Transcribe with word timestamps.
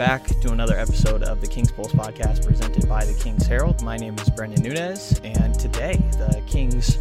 back 0.00 0.24
to 0.40 0.50
another 0.50 0.78
episode 0.78 1.22
of 1.24 1.42
the 1.42 1.46
Kings 1.46 1.70
Pulse 1.70 1.92
podcast 1.92 2.46
presented 2.46 2.88
by 2.88 3.04
the 3.04 3.12
Kings 3.22 3.44
Herald. 3.44 3.82
My 3.82 3.98
name 3.98 4.18
is 4.18 4.30
Brendan 4.30 4.62
Nunez, 4.62 5.20
and 5.24 5.52
today 5.60 5.96
the 6.12 6.42
Kings 6.46 6.96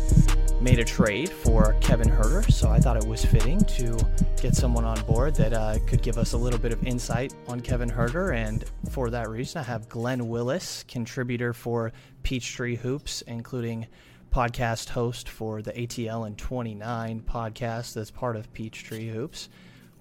made 0.60 0.80
a 0.80 0.84
trade 0.84 1.30
for 1.30 1.78
Kevin 1.80 2.10
Huerter, 2.10 2.52
so 2.52 2.68
I 2.68 2.78
thought 2.78 2.98
it 2.98 3.08
was 3.08 3.24
fitting 3.24 3.62
to 3.62 3.98
get 4.42 4.54
someone 4.54 4.84
on 4.84 5.00
board 5.06 5.34
that 5.36 5.54
uh, 5.54 5.80
could 5.88 6.02
give 6.02 6.18
us 6.18 6.34
a 6.34 6.38
little 6.38 6.60
bit 6.60 6.74
of 6.74 6.86
insight 6.86 7.34
on 7.48 7.62
Kevin 7.62 7.90
Huerter. 7.90 8.36
And 8.36 8.66
for 8.90 9.10
that 9.12 9.30
reason, 9.30 9.62
I 9.62 9.64
have 9.64 9.88
Glen 9.88 10.28
Willis, 10.28 10.84
contributor 10.86 11.54
for 11.54 11.94
Peachtree 12.24 12.76
Hoops, 12.76 13.22
including 13.22 13.88
podcast 14.30 14.90
host 14.90 15.30
for 15.30 15.62
the 15.62 15.72
ATL 15.72 16.28
and 16.28 16.38
29 16.38 17.22
podcast 17.22 17.94
that's 17.94 18.12
part 18.12 18.36
of 18.36 18.52
Peachtree 18.52 19.08
Hoops. 19.08 19.48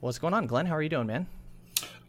What's 0.00 0.18
going 0.18 0.34
on, 0.34 0.48
Glenn? 0.48 0.66
How 0.66 0.74
are 0.74 0.82
you 0.82 0.88
doing, 0.88 1.06
man? 1.06 1.28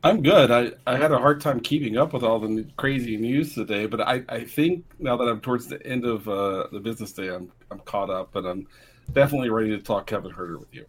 I'm 0.04 0.22
good. 0.22 0.50
I, 0.50 0.72
I 0.88 0.98
had 0.98 1.12
a 1.12 1.18
hard 1.18 1.42
time 1.42 1.60
keeping 1.60 1.98
up 1.98 2.14
with 2.14 2.24
all 2.24 2.40
the 2.40 2.66
crazy 2.78 3.18
news 3.18 3.54
today, 3.54 3.86
but 3.86 4.00
I, 4.00 4.24
I 4.30 4.44
think 4.46 4.86
now 4.98 5.18
that 5.18 5.26
I'm 5.26 5.42
towards 5.42 5.68
the 5.68 5.86
end 5.86 6.06
of 6.06 6.28
uh, 6.28 6.68
the 6.72 6.80
business 6.80 7.12
day, 7.12 7.30
I'm 7.30 7.52
I'm 7.70 7.80
caught 7.80 8.10
up, 8.10 8.30
but 8.32 8.46
I'm 8.46 8.68
definitely 9.12 9.50
ready 9.50 9.72
to 9.72 9.80
talk 9.80 10.08
Kevin 10.08 10.32
Huerter 10.32 10.58
with 10.58 10.74
you. 10.74 10.86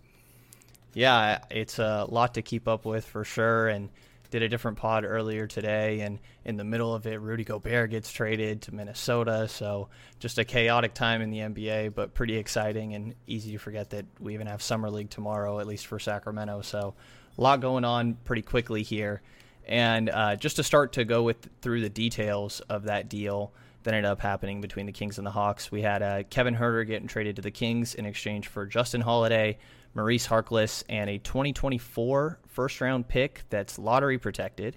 Yeah, 0.94 1.40
it's 1.50 1.78
a 1.78 2.06
lot 2.08 2.34
to 2.34 2.42
keep 2.42 2.68
up 2.68 2.84
with 2.84 3.04
for 3.04 3.24
sure, 3.24 3.68
and 3.68 3.90
did 4.30 4.42
a 4.42 4.48
different 4.48 4.76
pod 4.78 5.04
earlier 5.04 5.46
today, 5.48 6.00
and 6.00 6.20
in 6.44 6.56
the 6.56 6.64
middle 6.64 6.94
of 6.94 7.06
it, 7.06 7.20
Rudy 7.20 7.44
Gobert 7.44 7.90
gets 7.90 8.12
traded 8.12 8.62
to 8.62 8.74
Minnesota, 8.74 9.48
so 9.48 9.88
just 10.20 10.38
a 10.38 10.44
chaotic 10.44 10.94
time 10.94 11.20
in 11.20 11.30
the 11.30 11.38
NBA, 11.38 11.94
but 11.94 12.14
pretty 12.14 12.36
exciting 12.36 12.94
and 12.94 13.14
easy 13.26 13.52
to 13.52 13.58
forget 13.58 13.90
that 13.90 14.06
we 14.20 14.34
even 14.34 14.46
have 14.46 14.62
summer 14.62 14.88
league 14.88 15.10
tomorrow, 15.10 15.58
at 15.58 15.66
least 15.66 15.88
for 15.88 15.98
Sacramento. 15.98 16.62
So 16.62 16.94
lot 17.42 17.60
going 17.60 17.84
on 17.84 18.14
pretty 18.24 18.42
quickly 18.42 18.82
here. 18.82 19.22
And 19.66 20.10
uh, 20.10 20.36
just 20.36 20.56
to 20.56 20.62
start 20.62 20.92
to 20.94 21.04
go 21.04 21.22
with 21.22 21.48
through 21.62 21.80
the 21.80 21.88
details 21.88 22.60
of 22.68 22.84
that 22.84 23.08
deal 23.08 23.52
that 23.82 23.94
ended 23.94 24.10
up 24.10 24.20
happening 24.20 24.60
between 24.60 24.86
the 24.86 24.92
Kings 24.92 25.16
and 25.16 25.26
the 25.26 25.30
Hawks, 25.30 25.70
we 25.70 25.82
had 25.82 26.02
uh, 26.02 26.22
Kevin 26.24 26.54
Huerter 26.54 26.86
getting 26.86 27.08
traded 27.08 27.36
to 27.36 27.42
the 27.42 27.50
Kings 27.50 27.94
in 27.94 28.04
exchange 28.04 28.48
for 28.48 28.66
Justin 28.66 29.00
Holiday, 29.00 29.58
Maurice 29.94 30.26
Harkless, 30.26 30.82
and 30.88 31.08
a 31.08 31.18
2024 31.18 32.40
first 32.48 32.80
round 32.80 33.08
pick 33.08 33.42
that's 33.48 33.78
lottery 33.78 34.18
protected. 34.18 34.76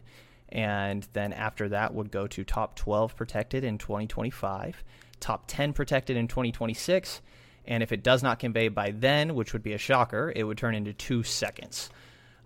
And 0.50 1.06
then 1.14 1.34
after 1.34 1.70
that 1.70 1.94
would 1.94 2.12
go 2.12 2.28
to 2.28 2.44
top 2.44 2.76
12 2.76 3.16
protected 3.16 3.64
in 3.64 3.80
2025, 3.80 4.84
top 5.20 5.46
10 5.48 5.74
protected 5.74 6.16
in 6.16 6.28
2026. 6.28 7.22
And 7.66 7.82
if 7.82 7.92
it 7.92 8.04
does 8.04 8.22
not 8.22 8.40
convey 8.40 8.68
by 8.68 8.92
then, 8.92 9.36
which 9.36 9.54
would 9.54 9.64
be 9.64 9.74
a 9.74 9.78
shocker, 9.78 10.32
it 10.36 10.44
would 10.44 10.58
turn 10.58 10.76
into 10.76 10.94
two 10.94 11.24
seconds. 11.24 11.90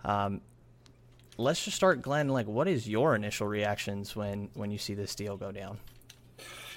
Um, 0.04 0.42
let's 1.38 1.64
just 1.64 1.78
start, 1.78 2.02
Glen. 2.02 2.30
Like, 2.30 2.48
what 2.48 2.68
is 2.68 2.88
your 2.88 3.16
initial 3.16 3.48
reactions 3.48 4.16
when 4.16 4.50
when 4.54 4.72
you 4.72 4.78
see 4.78 4.94
this 4.94 5.16
deal 5.16 5.38
go 5.38 5.52
down? 5.52 5.80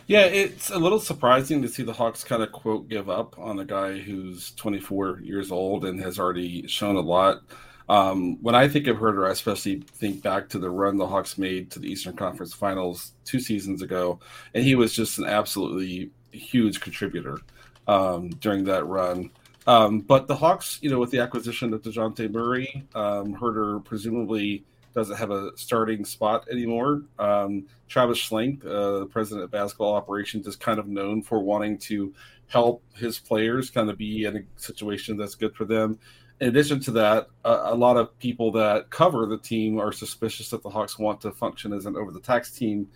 Yeah, 0.07 0.25
it's 0.25 0.71
a 0.71 0.79
little 0.79 0.99
surprising 0.99 1.63
to 1.63 1.69
see 1.69 1.85
the 1.85 1.93
Hawks 1.93 2.25
kind 2.25 2.43
of 2.43 2.51
quote 2.51 2.89
give 2.89 3.09
up 3.09 3.39
on 3.39 3.61
a 3.61 3.65
guy 3.65 3.99
who's 3.99 4.51
24 4.53 5.21
years 5.21 5.53
old 5.53 5.85
and 5.85 6.01
has 6.01 6.19
already 6.19 6.67
shown 6.67 6.97
a 6.97 7.01
lot. 7.01 7.43
Um, 7.89 8.43
when 8.43 8.55
I 8.55 8.69
think 8.69 8.87
of 8.87 8.97
Huerter, 8.97 9.29
I 9.29 9.33
especially 9.33 9.85
think 9.95 10.23
back 10.23 10.49
to 10.51 10.59
the 10.59 10.71
run 10.71 10.97
the 10.97 11.07
Hawks 11.07 11.39
made 11.39 11.71
to 11.73 11.79
the 11.79 11.91
Eastern 11.91 12.17
Conference 12.17 12.53
Finals 12.53 13.13
two 13.25 13.41
seasons 13.41 13.83
ago, 13.83 14.21
and 14.55 14.65
he 14.65 14.75
was 14.75 14.95
just 14.95 15.19
an 15.19 15.27
absolutely 15.27 16.11
huge 16.33 16.81
contributor 16.81 17.39
um, 17.87 18.31
during 18.31 18.65
that 18.65 18.87
run. 18.87 19.31
Um, 19.67 20.01
but 20.01 20.27
the 20.27 20.37
Hawks, 20.37 20.79
you 20.83 20.91
know, 20.91 20.99
with 20.99 21.11
the 21.11 21.21
acquisition 21.21 21.73
of 21.75 21.83
Dejounte 21.83 22.31
Murray, 22.33 22.87
um, 22.95 23.35
Huerter 23.35 23.85
presumably 23.85 24.65
doesn't 24.95 25.17
have 25.17 25.31
a 25.31 25.57
starting 25.57 26.05
spot 26.05 26.49
anymore. 26.51 27.03
Um, 27.19 27.67
Travis 27.89 28.19
Schlenk, 28.19 28.65
uh, 28.65 29.01
the 29.01 29.07
president 29.07 29.45
of 29.45 29.51
basketball 29.51 29.95
operations, 29.95 30.47
is 30.47 30.57
kind 30.57 30.79
of 30.79 30.89
known 30.89 31.23
for 31.23 31.41
wanting 31.41 31.79
to 31.79 32.13
help 32.49 32.83
his 32.95 33.19
players 33.19 33.71
kind 33.71 33.89
of 33.89 33.97
be 33.97 34.25
in 34.25 34.37
a 34.37 34.41
situation 34.57 35.17
that's 35.17 35.37
good 35.37 35.55
for 35.55 35.65
them. 35.65 35.99
In 36.41 36.49
addition 36.49 36.81
to 36.81 36.91
that, 36.93 37.29
uh, 37.45 37.63
a 37.65 37.75
lot 37.75 37.97
of 37.97 38.19
people 38.19 38.51
that 38.53 38.91
cover 38.91 39.27
the 39.27 39.39
team 39.39 39.79
are 39.79 39.93
suspicious 39.93 40.49
that 40.51 40.63
the 40.63 40.71
Hawks 40.71 40.99
want 40.99 41.21
to 41.21 41.31
function 41.33 41.73
as 41.73 41.87
an 41.87 41.97
over 41.97 42.11
the 42.11 42.21
tax 42.21 42.51
team 42.51 42.89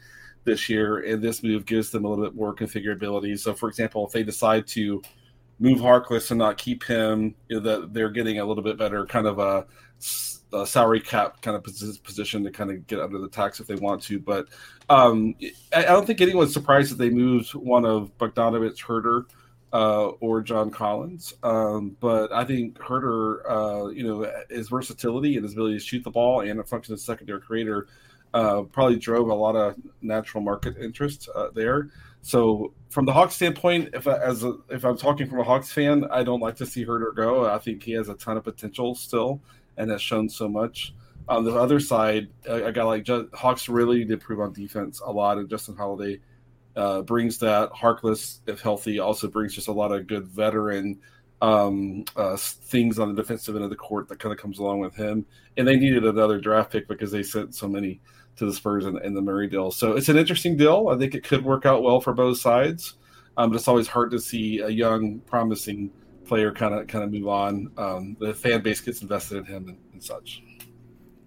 this 0.45 0.69
year, 0.69 0.99
and 0.99 1.23
this 1.23 1.43
move 1.43 1.67
gives 1.67 1.91
them 1.91 2.05
a 2.05 2.09
little 2.09 2.25
bit 2.25 2.35
more 2.35 2.55
configurability. 2.55 3.39
So, 3.39 3.55
for 3.55 3.69
example, 3.69 4.07
if 4.07 4.13
they 4.13 4.23
decide 4.23 4.67
to 4.69 5.03
move 5.59 5.79
Harkless 5.79 6.31
and 6.31 6.39
not 6.39 6.59
keep 6.59 6.85
him, 6.85 7.35
you 7.49 7.61
know, 7.61 7.63
that 7.63 7.95
they're 7.95 8.11
getting 8.11 8.39
a 8.39 8.45
little 8.45 8.63
bit 8.63 8.77
better 8.77 9.07
kind 9.07 9.27
of 9.27 9.39
a, 9.39 9.67
a, 10.53 10.67
salary 10.67 11.01
cap 11.01 11.41
kind 11.43 11.57
of 11.57 11.63
position 11.63 12.45
to 12.45 12.51
kind 12.51 12.71
of 12.71 12.87
get 12.87 13.01
under 13.01 13.19
the 13.19 13.29
tax 13.29 13.61
if 13.61 13.67
they 13.67 13.77
want 13.77 14.03
to. 14.03 14.19
But 14.19 14.49
um, 14.89 15.35
I, 15.75 15.83
don't 15.83 16.07
think 16.07 16.21
anyone's 16.21 16.53
surprised 16.53 16.93
that 16.93 16.99
they 16.99 17.11
moved 17.11 17.55
one 17.55 17.85
of 17.85 18.17
Bogdanovich, 18.19 18.85
Huerter, 18.85 19.27
uh, 19.73 20.09
or 20.21 20.41
John 20.41 20.71
Collins. 20.71 21.35
Um, 21.43 21.97
but 22.01 22.33
I 22.33 22.45
think 22.45 22.79
Huerter, 22.79 23.41
uh, 23.49 23.89
you 23.89 24.05
know, 24.05 24.31
his 24.51 24.69
versatility 24.69 25.37
and 25.37 25.45
his 25.45 25.53
ability 25.53 25.75
to 25.75 25.85
shoot 25.85 26.05
the 26.05 26.11
ball 26.11 26.41
and 26.41 26.61
a 26.61 26.65
function 26.65 26.95
as 26.95 27.03
secondary 27.03 27.41
creator 27.41 27.89
uh, 28.35 28.63
probably 28.63 28.97
drove 28.97 29.29
a 29.29 29.35
lot 29.35 29.57
of 29.57 29.77
natural 30.03 30.43
market 30.43 30.77
interest 30.77 31.29
uh, 31.35 31.49
there. 31.55 31.91
So 32.25 32.73
from 32.89 33.05
the 33.05 33.13
Hawks 33.13 33.35
standpoint, 33.35 33.91
if 33.93 34.09
I, 34.09 34.17
as 34.17 34.45
a, 34.45 34.55
if 34.71 34.83
I'm 34.83 34.97
talking 34.97 35.29
from 35.29 35.41
a 35.41 35.45
Hawks 35.45 35.71
fan, 35.71 36.07
I 36.11 36.23
don't 36.23 36.41
like 36.41 36.57
to 36.57 36.65
see 36.65 36.83
Huerter 36.83 37.15
go. 37.15 37.45
I 37.45 37.59
think 37.59 37.83
he 37.83 37.93
has 37.93 38.09
a 38.09 38.15
ton 38.15 38.39
of 38.39 38.45
potential 38.45 38.95
still, 38.95 39.43
and 39.77 39.91
has 39.91 40.01
shown 40.01 40.31
so 40.31 40.49
much. 40.49 40.95
On 41.29 41.45
the 41.45 41.55
other 41.55 41.79
side, 41.79 42.29
a, 42.47 42.65
a 42.65 42.73
guy 42.73 42.83
like 42.83 43.07
Hawks 43.35 43.69
really 43.69 43.99
need 43.99 44.09
to 44.09 44.15
improve 44.15 44.41
on 44.41 44.55
defense 44.55 45.03
a 45.05 45.13
lot, 45.13 45.37
and 45.37 45.51
Justin 45.51 45.77
Holiday 45.77 46.19
uh, 46.77 47.03
brings 47.03 47.37
that. 47.41 47.71
Harkless, 47.73 48.39
if 48.47 48.63
healthy, 48.63 49.01
also 49.01 49.29
brings 49.29 49.55
just 49.55 49.69
a 49.69 49.73
lot 49.73 49.93
of 49.93 50.07
good 50.07 50.27
veteran 50.27 50.99
um, 51.43 52.07
uh, 52.17 52.39
things 52.39 52.99
on 52.99 53.15
the 53.15 53.23
defensive 53.23 53.55
end 53.55 53.65
of 53.65 53.71
the 53.71 53.77
court 53.77 54.09
that 54.09 54.19
kind 54.19 54.33
of 54.33 54.39
comes 54.39 54.61
along 54.61 54.81
with 54.81 54.95
him. 54.95 55.27
And 55.59 55.69
they 55.69 55.77
needed 55.77 56.07
another 56.07 56.41
draft 56.41 56.73
pick 56.73 56.89
because 56.89 57.13
they 57.13 57.23
sent 57.23 57.55
so 57.55 57.69
many 57.69 58.01
to 58.37 58.47
the 58.47 58.53
Spurs 58.53 58.85
and, 58.85 59.01
in 59.03 59.15
the 59.15 59.23
Murray 59.23 59.49
deal. 59.49 59.71
So 59.71 59.93
it's 59.93 60.09
an 60.09 60.17
interesting 60.17 60.57
deal. 60.57 60.89
I 60.89 60.99
think 60.99 61.15
it 61.15 61.25
could 61.25 61.45
work 61.45 61.67
out 61.67 61.83
well 61.83 62.01
for 62.01 62.13
both 62.13 62.39
sides. 62.39 62.95
Um, 63.37 63.51
but 63.51 63.57
it's 63.57 63.69
always 63.69 63.89
hard 63.89 64.11
to 64.13 64.21
see 64.21 64.61
a 64.61 64.69
young, 64.69 65.21
promising 65.21 65.91
player 66.25 66.53
kind 66.53 66.75
of 66.75 66.87
kind 66.87 67.05
of 67.05 67.13
move 67.13 67.29
on. 67.29 67.71
Um, 67.77 68.17
the 68.21 68.35
fan 68.35 68.63
base 68.63 68.81
gets 68.81 69.03
invested 69.03 69.39
in 69.39 69.45
him 69.45 69.69
and, 69.69 69.79
and, 69.93 70.03
such. 70.03 70.43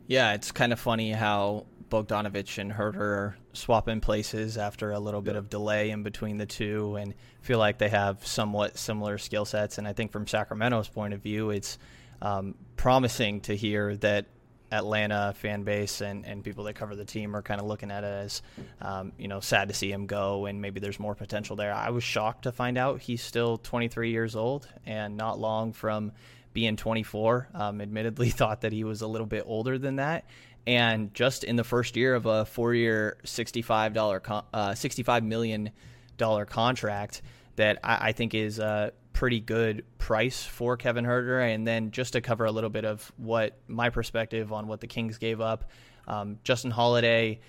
Yeah, 0.07 0.33
it's 0.33 0.51
kind 0.51 0.71
of 0.71 0.79
funny 0.79 1.11
how 1.11 1.65
Bogdanovich 1.89 2.57
and 2.59 2.71
Huerter 2.71 3.35
swap 3.53 3.87
in 3.87 3.99
places 3.99 4.57
after 4.57 4.91
a 4.91 4.99
little 4.99 5.21
bit 5.21 5.35
of 5.35 5.49
delay 5.49 5.89
in 5.89 6.03
between 6.03 6.37
the 6.37 6.45
two, 6.45 6.95
and 6.95 7.13
feel 7.41 7.59
like 7.59 7.77
they 7.77 7.89
have 7.89 8.25
somewhat 8.25 8.77
similar 8.77 9.17
skill 9.17 9.45
sets. 9.45 9.77
And 9.77 9.87
I 9.87 9.93
think 9.93 10.11
from 10.11 10.27
Sacramento's 10.27 10.87
point 10.87 11.13
of 11.13 11.21
view, 11.21 11.49
it's 11.49 11.77
um, 12.21 12.55
promising 12.77 13.41
to 13.41 13.55
hear 13.55 13.95
that 13.97 14.27
Atlanta 14.71 15.33
fan 15.37 15.63
base 15.63 16.01
and, 16.01 16.25
and 16.25 16.43
people 16.43 16.65
that 16.65 16.73
cover 16.73 16.95
the 16.95 17.05
team 17.05 17.35
are 17.35 17.41
kind 17.41 17.61
of 17.61 17.67
looking 17.67 17.91
at 17.91 18.03
it 18.03 18.07
as, 18.07 18.41
um, 18.81 19.11
you 19.17 19.27
know, 19.27 19.39
sad 19.39 19.69
to 19.69 19.73
see 19.73 19.91
him 19.91 20.05
go 20.05 20.45
and 20.45 20.61
maybe 20.61 20.79
there's 20.79 20.99
more 20.99 21.15
potential 21.15 21.55
there. 21.55 21.73
I 21.73 21.89
was 21.89 22.03
shocked 22.03 22.43
to 22.43 22.51
find 22.51 22.77
out 22.77 23.01
he's 23.01 23.21
still 23.21 23.57
23 23.57 24.11
years 24.11 24.35
old 24.35 24.67
and 24.85 25.15
not 25.15 25.39
long 25.39 25.73
from 25.73 26.11
being 26.53 26.75
24. 26.75 27.49
Um, 27.53 27.81
admittedly, 27.81 28.29
thought 28.31 28.61
that 28.61 28.73
he 28.73 28.83
was 28.83 29.01
a 29.01 29.07
little 29.07 29.27
bit 29.27 29.43
older 29.45 29.77
than 29.77 29.97
that. 29.97 30.25
And 30.65 31.13
just 31.13 31.45
in 31.45 31.55
the 31.55 31.63
first 31.63 31.95
year 31.95 32.13
of 32.13 32.25
a 32.25 32.43
four-year, 32.43 33.17
$65 33.23 34.21
con- 34.21 34.43
uh, 34.53 34.71
$65 34.71 35.23
million 35.23 35.71
contract 36.17 37.21
that 37.55 37.79
I, 37.83 38.09
I 38.09 38.11
think 38.11 38.33
is 38.33 38.59
uh, 38.59 38.91
pretty 39.17 39.39
good 39.39 39.83
price 39.97 40.43
for 40.43 40.77
Kevin 40.77 41.03
Huerter, 41.03 41.51
And 41.51 41.65
then 41.65 41.89
just 41.89 42.13
to 42.13 42.21
cover 42.21 42.45
a 42.45 42.51
little 42.51 42.69
bit 42.69 42.85
of 42.85 43.11
what 43.17 43.57
my 43.67 43.89
perspective 43.89 44.53
on 44.53 44.67
what 44.67 44.79
the 44.79 44.85
Kings 44.85 45.17
gave 45.17 45.41
up, 45.41 45.71
um, 46.07 46.37
Justin 46.43 46.69
Holiday 46.69 47.39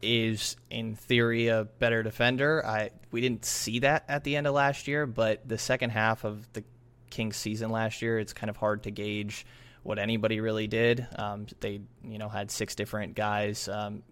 is 0.00 0.54
in 0.70 0.94
theory 0.94 1.48
a 1.48 1.64
better 1.80 2.04
defender. 2.04 2.64
I 2.64 2.90
we 3.10 3.20
didn't 3.20 3.44
see 3.44 3.80
that 3.80 4.04
at 4.06 4.22
the 4.22 4.36
end 4.36 4.46
of 4.46 4.54
last 4.54 4.86
year, 4.86 5.06
but 5.06 5.46
the 5.48 5.58
second 5.58 5.90
half 5.90 6.22
of 6.22 6.46
the 6.52 6.62
Kings 7.10 7.36
season 7.36 7.70
last 7.70 8.00
year, 8.00 8.20
it's 8.20 8.32
kind 8.32 8.48
of 8.48 8.56
hard 8.56 8.84
to 8.84 8.92
gauge 8.92 9.44
what 9.82 9.98
anybody 9.98 10.38
really 10.38 10.68
did. 10.68 11.04
Um, 11.16 11.46
they 11.58 11.80
you 12.04 12.18
know 12.18 12.28
had 12.28 12.48
six 12.48 12.76
different 12.76 13.16
guys 13.16 13.68
um, 13.68 14.04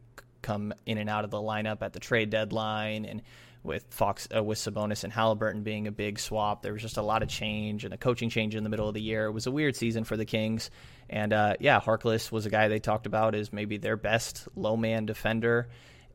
come 0.43 0.75
in 0.87 0.99
and 0.99 1.08
out 1.08 1.23
of 1.23 1.31
the 1.31 1.38
lineup 1.38 1.82
at 1.82 1.93
the 1.93 2.00
trade 2.00 2.31
deadline 2.31 3.05
and 3.05 3.23
with 3.66 3.84
Fox 3.90 4.28
uh, 4.34 4.42
with 4.42 4.58
Sabonis 4.58 5.04
and 5.04 5.12
Halliburton 5.12 5.62
being 5.62 5.86
a 5.86 5.92
big 5.92 6.18
swap. 6.18 6.62
There 6.62 6.72
was 6.72 6.82
just 6.82 6.96
a 6.96 7.02
lot 7.02 7.22
of 7.22 7.28
change 7.28 7.84
and 7.84 7.92
a 7.92 7.96
coaching 7.96 8.30
change 8.30 8.54
in 8.54 8.64
the 8.64 8.70
middle 8.70 8.88
of 8.88 8.94
the 8.94 9.02
year. 9.02 9.26
It 9.26 9.32
was 9.32 9.46
a 9.46 9.50
weird 9.50 9.76
season 9.76 10.04
for 10.04 10.16
the 10.16 10.24
Kings, 10.24 10.70
and 11.10 11.32
uh, 11.32 11.54
yeah, 11.60 11.80
Harkless 11.80 12.32
was 12.32 12.46
a 12.46 12.50
guy 12.50 12.68
they 12.68 12.78
talked 12.78 13.06
about 13.06 13.34
as 13.34 13.52
maybe 13.52 13.76
their 13.76 13.96
best 13.96 14.48
low 14.54 14.76
man 14.76 15.06
defender, 15.06 15.68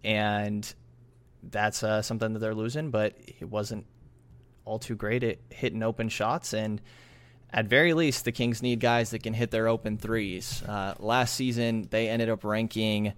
and 0.04 0.74
that's 1.44 1.84
uh, 1.84 2.02
something 2.02 2.34
that 2.34 2.40
they're 2.40 2.56
losing. 2.56 2.90
But 2.90 3.16
it 3.40 3.50
wasn't 3.50 3.86
all 4.66 4.80
too 4.80 4.96
great 4.96 5.24
at 5.24 5.40
hitting 5.50 5.84
open 5.84 6.10
shots 6.10 6.54
and. 6.54 6.82
At 7.54 7.66
very 7.66 7.94
least, 7.94 8.24
the 8.24 8.32
Kings 8.32 8.62
need 8.62 8.80
guys 8.80 9.10
that 9.10 9.24
can 9.24 9.34
hit 9.34 9.52
their 9.52 9.68
open 9.68 9.98
threes. 9.98 10.64
Uh, 10.64 10.94
last 11.00 11.36
season, 11.36 11.86
they 11.92 12.08
ended 12.08 12.30
up 12.30 12.46
ranking 12.46 13.12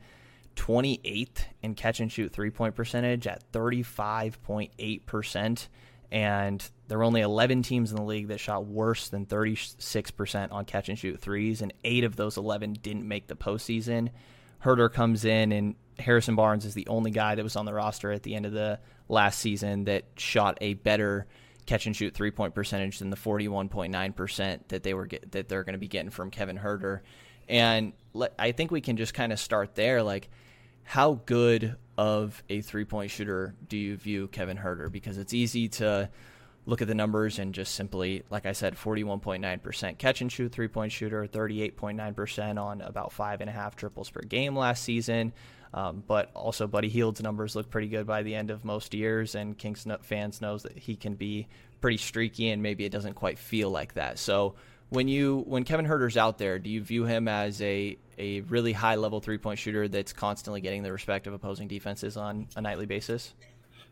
28th 0.56 1.44
in 1.62 1.76
catch 1.76 2.00
and 2.00 2.12
shoot 2.12 2.32
three 2.32 2.50
point 2.50 2.74
percentage 2.76 3.28
at 3.28 3.52
35.8%. 3.52 5.68
And 6.12 6.72
there 6.88 6.98
were 7.00 7.04
only 7.04 7.22
11 7.22 7.64
teams 7.64 7.90
in 7.90 7.98
the 7.98 8.04
league 8.04 8.28
that 8.28 8.40
shot 8.40 8.68
worse 8.68 9.10
than 9.10 9.26
36% 9.26 10.52
on 10.52 10.66
catch 10.66 10.90
and 10.90 11.00
shoot 11.00 11.20
threes, 11.20 11.64
and 11.64 11.74
eight 11.84 12.04
of 12.04 12.16
those 12.16 12.38
11 12.38 12.74
didn't 12.84 13.08
make 13.08 13.26
the 13.28 13.36
postseason. 13.36 14.12
Huerter 14.64 14.94
comes 14.94 15.26
in, 15.26 15.52
and 15.52 15.74
Harrison 15.98 16.36
Barnes 16.36 16.66
is 16.66 16.76
the 16.76 16.86
only 16.88 17.10
guy 17.10 17.34
that 17.36 17.44
was 17.44 17.56
on 17.56 17.66
the 17.66 17.74
roster 17.74 18.12
at 18.12 18.22
the 18.22 18.36
end 18.36 18.46
of 18.46 18.52
the 18.52 18.80
last 19.10 19.40
season 19.40 19.86
that 19.86 20.06
shot 20.16 20.60
a 20.62 20.76
better 20.76 21.26
catch 21.66 21.86
and 21.86 21.96
shoot 21.96 22.14
three 22.14 22.32
point 22.32 22.54
percentage 22.54 23.00
than 23.00 23.10
the 23.10 23.18
41.9% 23.18 24.60
that 24.68 24.84
they 24.84 24.94
were 24.94 25.08
get, 25.08 25.32
that 25.32 25.50
they're 25.50 25.64
going 25.64 25.74
to 25.74 25.80
be 25.80 25.88
getting 25.88 26.12
from 26.12 26.30
Kevin 26.30 26.58
Huerter. 26.58 27.02
And 27.50 27.94
I 28.38 28.52
think 28.52 28.72
we 28.72 28.82
can 28.82 28.98
just 28.98 29.14
kind 29.14 29.34
of 29.34 29.40
start 29.40 29.76
there. 29.76 30.04
Like, 30.04 30.30
how 30.84 31.22
good 31.26 31.76
of 31.98 32.44
a 32.50 32.62
three 32.62 32.86
point 32.86 33.12
shooter 33.12 33.56
do 33.68 33.78
you 33.78 33.98
view 33.98 34.28
Kevin 34.28 34.58
Huerter? 34.58 34.92
Because 34.92 35.18
it's 35.18 35.34
easy 35.34 35.68
to 35.70 36.10
look 36.66 36.82
at 36.82 36.88
the 36.88 36.96
numbers 36.96 37.40
and 37.40 37.54
just 37.54 37.76
simply, 37.76 38.24
like 38.30 38.46
I 38.46 38.54
said, 38.54 38.76
41.9% 38.76 39.98
catch 39.98 40.22
and 40.22 40.32
shoot 40.32 40.52
three 40.52 40.68
point 40.68 40.92
shooter, 40.92 41.28
38.9% 41.28 42.62
on 42.62 42.82
about 42.82 43.12
five 43.12 43.42
and 43.42 43.50
a 43.50 43.54
half 43.54 43.76
triples 43.76 44.10
per 44.10 44.22
game 44.22 44.56
last 44.56 44.84
season. 44.84 45.34
Um, 45.74 46.04
but 46.06 46.30
also, 46.36 46.68
Buddy 46.68 46.88
Hield's 46.88 47.22
numbers 47.22 47.56
look 47.56 47.70
pretty 47.70 47.88
good 47.88 48.06
by 48.06 48.22
the 48.22 48.36
end 48.36 48.52
of 48.52 48.64
most 48.64 48.94
years, 48.94 49.34
and 49.34 49.58
Kings 49.58 49.88
fans 50.04 50.40
knows 50.40 50.64
that 50.64 50.78
he 50.78 50.96
can 50.96 51.16
be 51.16 51.48
pretty 51.82 51.98
streaky, 51.98 52.52
and 52.52 52.62
maybe 52.62 52.86
it 52.86 52.92
doesn't 52.92 53.16
quite 53.16 53.40
feel 53.40 53.72
like 53.72 53.96
that. 53.96 54.20
So, 54.20 54.54
when 54.94 55.08
you 55.08 55.44
when 55.48 55.64
Kevin 55.64 55.86
Huerter's 55.86 56.18
out 56.18 56.38
there, 56.38 56.60
do 56.60 56.70
you 56.70 56.82
view 56.82 57.06
him 57.06 57.28
as 57.28 57.62
a 57.62 57.98
a 58.20 58.42
really 58.42 58.74
high 58.74 58.96
level 58.96 59.20
three 59.20 59.40
point 59.40 59.58
shooter 59.58 59.88
that's 59.88 60.14
constantly 60.14 60.62
getting 60.62 60.84
the 60.84 60.92
respect 60.92 61.26
of 61.26 61.34
opposing 61.34 61.68
defenses 61.68 62.16
on 62.16 62.48
a 62.56 62.62
nightly 62.62 62.86
basis? 62.86 63.34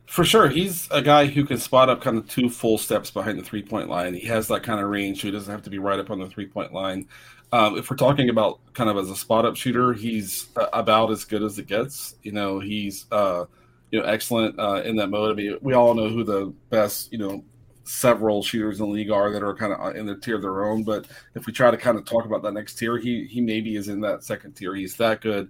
For 0.05 0.23
sure, 0.23 0.47
he's 0.47 0.87
a 0.91 1.01
guy 1.01 1.25
who 1.25 1.45
can 1.45 1.57
spot 1.57 1.89
up 1.89 2.01
kind 2.01 2.17
of 2.17 2.27
two 2.27 2.49
full 2.49 2.77
steps 2.77 3.09
behind 3.09 3.39
the 3.39 3.43
three 3.43 3.63
point 3.63 3.89
line. 3.89 4.13
He 4.13 4.27
has 4.27 4.47
that 4.49 4.61
kind 4.61 4.79
of 4.79 4.89
range, 4.89 5.21
so 5.21 5.27
he 5.27 5.31
doesn't 5.31 5.51
have 5.51 5.63
to 5.63 5.69
be 5.71 5.79
right 5.79 5.99
up 5.99 6.11
on 6.11 6.19
the 6.19 6.29
three 6.29 6.47
point 6.47 6.71
line. 6.71 7.07
Um, 7.51 7.77
if 7.77 7.89
we're 7.89 7.97
talking 7.97 8.29
about 8.29 8.59
kind 8.73 8.89
of 8.89 8.97
as 8.97 9.09
a 9.09 9.15
spot 9.15 9.45
up 9.45 9.55
shooter, 9.55 9.93
he's 9.93 10.49
uh, 10.55 10.67
about 10.71 11.11
as 11.11 11.25
good 11.25 11.41
as 11.41 11.57
it 11.57 11.67
gets. 11.67 12.15
You 12.21 12.31
know, 12.31 12.59
he's 12.59 13.07
uh, 13.11 13.45
you 13.89 13.99
know 13.99 14.05
excellent 14.05 14.59
uh, 14.59 14.81
in 14.85 14.97
that 14.97 15.07
mode. 15.07 15.31
I 15.31 15.33
mean, 15.33 15.57
we 15.61 15.73
all 15.73 15.95
know 15.95 16.09
who 16.09 16.23
the 16.23 16.53
best 16.69 17.11
you 17.11 17.17
know 17.17 17.43
several 17.83 18.43
shooters 18.43 18.79
in 18.79 18.85
the 18.85 18.91
league 18.91 19.11
are 19.11 19.31
that 19.31 19.43
are 19.43 19.55
kind 19.55 19.73
of 19.73 19.95
in 19.95 20.05
the 20.05 20.15
tier 20.15 20.35
of 20.35 20.41
their 20.41 20.65
own. 20.65 20.83
But 20.83 21.07
if 21.35 21.45
we 21.45 21.53
try 21.53 21.71
to 21.71 21.77
kind 21.77 21.97
of 21.97 22.05
talk 22.05 22.25
about 22.25 22.43
that 22.43 22.53
next 22.53 22.75
tier, 22.75 22.97
he 22.97 23.25
he 23.25 23.41
maybe 23.41 23.75
is 23.75 23.87
in 23.87 24.01
that 24.01 24.23
second 24.23 24.53
tier. 24.53 24.75
He's 24.75 24.97
that 24.97 25.21
good 25.21 25.49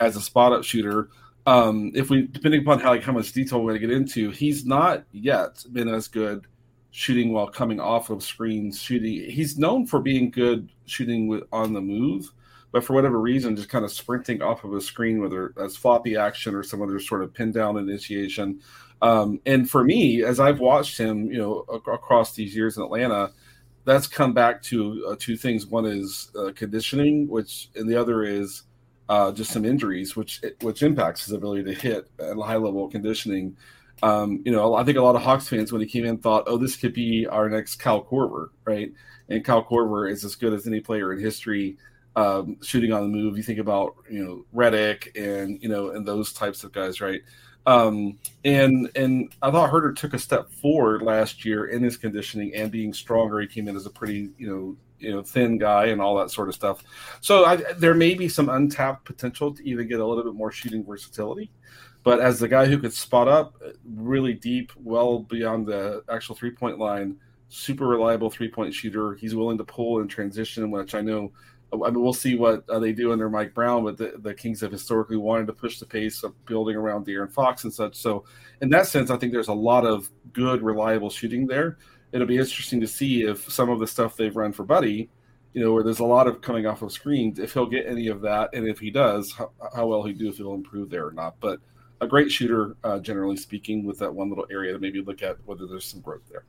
as 0.00 0.16
a 0.16 0.20
spot 0.20 0.52
up 0.52 0.64
shooter. 0.64 1.08
Um, 1.46 1.92
if 1.94 2.10
we 2.10 2.22
depending 2.22 2.62
upon 2.62 2.80
how 2.80 2.90
like 2.90 3.02
how 3.02 3.12
much 3.12 3.32
detail 3.32 3.60
we're 3.60 3.72
going 3.72 3.82
to 3.82 3.86
get 3.88 3.96
into, 3.96 4.30
he's 4.30 4.64
not 4.64 5.04
yet 5.12 5.64
been 5.72 5.88
as 5.88 6.08
good 6.08 6.46
shooting 6.90 7.32
while 7.32 7.48
coming 7.48 7.80
off 7.80 8.10
of 8.10 8.22
screens. 8.22 8.80
Shooting, 8.80 9.30
he's 9.30 9.58
known 9.58 9.86
for 9.86 10.00
being 10.00 10.30
good 10.30 10.70
shooting 10.86 11.26
with, 11.26 11.42
on 11.52 11.72
the 11.72 11.80
move, 11.80 12.32
but 12.72 12.84
for 12.84 12.94
whatever 12.94 13.20
reason, 13.20 13.56
just 13.56 13.68
kind 13.68 13.84
of 13.84 13.92
sprinting 13.92 14.42
off 14.42 14.64
of 14.64 14.72
a 14.72 14.80
screen, 14.80 15.20
whether 15.20 15.52
that's 15.56 15.76
floppy 15.76 16.16
action 16.16 16.54
or 16.54 16.62
some 16.62 16.80
other 16.80 16.98
sort 17.00 17.22
of 17.22 17.34
pin 17.34 17.52
down 17.52 17.76
initiation. 17.76 18.60
Um, 19.04 19.40
and 19.44 19.68
for 19.68 19.84
me, 19.84 20.24
as 20.24 20.40
I've 20.40 20.60
watched 20.60 20.96
him, 20.98 21.30
you 21.30 21.38
know, 21.38 21.66
ac- 21.70 21.92
across 21.92 22.34
these 22.34 22.56
years 22.56 22.78
in 22.78 22.82
Atlanta, 22.82 23.32
that's 23.84 24.06
come 24.06 24.32
back 24.32 24.62
to 24.70 25.06
uh, 25.08 25.16
two 25.18 25.36
things. 25.36 25.66
One 25.66 25.84
is 25.84 26.30
uh, 26.34 26.52
conditioning, 26.54 27.28
which, 27.28 27.68
and 27.76 27.86
the 27.88 28.00
other 28.00 28.22
is 28.22 28.62
uh, 29.10 29.30
just 29.30 29.50
some 29.52 29.66
injuries, 29.66 30.16
which 30.16 30.40
which 30.62 30.82
impacts 30.82 31.26
his 31.26 31.34
ability 31.34 31.64
to 31.64 31.74
hit 31.74 32.08
at 32.18 32.38
a 32.38 32.42
high 32.42 32.56
level 32.56 32.86
of 32.86 32.92
conditioning. 32.92 33.56
Um, 34.02 34.40
you 34.46 34.52
know, 34.52 34.74
I 34.74 34.84
think 34.84 34.96
a 34.96 35.02
lot 35.02 35.16
of 35.16 35.22
Hawks 35.22 35.48
fans 35.48 35.70
when 35.70 35.82
he 35.82 35.86
came 35.86 36.06
in 36.06 36.18
thought, 36.18 36.44
oh, 36.46 36.56
this 36.56 36.76
could 36.76 36.94
be 36.94 37.26
our 37.26 37.48
next 37.50 37.76
Kyle 37.76 38.02
Korver, 38.02 38.48
right? 38.64 38.90
And 39.28 39.44
Kyle 39.44 39.64
Korver 39.64 40.10
is 40.10 40.24
as 40.24 40.34
good 40.34 40.54
as 40.54 40.66
any 40.66 40.80
player 40.80 41.12
in 41.12 41.20
history 41.20 41.76
um, 42.16 42.56
shooting 42.62 42.92
on 42.92 43.02
the 43.02 43.16
move. 43.16 43.36
You 43.36 43.42
think 43.42 43.58
about, 43.58 43.96
you 44.10 44.24
know, 44.24 44.44
Redick 44.54 45.14
and, 45.16 45.62
you 45.62 45.68
know, 45.68 45.90
and 45.90 46.06
those 46.06 46.32
types 46.32 46.64
of 46.64 46.72
guys, 46.72 47.00
right? 47.00 47.22
Um, 47.66 48.18
and 48.44 48.90
and 48.94 49.34
I 49.40 49.50
thought 49.50 49.70
Huerter 49.70 49.96
took 49.96 50.14
a 50.14 50.18
step 50.18 50.50
forward 50.50 51.02
last 51.02 51.44
year 51.44 51.66
in 51.66 51.82
his 51.82 51.96
conditioning 51.96 52.54
and 52.54 52.70
being 52.70 52.92
stronger. 52.92 53.40
He 53.40 53.46
came 53.46 53.68
in 53.68 53.76
as 53.76 53.86
a 53.86 53.90
pretty, 53.90 54.30
you 54.36 54.48
know, 54.48 54.76
you 54.98 55.12
know, 55.12 55.22
thin 55.22 55.58
guy 55.58 55.86
and 55.86 56.00
all 56.00 56.16
that 56.16 56.30
sort 56.30 56.48
of 56.48 56.54
stuff. 56.54 56.82
So 57.20 57.44
I, 57.44 57.56
there 57.74 57.94
may 57.94 58.14
be 58.14 58.28
some 58.28 58.48
untapped 58.48 59.04
potential 59.04 59.54
to 59.54 59.68
even 59.68 59.88
get 59.88 60.00
a 60.00 60.06
little 60.06 60.24
bit 60.24 60.34
more 60.34 60.52
shooting 60.52 60.84
versatility. 60.84 61.50
But 62.02 62.20
as 62.20 62.38
the 62.38 62.48
guy 62.48 62.66
who 62.66 62.78
could 62.78 62.92
spot 62.92 63.28
up 63.28 63.60
really 63.84 64.34
deep, 64.34 64.72
well 64.76 65.20
beyond 65.20 65.66
the 65.66 66.04
actual 66.10 66.34
three 66.34 66.50
point 66.50 66.78
line, 66.78 67.16
super 67.48 67.86
reliable 67.86 68.30
three 68.30 68.48
point 68.48 68.74
shooter. 68.74 69.14
He's 69.14 69.34
willing 69.34 69.58
to 69.58 69.64
pull 69.64 70.00
and 70.00 70.10
transition, 70.10 70.70
which 70.70 70.94
I 70.94 71.00
know. 71.00 71.32
I 71.82 71.90
mean, 71.90 72.02
we'll 72.02 72.12
see 72.12 72.36
what 72.36 72.68
uh, 72.68 72.78
they 72.78 72.92
do 72.92 73.12
under 73.12 73.28
Mike 73.28 73.54
Brown, 73.54 73.84
but 73.84 73.96
the, 73.96 74.14
the 74.18 74.34
Kings 74.34 74.60
have 74.60 74.70
historically 74.70 75.16
wanted 75.16 75.46
to 75.46 75.52
push 75.52 75.78
the 75.78 75.86
pace 75.86 76.22
of 76.22 76.32
building 76.46 76.76
around 76.76 77.06
De'Aaron 77.06 77.32
Fox 77.32 77.64
and 77.64 77.72
such. 77.72 77.96
So, 77.96 78.24
in 78.60 78.68
that 78.70 78.86
sense, 78.86 79.10
I 79.10 79.16
think 79.16 79.32
there's 79.32 79.48
a 79.48 79.54
lot 79.54 79.84
of 79.84 80.10
good, 80.32 80.62
reliable 80.62 81.10
shooting 81.10 81.46
there. 81.46 81.78
It'll 82.12 82.26
be 82.26 82.38
interesting 82.38 82.80
to 82.80 82.86
see 82.86 83.22
if 83.22 83.50
some 83.50 83.70
of 83.70 83.80
the 83.80 83.86
stuff 83.86 84.16
they've 84.16 84.36
run 84.36 84.52
for 84.52 84.62
Buddy, 84.62 85.10
you 85.52 85.64
know, 85.64 85.72
where 85.72 85.82
there's 85.82 86.00
a 86.00 86.04
lot 86.04 86.26
of 86.26 86.40
coming 86.40 86.66
off 86.66 86.82
of 86.82 86.92
screens, 86.92 87.38
if 87.38 87.52
he'll 87.54 87.66
get 87.66 87.86
any 87.86 88.08
of 88.08 88.20
that, 88.20 88.50
and 88.52 88.68
if 88.68 88.78
he 88.78 88.90
does, 88.90 89.32
how, 89.32 89.50
how 89.74 89.86
well 89.86 90.04
he 90.04 90.12
do, 90.12 90.28
if 90.28 90.36
he'll 90.36 90.54
improve 90.54 90.90
there 90.90 91.06
or 91.06 91.12
not. 91.12 91.36
But 91.40 91.60
a 92.00 92.06
great 92.06 92.30
shooter, 92.30 92.76
uh, 92.84 92.98
generally 93.00 93.36
speaking, 93.36 93.84
with 93.84 93.98
that 93.98 94.14
one 94.14 94.28
little 94.28 94.46
area 94.50 94.72
to 94.72 94.78
maybe 94.78 95.02
look 95.02 95.22
at 95.22 95.36
whether 95.46 95.66
there's 95.66 95.86
some 95.86 96.00
growth 96.00 96.28
there. 96.30 96.44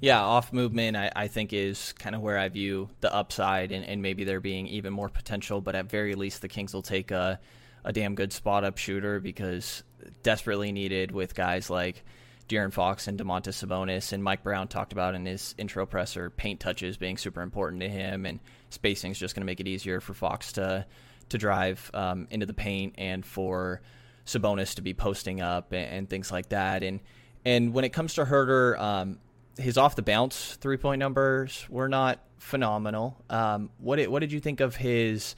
Yeah, 0.00 0.22
off 0.22 0.52
movement, 0.52 0.96
I, 0.96 1.12
I 1.14 1.28
think, 1.28 1.52
is 1.52 1.92
kind 1.92 2.14
of 2.14 2.22
where 2.22 2.38
I 2.38 2.48
view 2.48 2.88
the 3.00 3.14
upside 3.14 3.70
and, 3.70 3.84
and 3.84 4.00
maybe 4.00 4.24
there 4.24 4.40
being 4.40 4.66
even 4.66 4.94
more 4.94 5.10
potential. 5.10 5.60
But 5.60 5.74
at 5.74 5.90
very 5.90 6.14
least, 6.14 6.40
the 6.40 6.48
Kings 6.48 6.72
will 6.72 6.82
take 6.82 7.10
a, 7.10 7.38
a 7.84 7.92
damn 7.92 8.14
good 8.14 8.32
spot 8.32 8.64
up 8.64 8.78
shooter 8.78 9.20
because 9.20 9.82
desperately 10.22 10.72
needed 10.72 11.12
with 11.12 11.34
guys 11.34 11.68
like 11.68 12.02
De'Aaron 12.48 12.72
Fox 12.72 13.08
and 13.08 13.18
Domantas 13.18 13.62
Sabonis. 13.62 14.12
And 14.12 14.24
Mike 14.24 14.42
Brown 14.42 14.68
talked 14.68 14.92
about 14.92 15.14
in 15.14 15.26
his 15.26 15.54
intro 15.58 15.84
presser 15.84 16.30
paint 16.30 16.60
touches 16.60 16.96
being 16.96 17.18
super 17.18 17.42
important 17.42 17.82
to 17.82 17.88
him, 17.88 18.24
and 18.24 18.40
spacing 18.70 19.10
is 19.10 19.18
just 19.18 19.34
going 19.34 19.42
to 19.42 19.46
make 19.46 19.60
it 19.60 19.68
easier 19.68 20.00
for 20.00 20.14
Fox 20.14 20.52
to 20.52 20.86
to 21.28 21.38
drive 21.38 21.90
um, 21.94 22.26
into 22.30 22.44
the 22.44 22.54
paint 22.54 22.94
and 22.98 23.24
for 23.24 23.80
Sabonis 24.26 24.74
to 24.74 24.82
be 24.82 24.94
posting 24.94 25.40
up 25.40 25.72
and, 25.72 25.92
and, 25.92 26.10
things 26.10 26.32
like 26.32 26.48
that. 26.48 26.82
And 26.82 26.98
and 27.44 27.72
when 27.72 27.84
it 27.84 27.90
comes 27.90 28.14
to 28.14 28.24
Huerter, 28.24 28.78
um, 28.80 29.18
his 29.60 29.78
off 29.78 29.96
the 29.96 30.02
bounce 30.02 30.56
three 30.56 30.76
point 30.76 30.98
numbers 30.98 31.66
were 31.68 31.88
not 31.88 32.20
phenomenal. 32.38 33.22
Um, 33.28 33.70
what 33.78 33.96
did, 33.96 34.08
what 34.08 34.20
did 34.20 34.32
you 34.32 34.40
think 34.40 34.60
of 34.60 34.76
his 34.76 35.34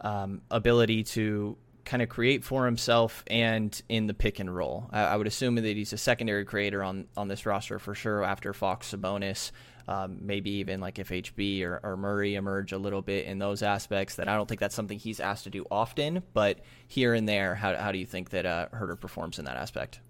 um, 0.00 0.42
ability 0.50 1.04
to 1.04 1.56
kind 1.84 2.02
of 2.02 2.08
create 2.08 2.44
for 2.44 2.66
himself 2.66 3.24
and 3.28 3.80
in 3.88 4.06
the 4.06 4.14
pick 4.14 4.38
and 4.38 4.54
roll? 4.54 4.88
I, 4.92 5.02
I, 5.02 5.16
would 5.16 5.26
assume 5.26 5.54
that 5.56 5.64
he's 5.64 5.92
a 5.92 5.98
secondary 5.98 6.44
creator 6.44 6.82
on 6.82 7.06
on 7.16 7.28
this 7.28 7.46
roster 7.46 7.78
for 7.78 7.94
sure 7.94 8.24
after 8.24 8.52
Fox 8.52 8.92
Sabonis 8.92 9.50
um, 9.90 10.18
maybe 10.20 10.50
even 10.52 10.80
like 10.80 11.00
if 11.00 11.08
HB 11.08 11.64
or, 11.64 11.80
or, 11.82 11.96
Murray 11.96 12.36
emerge 12.36 12.70
a 12.70 12.78
little 12.78 13.02
bit 13.02 13.26
in 13.26 13.40
those 13.40 13.60
aspects. 13.60 14.14
That 14.14 14.28
I 14.28 14.36
don't 14.36 14.48
think 14.48 14.60
that's 14.60 14.74
something 14.74 14.98
he's 14.98 15.18
asked 15.18 15.44
to 15.44 15.50
do 15.50 15.66
often, 15.68 16.22
but 16.32 16.60
here 16.86 17.12
and 17.12 17.28
there, 17.28 17.56
how, 17.56 17.74
how 17.76 17.90
do 17.90 17.98
you 17.98 18.06
think 18.06 18.30
that 18.30 18.46
uh, 18.46 18.68
Huerter 18.72 18.98
performs 18.98 19.40
in 19.40 19.46
that 19.46 19.56
aspect? 19.56 20.00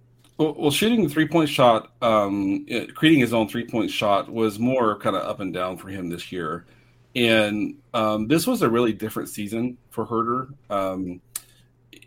Well, 0.40 0.54
well 0.58 0.70
shooting 0.70 1.02
the 1.02 1.10
three 1.10 1.28
point 1.28 1.50
shot, 1.50 1.92
um, 2.00 2.66
creating 2.94 3.20
his 3.20 3.34
own 3.34 3.46
three 3.46 3.66
point 3.66 3.90
shot 3.90 4.32
was 4.32 4.58
more 4.58 4.98
kind 4.98 5.14
of 5.14 5.22
up 5.22 5.40
and 5.40 5.52
down 5.52 5.76
for 5.76 5.88
him 5.88 6.08
this 6.08 6.32
year. 6.32 6.64
And 7.14 7.76
um, 7.92 8.26
this 8.26 8.46
was 8.46 8.62
a 8.62 8.70
really 8.70 8.94
different 8.94 9.28
season 9.28 9.76
for 9.90 10.06
Huerter. 10.06 10.54
Um, 10.70 11.20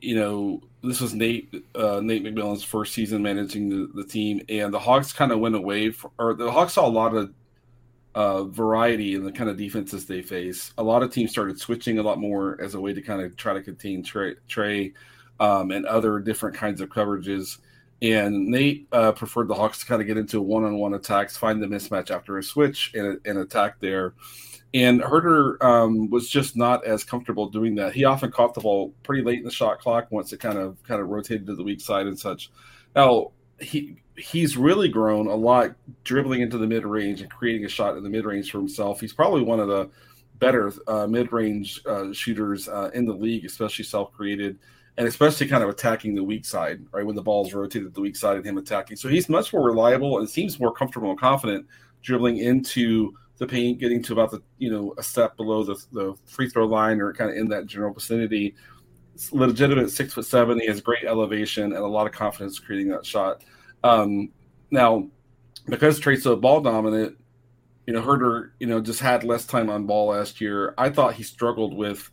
you 0.01 0.15
know, 0.15 0.61
this 0.81 0.99
was 0.99 1.13
Nate 1.13 1.53
uh, 1.75 2.01
Nate 2.01 2.23
McMillan's 2.23 2.63
first 2.63 2.95
season 2.95 3.21
managing 3.21 3.69
the, 3.69 3.91
the 3.93 4.03
team, 4.03 4.41
and 4.49 4.73
the 4.73 4.79
Hawks 4.79 5.13
kind 5.13 5.31
of 5.31 5.39
went 5.39 5.55
away, 5.55 5.91
for, 5.91 6.09
or 6.17 6.33
the 6.33 6.51
Hawks 6.51 6.73
saw 6.73 6.87
a 6.87 6.89
lot 6.89 7.15
of 7.15 7.33
uh, 8.15 8.43
variety 8.45 9.13
in 9.13 9.23
the 9.23 9.31
kind 9.31 9.49
of 9.49 9.57
defenses 9.57 10.07
they 10.07 10.23
face. 10.23 10.73
A 10.79 10.83
lot 10.83 11.03
of 11.03 11.11
teams 11.11 11.29
started 11.29 11.59
switching 11.59 11.99
a 11.99 12.03
lot 12.03 12.17
more 12.17 12.59
as 12.59 12.73
a 12.73 12.81
way 12.81 12.93
to 12.93 13.01
kind 13.01 13.21
of 13.21 13.37
try 13.37 13.53
to 13.53 13.61
contain 13.61 14.03
Trey, 14.03 14.35
Trae 14.49 14.93
um, 15.39 15.69
and 15.69 15.85
other 15.85 16.17
different 16.19 16.55
kinds 16.55 16.81
of 16.81 16.89
coverages. 16.89 17.59
And 18.03 18.47
Nate 18.47 18.87
uh, 18.91 19.13
preferred 19.13 19.47
the 19.47 19.55
Hawks 19.55 19.79
to 19.79 19.85
kind 19.85 20.01
of 20.01 20.07
get 20.07 20.17
into 20.17 20.41
one-on-one 20.41 20.93
attacks, 20.93 21.37
find 21.37 21.63
the 21.63 21.67
mismatch 21.67 22.11
after 22.11 22.37
a 22.37 22.43
switch, 22.43 22.91
and, 22.93 23.17
and 23.25 23.39
attack 23.39 23.79
there. 23.79 24.13
And 24.73 25.01
Huerter 25.01 25.63
um, 25.63 26.09
was 26.09 26.29
just 26.29 26.57
not 26.57 26.85
as 26.85 27.05
comfortable 27.05 27.47
doing 27.47 27.75
that. 27.75 27.93
He 27.93 28.03
often 28.03 28.29
caught 28.29 28.55
the 28.55 28.61
ball 28.61 28.93
pretty 29.03 29.23
late 29.23 29.37
in 29.37 29.45
the 29.45 29.51
shot 29.51 29.79
clock 29.79 30.07
once 30.11 30.33
it 30.33 30.39
kind 30.39 30.57
of 30.57 30.81
kind 30.83 30.99
of 30.99 31.09
rotated 31.09 31.45
to 31.47 31.55
the 31.55 31.63
weak 31.63 31.79
side 31.79 32.07
and 32.07 32.19
such. 32.19 32.51
Now 32.95 33.31
he 33.59 34.01
he's 34.17 34.57
really 34.57 34.89
grown 34.89 35.27
a 35.27 35.35
lot 35.35 35.75
dribbling 36.03 36.41
into 36.41 36.57
the 36.57 36.67
mid 36.67 36.85
range 36.85 37.21
and 37.21 37.29
creating 37.29 37.65
a 37.65 37.69
shot 37.69 37.95
in 37.95 38.03
the 38.03 38.09
mid 38.09 38.25
range 38.25 38.51
for 38.51 38.57
himself. 38.57 38.99
He's 38.99 39.13
probably 39.13 39.43
one 39.43 39.59
of 39.59 39.67
the 39.67 39.89
better 40.39 40.73
uh, 40.87 41.07
mid 41.07 41.31
range 41.31 41.81
uh, 41.85 42.11
shooters 42.11 42.67
uh, 42.67 42.89
in 42.93 43.05
the 43.05 43.13
league, 43.13 43.45
especially 43.45 43.85
self 43.85 44.11
created. 44.11 44.57
And 44.97 45.07
especially 45.07 45.47
kind 45.47 45.63
of 45.63 45.69
attacking 45.69 46.13
the 46.13 46.23
weak 46.23 46.45
side, 46.45 46.85
right? 46.91 47.05
When 47.05 47.15
the 47.15 47.21
ball's 47.21 47.51
rotated 47.53 47.93
the 47.95 48.01
weak 48.01 48.15
side 48.15 48.37
and 48.37 48.45
him 48.45 48.57
attacking. 48.59 48.95
So 48.97 49.09
he's 49.09 49.27
much 49.27 49.51
more 49.51 49.63
reliable 49.63 50.19
and 50.19 50.29
seems 50.29 50.59
more 50.59 50.71
comfortable 50.71 51.09
and 51.09 51.19
confident 51.19 51.65
dribbling 52.03 52.37
into 52.37 53.13
the 53.37 53.47
paint, 53.47 53.79
getting 53.79 54.03
to 54.03 54.13
about 54.13 54.29
the, 54.29 54.41
you 54.59 54.71
know, 54.71 54.93
a 54.99 55.03
step 55.03 55.35
below 55.35 55.63
the, 55.63 55.83
the 55.93 56.13
free 56.27 56.47
throw 56.47 56.67
line 56.67 57.01
or 57.01 57.11
kind 57.11 57.31
of 57.31 57.37
in 57.37 57.47
that 57.47 57.65
general 57.65 57.91
vicinity. 57.91 58.53
It's 59.15 59.33
legitimate 59.33 59.89
six 59.89 60.13
foot 60.13 60.25
seven. 60.25 60.59
He 60.59 60.67
has 60.67 60.79
great 60.79 61.05
elevation 61.05 61.63
and 61.63 61.75
a 61.75 61.87
lot 61.87 62.05
of 62.05 62.13
confidence 62.13 62.59
creating 62.59 62.89
that 62.89 63.05
shot. 63.05 63.43
Um, 63.83 64.29
now, 64.69 65.07
because 65.67 65.99
Trae's 65.99 66.23
so 66.23 66.35
ball 66.35 66.61
dominant, 66.61 67.17
you 67.87 67.93
know, 67.93 68.01
Huerter, 68.01 68.51
you 68.59 68.67
know, 68.67 68.79
just 68.79 68.99
had 68.99 69.23
less 69.23 69.45
time 69.45 69.69
on 69.69 69.85
ball 69.85 70.09
last 70.09 70.39
year. 70.39 70.73
I 70.77 70.89
thought 70.89 71.15
he 71.15 71.23
struggled 71.23 71.73
with 71.73 72.11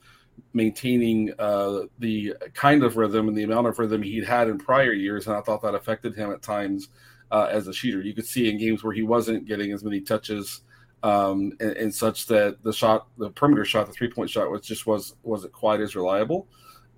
maintaining 0.52 1.32
uh, 1.38 1.82
the 1.98 2.34
kind 2.54 2.82
of 2.82 2.96
rhythm 2.96 3.28
and 3.28 3.36
the 3.36 3.42
amount 3.42 3.66
of 3.66 3.78
rhythm 3.78 4.02
he'd 4.02 4.24
had 4.24 4.48
in 4.48 4.58
prior 4.58 4.92
years, 4.92 5.26
and 5.26 5.36
I 5.36 5.40
thought 5.40 5.62
that 5.62 5.74
affected 5.74 6.14
him 6.14 6.32
at 6.32 6.42
times 6.42 6.88
uh, 7.30 7.48
as 7.50 7.68
a 7.68 7.72
shooter. 7.72 8.00
You 8.00 8.14
could 8.14 8.26
see 8.26 8.50
in 8.50 8.58
games 8.58 8.82
where 8.82 8.92
he 8.92 9.02
wasn't 9.02 9.46
getting 9.46 9.72
as 9.72 9.84
many 9.84 10.00
touches 10.00 10.62
um, 11.02 11.52
and, 11.60 11.72
and, 11.72 11.94
such 11.94 12.26
that 12.26 12.62
the 12.62 12.72
shot, 12.72 13.06
the 13.16 13.30
perimeter 13.30 13.64
shot, 13.64 13.86
the 13.86 13.92
three 13.92 14.10
point 14.10 14.28
shot, 14.28 14.50
was 14.50 14.62
just 14.62 14.86
was 14.86 15.14
wasn't 15.22 15.52
quite 15.52 15.80
as 15.80 15.96
reliable. 15.96 16.46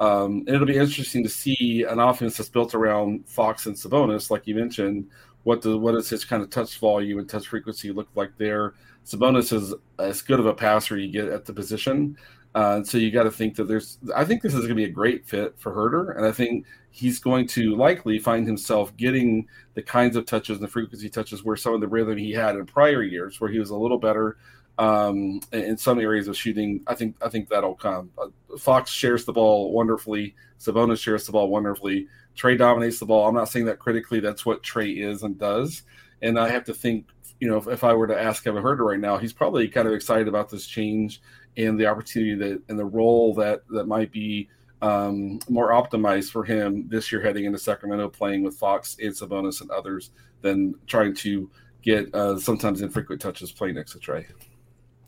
Um, 0.01 0.39
and 0.47 0.49
it'll 0.49 0.67
be 0.67 0.77
interesting 0.77 1.23
to 1.23 1.29
see 1.29 1.85
an 1.89 2.01
offense 2.01 2.37
that's 2.37 2.49
built 2.49 2.75
around 2.75 3.29
Fox 3.29 3.67
and 3.67 3.77
Sabonis, 3.77 4.31
like 4.31 4.47
you 4.47 4.57
mentioned. 4.57 5.09
What 5.45 5.63
does 5.63 5.77
what 5.77 5.93
does 5.93 6.09
his 6.09 6.25
kind 6.25 6.43
of 6.43 6.51
touch 6.51 6.79
volume 6.79 7.19
and 7.19 7.29
touch 7.29 7.47
frequency 7.47 7.93
look 7.93 8.09
like 8.17 8.37
there? 8.39 8.75
Sabonis 9.05 9.53
is 9.53 9.75
as 9.99 10.23
good 10.23 10.41
of 10.41 10.47
a 10.47 10.55
passer 10.55 10.97
you 10.97 11.11
get 11.11 11.29
at 11.29 11.45
the 11.45 11.53
position. 11.53 12.17
Uh, 12.55 12.83
so 12.83 12.99
you 12.99 13.11
got 13.11 13.23
to 13.23 13.31
think 13.31 13.57
that 13.57 13.65
there's, 13.65 13.99
I 14.15 14.25
think 14.25 14.43
this 14.43 14.53
is 14.53 14.61
going 14.61 14.71
to 14.71 14.75
be 14.75 14.85
a 14.85 14.91
great 14.91 15.27
fit 15.27 15.55
for 15.59 15.73
Huerter, 15.73 16.17
And 16.17 16.27
I 16.27 16.33
think 16.33 16.67
he's 16.91 17.19
going 17.19 17.47
to 17.49 17.75
likely 17.75 18.19
find 18.19 18.47
himself 18.47 18.95
getting 18.97 19.49
the 19.75 19.83
kinds 19.83 20.17
of 20.17 20.27
touches 20.27 20.59
and 20.59 20.65
the 20.65 20.71
frequency 20.71 21.09
touches 21.09 21.43
where 21.43 21.57
some 21.57 21.75
of 21.75 21.81
the 21.81 21.89
rhythm 21.89 22.19
he 22.19 22.33
had 22.33 22.57
in 22.57 22.67
prior 22.67 23.03
years, 23.03 23.41
where 23.41 23.51
he 23.51 23.59
was 23.59 23.71
a 23.71 23.77
little 23.77 23.99
better 23.99 24.37
um, 24.79 25.41
in 25.53 25.79
some 25.79 25.99
areas 25.99 26.29
of 26.29 26.37
shooting. 26.37 26.83
I 26.87 26.95
think, 26.95 27.17
I 27.25 27.31
think 27.31 27.49
that'll 27.49 27.75
come. 27.75 28.11
Uh, 28.19 28.29
Fox 28.59 28.91
shares 28.91 29.25
the 29.25 29.33
ball 29.33 29.73
wonderfully. 29.73 30.35
Sabonis 30.61 30.99
shares 30.99 31.25
the 31.25 31.33
ball 31.33 31.49
wonderfully. 31.49 32.07
Trae 32.37 32.59
dominates 32.59 32.99
the 32.99 33.07
ball. 33.07 33.27
I'm 33.27 33.35
not 33.35 33.49
saying 33.49 33.65
that 33.67 33.79
critically. 33.79 34.21
That's 34.21 34.45
what 34.45 34.63
Trae 34.63 34.99
is 34.99 35.23
and 35.23 35.39
does. 35.39 35.83
And 36.21 36.39
I 36.39 36.49
have 36.51 36.65
to 36.65 36.75
think, 36.75 37.07
you 37.41 37.49
know, 37.49 37.57
if, 37.57 37.67
if 37.67 37.83
I 37.83 37.95
were 37.95 38.07
to 38.07 38.21
ask 38.21 38.45
Kevin 38.45 38.63
Huerter 38.63 38.87
right 38.87 39.01
now, 39.01 39.17
he's 39.17 39.33
probably 39.33 39.69
kind 39.69 39.89
of 39.89 39.95
excited 39.95 40.29
about 40.29 40.51
this 40.51 40.67
change 40.67 41.21
and 41.57 41.79
the 41.79 41.87
opportunity 41.87 42.35
that 42.35 42.63
and 42.69 42.79
the 42.79 42.85
role 42.85 43.35
that 43.35 43.63
that 43.69 43.87
might 43.87 44.11
be 44.11 44.49
um, 44.81 45.39
more 45.49 45.71
optimized 45.71 46.31
for 46.31 46.45
him 46.45 46.89
this 46.89 47.13
year 47.13 47.23
heading 47.23 47.45
into 47.45 47.59
Sacramento, 47.59 48.09
playing 48.09 48.43
with 48.43 48.57
Fox 48.57 48.97
and 49.01 49.13
Sabonis 49.13 49.61
and 49.61 49.71
others 49.71 50.11
than 50.41 50.75
trying 50.87 51.15
to 51.15 51.49
get 51.83 52.13
uh, 52.15 52.39
sometimes 52.39 52.83
infrequent 52.83 53.21
touches 53.21 53.53
playing 53.53 53.77
next 53.77 53.93
to 53.93 53.99
Trae. 53.99 54.27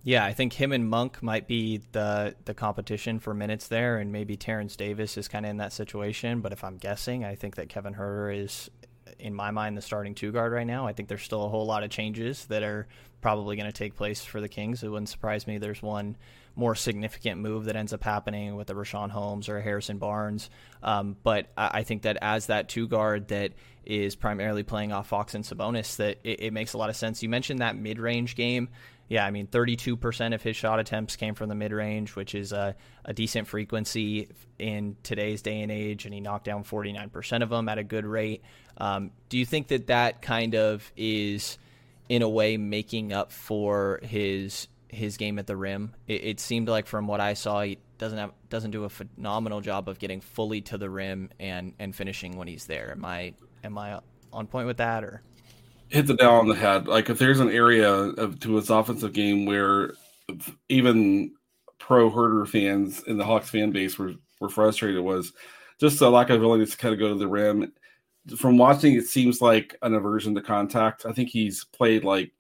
Yeah, 0.05 0.25
I 0.25 0.35
think 0.35 0.53
him 0.53 0.73
and 0.73 0.89
Monk 0.89 1.23
might 1.23 1.49
be 1.49 1.81
the 1.93 2.37
the 2.45 2.53
competition 2.53 3.19
for 3.19 3.33
minutes 3.33 3.69
there, 3.69 3.99
and 3.99 4.13
maybe 4.13 4.37
Terence 4.37 4.77
Davis 4.77 5.17
is 5.17 5.29
kind 5.29 5.47
of 5.47 5.51
in 5.51 5.57
that 5.57 5.73
situation. 5.73 6.41
But 6.41 6.53
if 6.53 6.63
I'm 6.63 6.77
guessing, 6.77 7.25
I 7.25 7.35
think 7.35 7.57
that 7.57 7.71
Kevin 7.71 7.95
Huerter 7.95 8.45
is, 8.45 8.71
in 9.19 9.35
my 9.35 9.51
mind, 9.51 9.77
the 9.77 9.83
starting 9.83 10.15
two 10.15 10.33
guard 10.33 10.53
right 10.53 10.67
now. 10.67 10.87
I 10.87 10.93
think 10.93 11.09
there's 11.09 11.23
still 11.23 11.45
a 11.45 11.49
whole 11.49 11.67
lot 11.67 11.83
of 11.83 11.91
changes 11.91 12.45
that 12.47 12.63
are 12.63 12.87
probably 13.21 13.57
going 13.57 13.71
to 13.71 13.73
take 13.73 13.95
place 13.95 14.25
for 14.25 14.41
the 14.41 14.49
Kings. 14.49 14.83
It 14.83 14.89
wouldn't 14.89 15.09
surprise 15.09 15.47
me. 15.47 15.59
There's 15.59 15.83
one 15.83 16.17
more 16.57 16.75
significant 16.75 17.41
move 17.41 17.65
that 17.65 17.75
ends 17.75 17.93
up 17.93 18.05
happening 18.05 18.55
with 18.55 18.69
the 18.69 18.75
Richaun 18.75 19.11
Holmes 19.11 19.49
or 19.49 19.61
Harrison 19.61 19.99
Barnes. 19.99 20.51
Um, 20.83 21.17
but 21.23 21.49
I 21.57 21.83
think 21.83 22.03
that 22.03 22.19
as 22.23 22.47
that 22.47 22.69
two 22.69 22.87
guard 22.87 23.29
that 23.29 23.53
is 23.85 24.15
primarily 24.15 24.63
playing 24.63 24.93
off 24.93 25.09
Fox 25.09 25.35
and 25.35 25.45
Sabonis, 25.45 25.97
that 25.97 26.19
it, 26.23 26.43
it 26.43 26.53
makes 26.53 26.75
a 26.75 26.79
lot 26.79 26.91
of 26.91 26.97
sense. 26.97 27.23
You 27.23 27.29
mentioned 27.29 27.61
that 27.61 27.77
mid 27.77 27.99
range 27.99 28.37
game. 28.37 28.69
Yeah, 29.09 29.27
I 29.27 29.31
mean, 29.31 29.47
32% 29.47 30.35
of 30.35 30.43
his 30.43 30.57
shot 30.57 30.81
attempts 30.81 31.17
came 31.17 31.35
from 31.35 31.49
the 31.49 31.55
mid 31.55 31.73
range, 31.73 32.17
which 32.17 32.35
is 32.35 32.53
a, 32.53 32.75
a 33.05 33.13
decent 33.13 33.47
frequency 33.47 34.29
in 34.59 34.97
today's 35.03 35.43
day 35.43 35.61
and 35.61 35.71
age, 35.71 36.05
and 36.05 36.15
he 36.15 36.21
knocked 36.21 36.45
down 36.45 36.65
49% 36.65 37.43
of 37.43 37.51
them 37.51 37.69
at 37.69 37.79
a 37.79 37.85
good 37.85 38.07
rate. 38.07 38.43
Um, 38.79 39.11
do 39.29 39.39
you 39.39 39.45
think 39.45 39.69
that 39.69 39.89
that 39.89 40.23
kind 40.23 40.55
of 40.55 40.91
is 40.97 41.59
in 42.09 42.23
a 42.23 42.29
way 42.29 42.57
making 42.57 43.13
up 43.13 43.33
for 43.33 44.01
his 44.03 44.69
his 44.89 45.17
game 45.17 45.39
at 45.39 45.47
the 45.47 45.57
rim. 45.57 45.93
It, 46.07 46.25
it, 46.25 46.41
seemed 46.41 46.69
like 46.69 46.87
from 46.87 47.07
what 47.09 47.21
I 47.21 47.35
saw, 47.35 47.63
he 47.63 47.79
doesn't 47.99 48.19
have 48.19 48.33
doesn't 48.49 48.71
do 48.71 48.85
a 48.85 48.89
phenomenal 48.89 49.61
job 49.61 49.89
of 49.89 49.99
getting 49.99 50.21
fully 50.21 50.61
to 50.63 50.79
the 50.79 50.89
rim 50.89 51.31
and 51.41 51.75
and 51.79 51.95
finishing 51.95 52.37
when 52.37 52.49
he's 52.49 52.67
there. 52.67 52.93
Am 52.93 53.05
I 53.05 53.35
am 53.63 53.77
I 53.77 54.01
on 54.33 54.47
point 54.47 54.67
with 54.67 54.79
that 54.79 55.05
or? 55.05 55.23
Hit 55.89 56.07
the 56.07 56.15
nail 56.15 56.33
on 56.33 56.49
the 56.49 56.55
head. 56.55 56.89
Like 56.89 57.11
if 57.11 57.19
there's 57.19 57.41
an 57.41 57.51
area 57.51 57.91
of, 57.93 58.41
to 58.41 58.57
his 58.57 58.71
offensive 58.71 59.13
game 59.13 59.47
where 59.47 59.95
even 60.69 61.33
pro 61.79 62.11
Huerter 62.11 62.49
fans 62.49 63.03
in 63.05 63.19
the 63.19 63.25
Hawks 63.25 63.51
fan 63.51 63.71
base 63.71 63.99
were 63.99 64.15
were 64.41 64.49
frustrated 64.49 65.03
was 65.03 65.33
just 65.81 65.99
the 65.99 66.11
lack 66.11 66.31
of 66.31 66.37
ability 66.37 66.67
to 66.67 66.77
kind 66.77 66.93
of 66.93 66.99
go 66.99 67.09
to 67.09 67.15
the 67.15 67.29
rim 67.29 67.73
from 68.37 68.57
watching, 68.57 68.95
it 68.95 69.07
seems 69.07 69.41
like 69.41 69.77
an 69.83 69.95
aversion 69.95 70.35
to 70.35 70.43
contact. 70.43 71.05
I 71.07 71.13
think 71.13 71.29
he's 71.29 71.65
played 71.65 72.05
like 72.05 72.33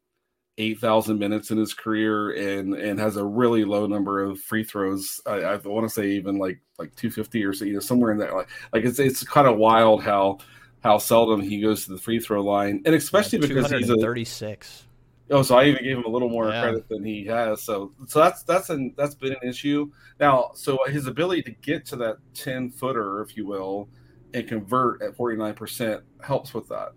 eight 0.56 0.78
thousand 0.78 1.18
minutes 1.18 1.50
in 1.50 1.58
his 1.58 1.74
career 1.74 2.30
and 2.30 2.74
and 2.74 2.98
has 2.98 3.16
a 3.16 3.24
really 3.24 3.64
low 3.64 3.86
number 3.86 4.22
of 4.22 4.40
free 4.40 4.64
throws. 4.64 5.20
I, 5.26 5.40
I 5.40 5.56
want 5.56 5.86
to 5.86 5.92
say 5.92 6.08
even 6.10 6.38
like 6.38 6.60
like 6.78 6.94
two 6.96 7.10
fifty 7.10 7.44
or 7.44 7.52
so, 7.52 7.64
you 7.64 7.74
know, 7.74 7.80
somewhere 7.80 8.12
in 8.12 8.18
that 8.18 8.34
like 8.34 8.48
like 8.72 8.84
it's 8.84 8.98
it's 8.98 9.24
kind 9.24 9.46
of 9.46 9.58
wild 9.58 10.02
how 10.02 10.38
how 10.84 10.98
seldom 10.98 11.40
he 11.40 11.60
goes 11.62 11.86
to 11.86 11.92
the 11.92 11.98
free 11.98 12.20
throw 12.20 12.44
line, 12.44 12.82
and 12.84 12.94
especially 12.94 13.40
yeah, 13.40 13.48
because 13.48 13.70
he's 13.70 13.88
a 13.88 13.96
thirty 13.96 14.24
six. 14.24 14.84
Oh, 15.30 15.40
so 15.40 15.56
I 15.56 15.64
even 15.64 15.82
gave 15.82 15.96
him 15.96 16.04
a 16.04 16.10
little 16.10 16.28
more 16.28 16.50
yeah. 16.50 16.60
credit 16.60 16.86
than 16.90 17.02
he 17.02 17.24
has. 17.24 17.62
So, 17.62 17.92
so 18.06 18.18
that's 18.18 18.42
that's 18.42 18.68
an 18.68 18.92
that's 18.94 19.14
been 19.14 19.32
an 19.32 19.48
issue. 19.48 19.90
Now, 20.20 20.50
so 20.54 20.78
his 20.86 21.06
ability 21.06 21.42
to 21.44 21.50
get 21.50 21.86
to 21.86 21.96
that 21.96 22.18
ten 22.34 22.70
footer, 22.70 23.22
if 23.22 23.34
you 23.34 23.46
will, 23.46 23.88
and 24.34 24.46
convert 24.46 25.00
at 25.00 25.16
49% 25.16 26.02
helps 26.22 26.52
with 26.52 26.68
that. 26.68 26.90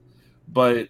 But 0.50 0.90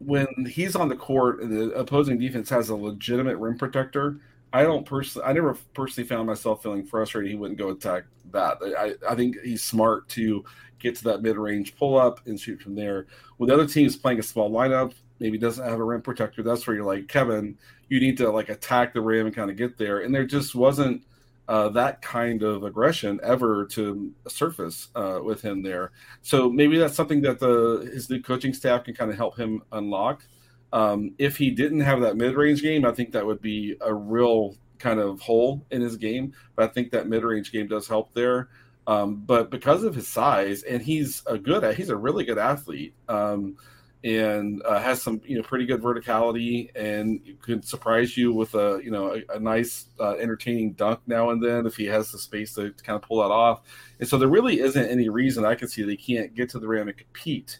when 0.00 0.26
he's 0.50 0.74
on 0.74 0.88
the 0.88 0.96
court 0.96 1.40
and 1.40 1.52
the 1.52 1.70
opposing 1.78 2.18
defense 2.18 2.50
has 2.50 2.70
a 2.70 2.74
legitimate 2.74 3.36
rim 3.36 3.56
protector, 3.56 4.18
I 4.52 4.62
don't 4.62 4.84
personally, 4.84 5.26
I 5.26 5.32
never 5.32 5.56
personally 5.74 6.08
found 6.08 6.26
myself 6.26 6.62
feeling 6.62 6.84
frustrated. 6.84 7.30
He 7.30 7.36
wouldn't 7.36 7.58
go 7.58 7.70
attack 7.70 8.04
that. 8.32 8.58
I, 8.78 8.94
I 9.08 9.14
think 9.14 9.36
he's 9.42 9.62
smart 9.62 10.08
to 10.10 10.44
get 10.78 10.96
to 10.96 11.04
that 11.04 11.22
mid 11.22 11.36
range 11.36 11.76
pull 11.76 11.98
up 11.98 12.26
and 12.26 12.40
shoot 12.40 12.60
from 12.60 12.74
there. 12.74 13.06
With 13.38 13.50
other 13.50 13.66
teams 13.66 13.96
playing 13.96 14.18
a 14.18 14.22
small 14.22 14.50
lineup, 14.50 14.92
maybe 15.20 15.38
doesn't 15.38 15.64
have 15.66 15.78
a 15.78 15.84
rim 15.84 16.02
protector, 16.02 16.42
that's 16.42 16.66
where 16.66 16.74
you're 16.74 16.84
like, 16.84 17.06
Kevin, 17.06 17.56
you 17.88 18.00
need 18.00 18.16
to 18.16 18.30
like 18.30 18.48
attack 18.48 18.94
the 18.94 19.00
rim 19.00 19.26
and 19.26 19.34
kind 19.34 19.50
of 19.50 19.56
get 19.56 19.76
there. 19.78 20.00
And 20.00 20.14
there 20.14 20.26
just 20.26 20.54
wasn't 20.54 21.02
uh, 21.46 21.68
that 21.68 22.00
kind 22.00 22.42
of 22.42 22.62
aggression 22.62 23.20
ever 23.22 23.66
to 23.66 24.12
surface 24.28 24.88
uh, 24.94 25.18
with 25.22 25.42
him 25.42 25.62
there. 25.62 25.92
So 26.22 26.48
maybe 26.48 26.78
that's 26.78 26.94
something 26.94 27.20
that 27.22 27.40
the 27.40 27.90
his 27.92 28.08
new 28.08 28.22
coaching 28.22 28.54
staff 28.54 28.84
can 28.84 28.94
kind 28.94 29.10
of 29.10 29.16
help 29.16 29.36
him 29.36 29.62
unlock. 29.72 30.24
Um, 30.72 31.14
if 31.18 31.36
he 31.36 31.50
didn't 31.50 31.80
have 31.80 32.00
that 32.02 32.16
mid 32.16 32.34
range 32.34 32.62
game, 32.62 32.84
I 32.84 32.92
think 32.92 33.12
that 33.12 33.26
would 33.26 33.40
be 33.42 33.76
a 33.80 33.92
real 33.92 34.56
kind 34.78 35.00
of 35.00 35.20
hole 35.20 35.64
in 35.70 35.80
his 35.80 35.96
game. 35.96 36.32
But 36.54 36.64
I 36.64 36.72
think 36.72 36.92
that 36.92 37.08
mid 37.08 37.24
range 37.24 37.52
game 37.52 37.68
does 37.68 37.88
help 37.88 38.14
there. 38.14 38.48
Um, 38.86 39.22
but 39.26 39.50
because 39.50 39.84
of 39.84 39.94
his 39.94 40.08
size, 40.08 40.62
and 40.62 40.82
he's 40.82 41.22
a 41.26 41.38
good, 41.38 41.76
he's 41.76 41.90
a 41.90 41.96
really 41.96 42.24
good 42.24 42.38
athlete. 42.38 42.94
Um, 43.08 43.56
and 44.02 44.62
uh, 44.62 44.80
has 44.80 45.02
some 45.02 45.20
you 45.24 45.36
know 45.36 45.42
pretty 45.42 45.66
good 45.66 45.82
verticality 45.82 46.70
and 46.74 47.20
could 47.42 47.64
surprise 47.64 48.16
you 48.16 48.32
with 48.32 48.54
a 48.54 48.80
you 48.82 48.90
know 48.90 49.14
a, 49.14 49.36
a 49.36 49.38
nice 49.38 49.86
uh, 50.00 50.14
entertaining 50.14 50.72
dunk 50.72 51.00
now 51.06 51.30
and 51.30 51.42
then 51.42 51.66
if 51.66 51.76
he 51.76 51.84
has 51.84 52.10
the 52.10 52.18
space 52.18 52.54
to, 52.54 52.70
to, 52.70 52.82
kind 52.82 52.96
of 52.96 53.02
pull 53.02 53.20
that 53.20 53.32
off 53.32 53.60
and 53.98 54.08
so 54.08 54.16
there 54.16 54.28
really 54.28 54.60
isn't 54.60 54.88
any 54.88 55.10
reason 55.10 55.44
i 55.44 55.54
can 55.54 55.68
see 55.68 55.84
he 55.84 55.96
can't 55.96 56.34
get 56.34 56.48
to 56.48 56.58
the 56.58 56.66
rim 56.66 56.88
and 56.88 56.96
compete 56.96 57.58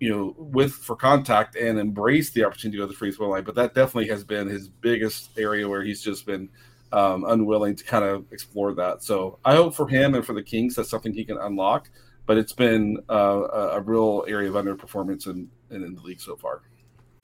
you 0.00 0.10
know 0.10 0.34
with 0.36 0.72
for 0.72 0.96
contact 0.96 1.56
and 1.56 1.78
embrace 1.78 2.30
the 2.30 2.44
opportunity 2.44 2.76
to 2.76 2.82
go 2.82 2.86
to 2.86 2.92
the 2.92 2.98
free 2.98 3.12
throw 3.12 3.28
line 3.28 3.44
but 3.44 3.54
that 3.54 3.74
definitely 3.74 4.08
has 4.08 4.24
been 4.24 4.46
his 4.46 4.68
biggest 4.68 5.30
area 5.38 5.68
where 5.68 5.82
he's 5.82 6.02
just 6.02 6.26
been 6.26 6.48
um, 6.92 7.24
unwilling 7.28 7.74
to 7.74 7.84
kind 7.84 8.04
of 8.04 8.24
explore 8.30 8.74
that 8.74 9.02
so 9.02 9.38
i 9.44 9.54
hope 9.54 9.74
for 9.74 9.88
him 9.88 10.14
and 10.14 10.24
for 10.24 10.34
the 10.34 10.42
kings 10.42 10.74
that's 10.74 10.90
something 10.90 11.12
he 11.12 11.24
can 11.24 11.38
unlock 11.38 11.88
but 12.26 12.36
it's 12.36 12.52
been 12.52 12.98
uh, 13.08 13.72
a, 13.72 13.80
real 13.80 14.24
area 14.28 14.50
of 14.50 14.54
underperformance 14.54 15.26
in, 15.26 15.48
in, 15.70 15.82
in 15.82 15.94
the 15.94 16.02
league 16.02 16.20
so 16.20 16.36
far. 16.36 16.62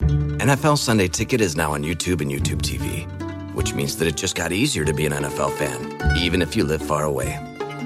NFL 0.01 0.79
Sunday 0.79 1.09
Ticket 1.09 1.41
is 1.41 1.57
now 1.57 1.73
on 1.73 1.83
YouTube 1.83 2.21
and 2.21 2.31
YouTube 2.31 2.63
TV, 2.63 3.05
which 3.55 3.75
means 3.75 3.97
that 3.99 4.09
it 4.09 4.17
just 4.17 4.35
got 4.35 4.53
easier 4.53 4.85
to 4.85 4.95
be 4.95 5.05
an 5.07 5.13
NFL 5.13 5.53
fan, 5.59 6.17
even 6.17 6.41
if 6.41 6.57
you 6.57 6.65
live 6.65 6.83
far 6.83 7.05
away. 7.05 7.52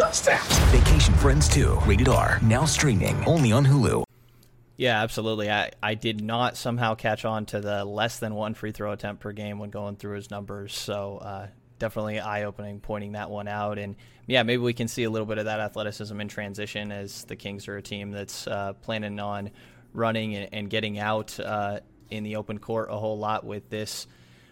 Vacation 0.00 1.12
Friends 1.16 1.46
2. 1.50 1.80
Rated 1.80 2.08
R. 2.08 2.38
Now 2.42 2.64
streaming 2.64 3.22
only 3.26 3.52
on 3.52 3.66
Hulu. 3.66 4.04
Yeah, 4.78 5.02
absolutely. 5.02 5.50
I, 5.50 5.72
I 5.82 5.94
did 5.94 6.22
not 6.22 6.56
somehow 6.56 6.94
catch 6.94 7.26
on 7.26 7.44
to 7.46 7.60
the 7.60 7.84
less 7.84 8.18
than 8.18 8.34
one 8.34 8.54
free 8.54 8.72
throw 8.72 8.92
attempt 8.92 9.20
per 9.20 9.32
game 9.32 9.58
when 9.58 9.68
going 9.68 9.96
through 9.96 10.16
his 10.16 10.30
numbers. 10.30 10.74
So 10.74 11.18
uh, 11.18 11.48
definitely 11.78 12.18
eye 12.18 12.44
opening 12.44 12.80
pointing 12.80 13.12
that 13.12 13.28
one 13.28 13.46
out. 13.46 13.78
And 13.78 13.94
yeah, 14.26 14.42
maybe 14.42 14.62
we 14.62 14.72
can 14.72 14.88
see 14.88 15.04
a 15.04 15.10
little 15.10 15.26
bit 15.26 15.36
of 15.36 15.44
that 15.44 15.60
athleticism 15.60 16.18
in 16.18 16.28
transition 16.28 16.92
as 16.92 17.24
the 17.24 17.36
Kings 17.36 17.68
are 17.68 17.76
a 17.76 17.82
team 17.82 18.10
that's 18.10 18.46
uh, 18.46 18.72
planning 18.80 19.20
on 19.20 19.50
running 19.92 20.34
and, 20.34 20.48
and 20.50 20.70
getting 20.70 20.98
out 20.98 21.38
uh, 21.38 21.80
in 22.08 22.24
the 22.24 22.36
open 22.36 22.58
court 22.58 22.88
a 22.90 22.96
whole 22.96 23.18
lot 23.18 23.44
with 23.44 23.68
this 23.68 24.06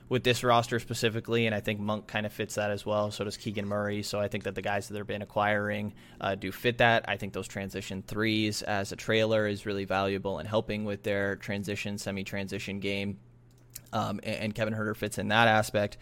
with 0.09 0.25
this 0.25 0.43
roster 0.43 0.79
specifically, 0.79 1.47
and 1.47 1.55
I 1.55 1.61
think 1.61 1.81
Monk 1.81 2.07
kind 2.07 2.25
of 2.25 2.33
fits 2.33 2.55
that 2.55 2.71
as 2.71 2.87
well. 2.87 3.11
So 3.11 3.25
does 3.25 3.37
Keegan 3.37 3.67
Murray. 3.67 4.03
So 4.03 4.19
I 4.19 4.29
think 4.29 4.45
that 4.45 4.55
the 4.55 4.63
guys 4.63 4.89
that 4.89 4.95
they've 4.95 5.07
been 5.07 5.23
acquiring 5.23 5.95
uh, 6.21 6.35
do 6.35 6.51
fit 6.51 6.79
that. 6.79 7.05
I 7.09 7.17
think 7.17 7.33
those 7.33 7.49
transition 7.49 8.03
threes 8.03 8.63
as 8.63 8.93
a 8.93 8.97
trailer 8.97 9.47
is 9.47 9.67
really 9.67 9.85
valuable 9.85 10.39
in 10.39 10.47
helping 10.47 10.85
with 10.85 11.03
their 11.03 11.37
transition, 11.37 11.99
semi-transition 11.99 12.81
game. 12.81 13.19
Um, 13.93 14.21
and, 14.23 14.37
and, 14.37 14.55
Kevin 14.55 14.75
Huerter 14.75 14.97
fits 14.97 15.19
in 15.19 15.29
that 15.29 15.49
aspect. 15.49 15.97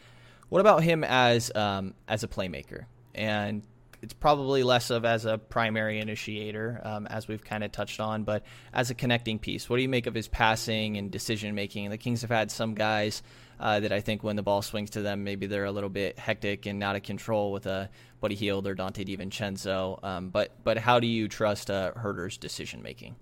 What 0.48 0.60
about 0.60 0.82
him 0.82 1.04
as 1.04 1.54
um, 1.54 1.94
as 2.08 2.24
a 2.24 2.28
playmaker? 2.28 2.86
And 3.14 3.62
it's 4.02 4.12
probably 4.12 4.62
less 4.62 4.90
of 4.90 5.04
as 5.04 5.24
a 5.24 5.38
primary 5.38 6.00
initiator, 6.00 6.80
um, 6.84 7.06
as 7.06 7.28
we've 7.28 7.44
kind 7.44 7.64
of 7.64 7.72
touched 7.72 8.00
on, 8.00 8.24
but 8.24 8.44
as 8.72 8.90
a 8.90 8.94
connecting 8.94 9.38
piece. 9.38 9.68
What 9.68 9.76
do 9.76 9.82
you 9.82 9.88
make 9.88 10.06
of 10.06 10.14
his 10.14 10.28
passing 10.28 10.96
and 10.96 11.10
decision 11.10 11.54
making? 11.54 11.90
The 11.90 11.98
Kings 11.98 12.22
have 12.22 12.30
had 12.30 12.50
some 12.50 12.74
guys 12.74 13.22
uh, 13.58 13.80
that 13.80 13.92
I 13.92 14.00
think 14.00 14.22
when 14.22 14.36
the 14.36 14.42
ball 14.42 14.62
swings 14.62 14.90
to 14.90 15.02
them, 15.02 15.24
maybe 15.24 15.46
they're 15.46 15.64
a 15.64 15.72
little 15.72 15.90
bit 15.90 16.18
hectic 16.18 16.66
and 16.66 16.82
out 16.82 16.96
of 16.96 17.02
control 17.02 17.52
with 17.52 17.66
a 17.66 17.90
Buddy 18.20 18.34
Hield 18.34 18.66
or 18.66 18.74
Donte 18.74 19.06
DiVincenzo. 19.06 20.02
Um, 20.04 20.30
but 20.30 20.52
but 20.64 20.78
how 20.78 21.00
do 21.00 21.06
you 21.06 21.28
trust 21.28 21.70
uh, 21.70 21.92
Huerter's 21.92 22.36
decision 22.36 22.82
making? 22.82 23.16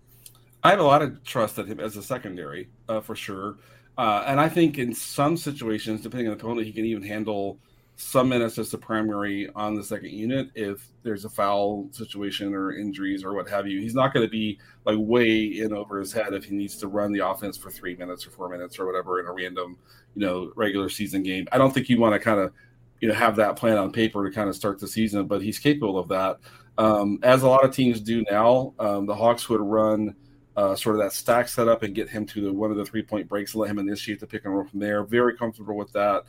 I 0.63 0.71
have 0.71 0.81
a 0.81 0.85
lot 0.85 1.03
of 1.03 1.23
trust 1.25 1.59
in 1.59 1.67
him 1.67 1.79
as 1.79 1.97
a 1.97 2.03
secondary, 2.03 2.69
uh, 2.89 3.01
for 3.01 3.15
sure. 3.15 3.57
Uh, 3.99 4.25
and 4.27 4.41
I 4.41 4.49
think 4.49 4.79
in 4.79 4.95
some 4.95 5.37
situations, 5.37 6.01
depending 6.01 6.27
on 6.29 6.37
the 6.37 6.43
opponent, 6.43 6.67
he 6.67 6.73
can 6.73 6.85
even 6.85 7.03
handle 7.03 7.59
some 7.97 8.29
minutes 8.29 8.59
as 8.59 8.71
the 8.71 8.79
primary 8.79 9.49
on 9.55 9.75
the 9.75 9.83
second 9.83 10.11
unit 10.11 10.51
if 10.55 10.89
there's 11.05 11.25
a 11.25 11.29
foul 11.29 11.89
situation 11.93 12.53
or 12.53 12.73
injuries 12.73 13.25
or 13.25 13.35
what 13.35 13.49
have 13.49 13.69
you. 13.69 13.81
He's 13.81 13.95
not 13.95 14.13
going 14.13 14.27
to 14.27 14.31
be 14.31 14.59
like 14.85 14.97
way 14.99 15.45
in 15.45 15.73
over 15.73 16.01
his 16.01 16.13
head 16.13 16.35
if 16.35 16.45
he 16.45 16.55
needs 16.55 16.77
to 16.79 16.89
run 16.89 17.13
the 17.13 17.27
offense 17.27 17.57
for 17.57 17.71
three 17.71 17.95
minutes 17.95 18.27
or 18.27 18.31
four 18.31 18.49
minutes 18.49 18.79
or 18.79 18.87
whatever 18.87 19.21
in 19.21 19.27
a 19.27 19.33
random, 19.33 19.79
you 20.17 20.27
know, 20.27 20.53
regular 20.57 20.89
season 20.89 21.23
game. 21.23 21.47
I 21.53 21.59
don't 21.59 21.73
think 21.73 21.89
you 21.89 22.01
want 22.01 22.15
to 22.15 22.19
kind 22.19 22.41
of, 22.41 22.53
you 23.01 23.09
know, 23.09 23.15
have 23.15 23.37
that 23.37 23.57
plan 23.57 23.79
on 23.79 23.93
paper 23.93 24.29
to 24.29 24.35
kind 24.35 24.49
of 24.49 24.57
start 24.57 24.81
the 24.81 24.89
season, 24.89 25.27
but 25.27 25.41
he's 25.41 25.61
capable 25.61 25.99
of 25.99 26.09
that. 26.09 26.39
Um, 26.77 27.21
as 27.23 27.43
a 27.43 27.49
lot 27.49 27.65
of 27.65 27.73
teams 27.73 28.01
do 28.01 28.25
now, 28.29 28.75
um, 28.81 29.07
the 29.07 29.15
Hawks 29.15 29.49
would 29.49 29.61
run 29.61 30.17
uh, 30.57 30.75
sort 30.75 30.97
of 30.97 31.03
that 31.03 31.13
stack 31.13 31.49
setup 31.49 31.83
and 31.83 31.95
get 31.95 32.09
him 32.09 32.27
to 32.27 32.41
the 32.41 32.53
one 32.53 32.71
of 32.71 32.77
the 32.77 32.85
three 32.85 33.03
point 33.03 33.29
breaks 33.29 33.55
and 33.55 33.61
let 33.61 33.71
him 33.71 33.79
initiate 33.79 34.21
the 34.21 34.27
pick 34.27 34.45
and 34.45 34.55
roll 34.55 34.65
from 34.65 34.81
there. 34.81 35.05
Very 35.05 35.37
comfortable 35.37 35.77
with 35.77 35.93
that. 35.93 36.25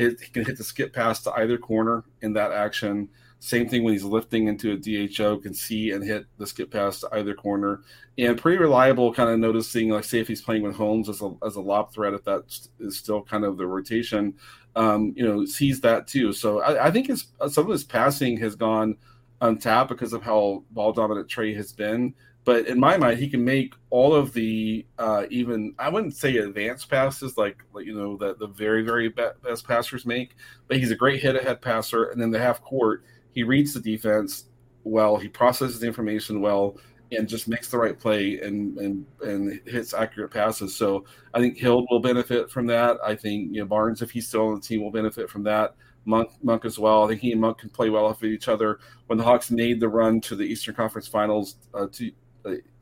Hit, 0.00 0.20
he 0.20 0.30
can 0.30 0.44
hit 0.44 0.56
the 0.56 0.64
skip 0.64 0.92
pass 0.92 1.22
to 1.24 1.32
either 1.32 1.58
corner 1.58 2.04
in 2.22 2.32
that 2.32 2.52
action. 2.52 3.08
Same 3.38 3.68
thing 3.68 3.84
when 3.84 3.92
he's 3.92 4.04
lifting 4.04 4.48
into 4.48 4.72
a 4.72 4.76
DHO, 4.76 5.38
can 5.38 5.54
see 5.54 5.92
and 5.92 6.04
hit 6.04 6.26
the 6.38 6.46
skip 6.46 6.70
pass 6.70 7.00
to 7.00 7.08
either 7.14 7.34
corner. 7.34 7.80
And 8.18 8.38
pretty 8.38 8.58
reliable, 8.58 9.14
kind 9.14 9.30
of 9.30 9.38
noticing, 9.38 9.88
like, 9.88 10.04
say, 10.04 10.20
if 10.20 10.28
he's 10.28 10.42
playing 10.42 10.62
with 10.62 10.76
Holmes 10.76 11.08
as 11.08 11.22
a, 11.22 11.34
as 11.44 11.56
a 11.56 11.60
lob 11.60 11.92
threat, 11.92 12.12
if 12.12 12.24
that 12.24 12.42
is 12.78 12.98
still 12.98 13.22
kind 13.22 13.44
of 13.44 13.56
the 13.56 13.66
rotation, 13.66 14.34
um, 14.76 15.12
you 15.16 15.26
know, 15.26 15.44
sees 15.44 15.80
that 15.80 16.06
too. 16.06 16.32
So 16.32 16.60
I, 16.60 16.88
I 16.88 16.90
think 16.90 17.06
his, 17.06 17.26
some 17.48 17.64
of 17.64 17.70
his 17.70 17.84
passing 17.84 18.36
has 18.38 18.54
gone 18.56 18.96
untapped 19.40 19.88
because 19.88 20.12
of 20.12 20.22
how 20.22 20.64
ball 20.70 20.92
dominant 20.92 21.28
Trae 21.28 21.56
has 21.56 21.72
been. 21.72 22.14
But 22.50 22.66
in 22.66 22.80
my 22.80 22.96
mind, 22.96 23.20
he 23.20 23.28
can 23.28 23.44
make 23.44 23.74
all 23.90 24.12
of 24.12 24.32
the 24.32 24.84
uh, 24.98 25.26
even 25.30 25.72
I 25.78 25.88
wouldn't 25.88 26.16
say 26.16 26.38
advanced 26.38 26.90
passes 26.90 27.38
like, 27.38 27.58
you 27.76 27.94
know 27.94 28.16
that 28.16 28.40
the 28.40 28.48
very 28.48 28.82
very 28.82 29.08
best 29.08 29.64
passers 29.68 30.04
make, 30.04 30.34
but 30.66 30.78
he's 30.78 30.90
a 30.90 30.96
great 30.96 31.22
hit 31.22 31.36
ahead 31.36 31.62
passer. 31.62 32.06
And 32.06 32.20
then 32.20 32.32
the 32.32 32.40
half 32.40 32.60
court, 32.60 33.04
he 33.30 33.44
reads 33.44 33.72
the 33.72 33.78
defense 33.78 34.46
well, 34.82 35.16
he 35.16 35.28
processes 35.28 35.78
the 35.78 35.86
information 35.86 36.40
well, 36.40 36.76
and 37.12 37.28
just 37.28 37.46
makes 37.46 37.70
the 37.70 37.78
right 37.78 37.96
play 37.96 38.40
and 38.40 38.76
and 38.78 39.06
and 39.22 39.60
hits 39.64 39.94
accurate 39.94 40.32
passes. 40.32 40.74
So 40.74 41.04
I 41.32 41.38
think 41.38 41.56
Hield 41.56 41.86
will 41.88 42.00
benefit 42.00 42.50
from 42.50 42.66
that. 42.66 42.96
I 43.04 43.14
think 43.14 43.54
you 43.54 43.60
know 43.60 43.66
Barnes, 43.66 44.02
if 44.02 44.10
he's 44.10 44.26
still 44.26 44.48
on 44.48 44.56
the 44.56 44.60
team, 44.60 44.82
will 44.82 44.90
benefit 44.90 45.30
from 45.30 45.44
that. 45.44 45.76
Monk, 46.04 46.30
Monk 46.42 46.64
as 46.64 46.78
well. 46.78 47.04
I 47.04 47.08
think 47.08 47.20
he 47.20 47.30
and 47.30 47.40
Monk 47.40 47.58
can 47.58 47.68
play 47.68 47.90
well 47.90 48.06
off 48.06 48.22
of 48.22 48.28
each 48.28 48.48
other. 48.48 48.80
When 49.06 49.18
the 49.18 49.24
Hawks 49.24 49.50
made 49.50 49.78
the 49.78 49.88
run 49.88 50.20
to 50.22 50.34
the 50.34 50.44
Eastern 50.44 50.74
Conference 50.74 51.06
Finals 51.06 51.56
uh, 51.74 51.86
two, 51.92 52.10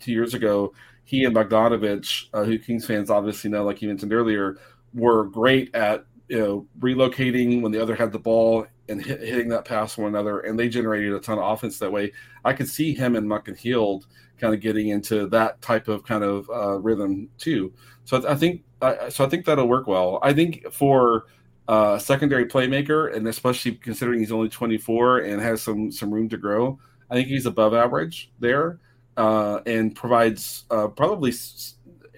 two 0.00 0.12
years 0.12 0.34
ago, 0.34 0.72
he 1.04 1.24
and 1.24 1.34
Bogdanovich, 1.34 2.26
uh, 2.34 2.44
who 2.44 2.58
Kings 2.58 2.84
fans 2.86 3.10
obviously 3.10 3.48
know, 3.48 3.64
like 3.64 3.80
you 3.80 3.88
mentioned 3.88 4.12
earlier, 4.12 4.58
were 4.94 5.24
great 5.24 5.74
at 5.74 6.04
you 6.28 6.38
know 6.38 6.66
relocating 6.80 7.62
when 7.62 7.72
the 7.72 7.80
other 7.80 7.94
had 7.94 8.12
the 8.12 8.18
ball 8.18 8.66
and 8.88 9.04
hit, 9.04 9.20
hitting 9.20 9.48
that 9.48 9.64
pass 9.64 9.96
one 9.96 10.08
another, 10.08 10.40
and 10.40 10.58
they 10.58 10.68
generated 10.68 11.12
a 11.14 11.20
ton 11.20 11.38
of 11.38 11.44
offense 11.44 11.78
that 11.78 11.90
way. 11.90 12.12
I 12.44 12.52
could 12.52 12.68
see 12.68 12.94
him 12.94 13.16
and 13.16 13.28
Monk 13.28 13.48
and 13.48 13.56
Hield 13.56 14.06
kind 14.38 14.54
of 14.54 14.60
getting 14.60 14.88
into 14.88 15.26
that 15.28 15.60
type 15.62 15.88
of 15.88 16.04
kind 16.04 16.22
of 16.22 16.48
uh, 16.50 16.78
rhythm 16.78 17.28
too. 17.38 17.72
So 18.04 18.26
I 18.28 18.34
think 18.34 18.62
so 19.08 19.24
I 19.24 19.28
think 19.28 19.44
that'll 19.44 19.68
work 19.68 19.86
well. 19.86 20.18
I 20.22 20.32
think 20.32 20.70
for 20.72 21.26
uh, 21.68 21.98
secondary 21.98 22.46
playmaker, 22.46 23.14
and 23.14 23.26
especially 23.28 23.72
considering 23.72 24.20
he's 24.20 24.32
only 24.32 24.48
24 24.48 25.20
and 25.20 25.40
has 25.40 25.62
some 25.62 25.90
some 25.90 26.12
room 26.12 26.28
to 26.28 26.36
grow, 26.36 26.78
I 27.10 27.14
think 27.14 27.28
he's 27.28 27.46
above 27.46 27.74
average 27.74 28.30
there 28.40 28.78
uh, 29.18 29.60
and 29.66 29.94
provides 29.94 30.64
uh, 30.70 30.86
probably, 30.86 31.34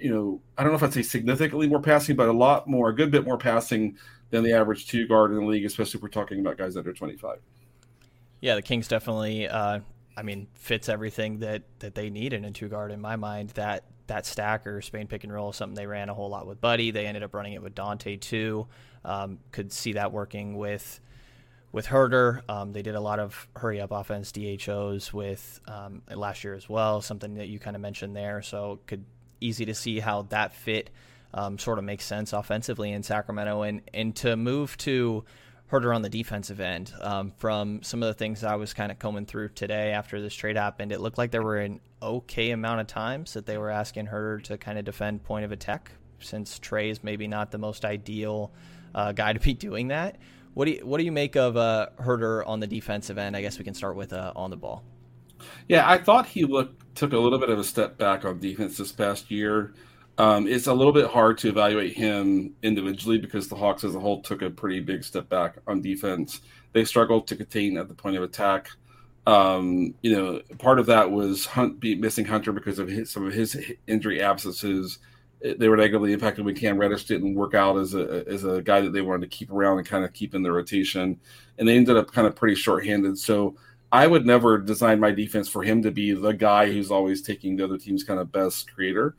you 0.01 0.15
know, 0.15 0.41
I 0.57 0.63
don't 0.63 0.71
know 0.71 0.77
if 0.77 0.83
I'd 0.83 0.93
say 0.93 1.03
significantly 1.03 1.67
more 1.67 1.81
passing, 1.81 2.15
but 2.15 2.29
a 2.29 2.33
lot 2.33 2.69
more, 2.69 2.91
a 2.91 2.95
good 2.95 3.11
bit 3.11 3.25
more 3.25 3.39
passing 3.39 3.97
than 4.29 4.45
the 4.45 4.53
average 4.53 4.87
two 4.87 5.09
guard 5.09 5.33
in 5.33 5.39
the 5.39 5.45
league, 5.45 5.65
especially 5.65 5.99
if 5.99 6.03
we're 6.03 6.11
talking 6.11 6.41
about 6.41 6.59
guys 6.59 6.77
under 6.77 6.93
25. 6.93 7.39
Yeah, 8.43 8.55
the 8.55 8.63
Kings 8.63 8.87
definitely, 8.87 9.49
uh, 9.49 9.81
I 10.17 10.23
mean, 10.23 10.47
fits 10.55 10.91
everything 10.91 11.39
that, 11.39 11.63
that 11.79 11.95
they 11.95 12.11
need 12.11 12.35
in 12.35 12.45
a 12.45 12.51
two 12.51 12.69
guard 12.69 12.93
in 12.93 13.01
my 13.01 13.17
mind. 13.17 13.51
That 13.51 13.85
that 14.07 14.27
stack 14.27 14.67
or 14.67 14.83
Spain 14.83 15.07
pick 15.07 15.23
and 15.23 15.33
roll, 15.33 15.53
something 15.53 15.77
they 15.77 15.87
ran 15.87 16.09
a 16.09 16.15
whole 16.15 16.29
lot 16.29 16.45
with 16.45 16.61
Buddy. 16.61 16.91
They 16.91 17.07
ended 17.07 17.23
up 17.23 17.33
running 17.33 17.53
it 17.53 17.63
with 17.63 17.77
Donte 17.77 18.21
too. 18.21 18.67
Um, 19.05 19.39
could 19.53 19.73
see 19.73 19.93
that 19.93 20.11
working 20.11 20.57
with 20.57 21.01
with 21.73 21.87
Huerter. 21.87 22.43
Um, 22.49 22.73
they 22.73 22.83
did 22.83 22.95
a 22.95 23.01
lot 23.01 23.19
of 23.19 23.49
hurry 23.57 23.81
up 23.81 23.91
offense 23.91 24.33
DHOs 24.33 25.13
with 25.13 25.61
um, 25.67 26.03
last 26.15 26.45
year 26.45 26.55
as 26.55 26.69
well, 26.69 27.01
something 27.01 27.35
that 27.35 27.49
you 27.49 27.59
kind 27.59 27.77
of 27.77 27.83
mentioned 27.83 28.17
there. 28.17 28.43
So 28.43 28.81
could 28.87 29.05
easy 29.41 29.65
to 29.67 29.75
see 29.75 30.01
how 30.01 30.23
that 30.23 30.55
fit 30.55 30.91
um, 31.33 31.59
sort 31.59 31.79
of 31.79 31.85
makes 31.85 32.05
sense 32.05 32.33
offensively 32.33 32.93
in 32.93 33.03
Sacramento, 33.03 33.63
and 33.63 33.83
and 33.95 34.17
to 34.17 34.37
move 34.37 34.77
to 34.79 35.25
Huerter 35.71 35.95
on 35.95 36.03
the 36.03 36.09
defensive 36.09 36.61
end. 36.61 36.93
Um, 37.01 37.33
from 37.39 37.83
some 37.83 38.03
of 38.03 38.09
the 38.09 38.15
things 38.15 38.43
I 38.43 38.57
was 38.57 38.75
kind 38.75 38.91
of 38.91 38.99
combing 38.99 39.27
through 39.27 39.51
today 39.51 39.93
after 39.93 40.21
this 40.21 40.35
trade 40.35 40.57
happened, 40.57 40.91
it 40.91 41.01
looked 41.01 41.19
like 41.19 41.31
there 41.31 41.43
were 41.43 41.59
an 41.59 41.81
okay 42.03 42.51
amount 42.51 42.81
of 42.81 42.87
times 42.89 43.35
that 43.35 43.47
they 43.47 43.59
were 43.59 43.71
asking 43.71 44.09
Huerter 44.09 44.43
to 44.45 44.59
kind 44.59 44.79
of 44.79 44.85
defend 44.85 45.23
point 45.23 45.45
of 45.45 45.53
attack, 45.53 45.93
since 46.19 46.59
Trae 46.59 46.91
is 46.91 47.05
maybe 47.05 47.29
not 47.29 47.53
the 47.53 47.59
most 47.59 47.85
ideal 47.85 48.51
uh, 48.95 49.13
guy 49.13 49.33
to 49.33 49.41
be 49.41 49.55
doing 49.55 49.89
that. 49.89 50.17
What 50.55 50.65
do 50.65 50.73
you 50.73 50.87
what 50.87 50.99
do 50.99 51.05
you 51.05 51.13
make 51.13 51.37
of 51.37 51.57
uh, 51.57 51.89
Huerter 52.01 52.47
on 52.47 52.61
the 52.61 52.67
defensive 52.67 53.19
end? 53.19 53.37
I 53.37 53.43
guess 53.43 53.59
we 53.59 53.65
can 53.65 53.75
start 53.75 53.97
with 53.97 54.13
uh, 54.13 54.33
on 54.35 54.51
the 54.51 54.57
ball. 54.57 54.85
Yeah, 55.69 55.89
I 55.89 55.99
thought 55.99 56.27
he 56.27 56.45
looked 56.45 56.95
took 56.95 57.13
a 57.13 57.19
little 57.19 57.39
bit 57.39 57.51
of 57.51 57.59
a 57.59 57.65
step 57.65 57.97
back 57.99 58.25
on 58.25 58.39
defense 58.41 58.77
this 58.77 58.93
past 58.93 59.31
year. 59.31 59.75
Um, 60.19 60.47
it's 60.47 60.67
a 60.67 60.75
little 60.75 60.93
bit 60.93 61.07
hard 61.07 61.39
to 61.39 61.49
evaluate 61.49 61.97
him 61.97 62.55
individually 62.63 63.17
because 63.17 63.49
the 63.49 63.55
Hawks 63.55 63.85
as 63.85 63.95
a 63.95 64.01
whole 64.01 64.21
took 64.21 64.43
a 64.43 64.51
pretty 64.51 64.81
big 64.81 65.03
step 65.03 65.29
back 65.29 65.57
on 65.67 65.81
defense. 65.81 66.43
They 66.73 66.85
struggled 66.85 67.27
to 67.29 67.37
contain 67.37 67.79
at 67.79 67.89
the 67.89 67.95
point 67.95 68.17
of 68.17 68.23
attack. 68.23 68.69
Um, 69.27 69.95
you 70.03 70.15
know, 70.15 70.43
part 70.59 70.79
of 70.79 70.87
that 70.87 71.11
was 71.11 71.47
Hunt 71.47 71.81
be 71.81 71.95
missing 71.95 72.27
Hunter 72.27 72.53
because 72.53 72.79
of 72.79 72.89
his, 72.89 73.11
some 73.11 73.27
of 73.27 73.33
his 73.33 73.57
injury 73.87 74.21
absences 74.21 74.99
they 75.59 75.69
were 75.69 75.77
negatively 75.77 76.13
impacted 76.13 76.45
when 76.45 76.55
Cam 76.55 76.79
Reddish 76.79 77.05
didn't 77.05 77.35
work 77.35 77.55
out 77.55 77.79
as 77.79 77.95
a 77.95 78.25
as 78.29 78.45
a 78.45 78.61
guy 78.63 78.81
that 78.81 78.93
they 78.93 79.01
wanted 79.01 79.31
to 79.31 79.37
keep 79.37 79.51
around 79.51 79.79
and 79.79 79.87
kind 79.87 80.05
of 80.05 80.13
keep 80.13 80.35
in 80.35 80.43
the 80.43 80.53
rotation, 80.53 81.19
and 81.59 81.69
they 81.69 81.77
ended 81.77 81.97
up 81.97 82.13
kind 82.13 82.27
of 82.27 82.37
pretty 82.37 82.55
shorthanded. 82.55 83.19
So 83.19 83.57
I 83.93 84.07
would 84.07 84.27
never 84.27 84.59
design 84.59 85.01
my 85.01 85.11
defense 85.11 85.49
for 85.49 85.63
him 85.63 85.83
to 85.83 85.91
be 85.91 86.13
the 86.13 86.33
guy 86.33 86.71
who's 86.71 86.91
always 86.91 87.23
taking 87.23 87.57
the 87.57 87.65
other 87.65 87.79
team's 87.79 88.05
kind 88.05 88.21
of 88.21 88.31
best 88.31 88.73
creator. 88.73 89.17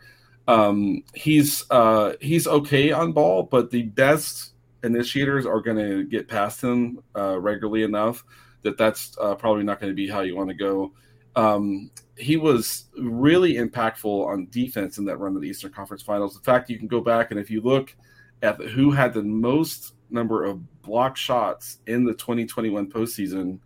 Um, 0.48 1.04
he's 1.14 1.66
uh, 1.70 2.14
he's 2.22 2.48
okay 2.48 2.92
on 2.92 3.12
ball, 3.12 3.44
but 3.44 3.72
the 3.72 3.84
best 3.84 4.54
initiators 4.84 5.46
are 5.46 5.62
going 5.62 5.78
to 5.78 6.04
get 6.06 6.28
past 6.28 6.62
him 6.64 7.00
uh, 7.16 7.40
regularly 7.40 7.84
enough 7.84 8.24
that 8.64 8.78
that's 8.78 9.16
uh, 9.20 9.36
probably 9.36 9.64
not 9.64 9.80
going 9.80 9.92
to 9.92 9.96
be 9.96 10.08
how 10.08 10.22
you 10.22 10.36
want 10.36 10.50
to 10.50 10.56
go. 10.56 10.92
Um, 11.36 11.92
he 12.18 12.38
was 12.38 12.86
really 12.98 13.56
impactful 13.56 14.28
on 14.28 14.48
defense 14.52 14.98
in 14.98 15.06
that 15.06 15.18
run 15.18 15.36
of 15.36 15.42
the 15.42 15.48
Eastern 15.48 15.72
Conference 15.72 16.04
Finals. 16.04 16.36
In 16.36 16.42
fact, 16.42 16.70
you 16.70 16.78
can 16.78 16.88
go 16.88 17.02
back 17.02 17.32
and 17.32 17.40
if 17.40 17.50
you 17.50 17.62
look 17.62 17.96
at 18.42 18.58
the, 18.58 18.66
who 18.66 18.92
had 18.92 19.14
the 19.14 19.24
most 19.24 19.94
number 20.10 20.44
of 20.44 20.82
block 20.82 21.18
shots 21.18 21.80
in 21.88 22.04
the 22.04 22.14
2021 22.14 22.92
postseason 22.92 23.60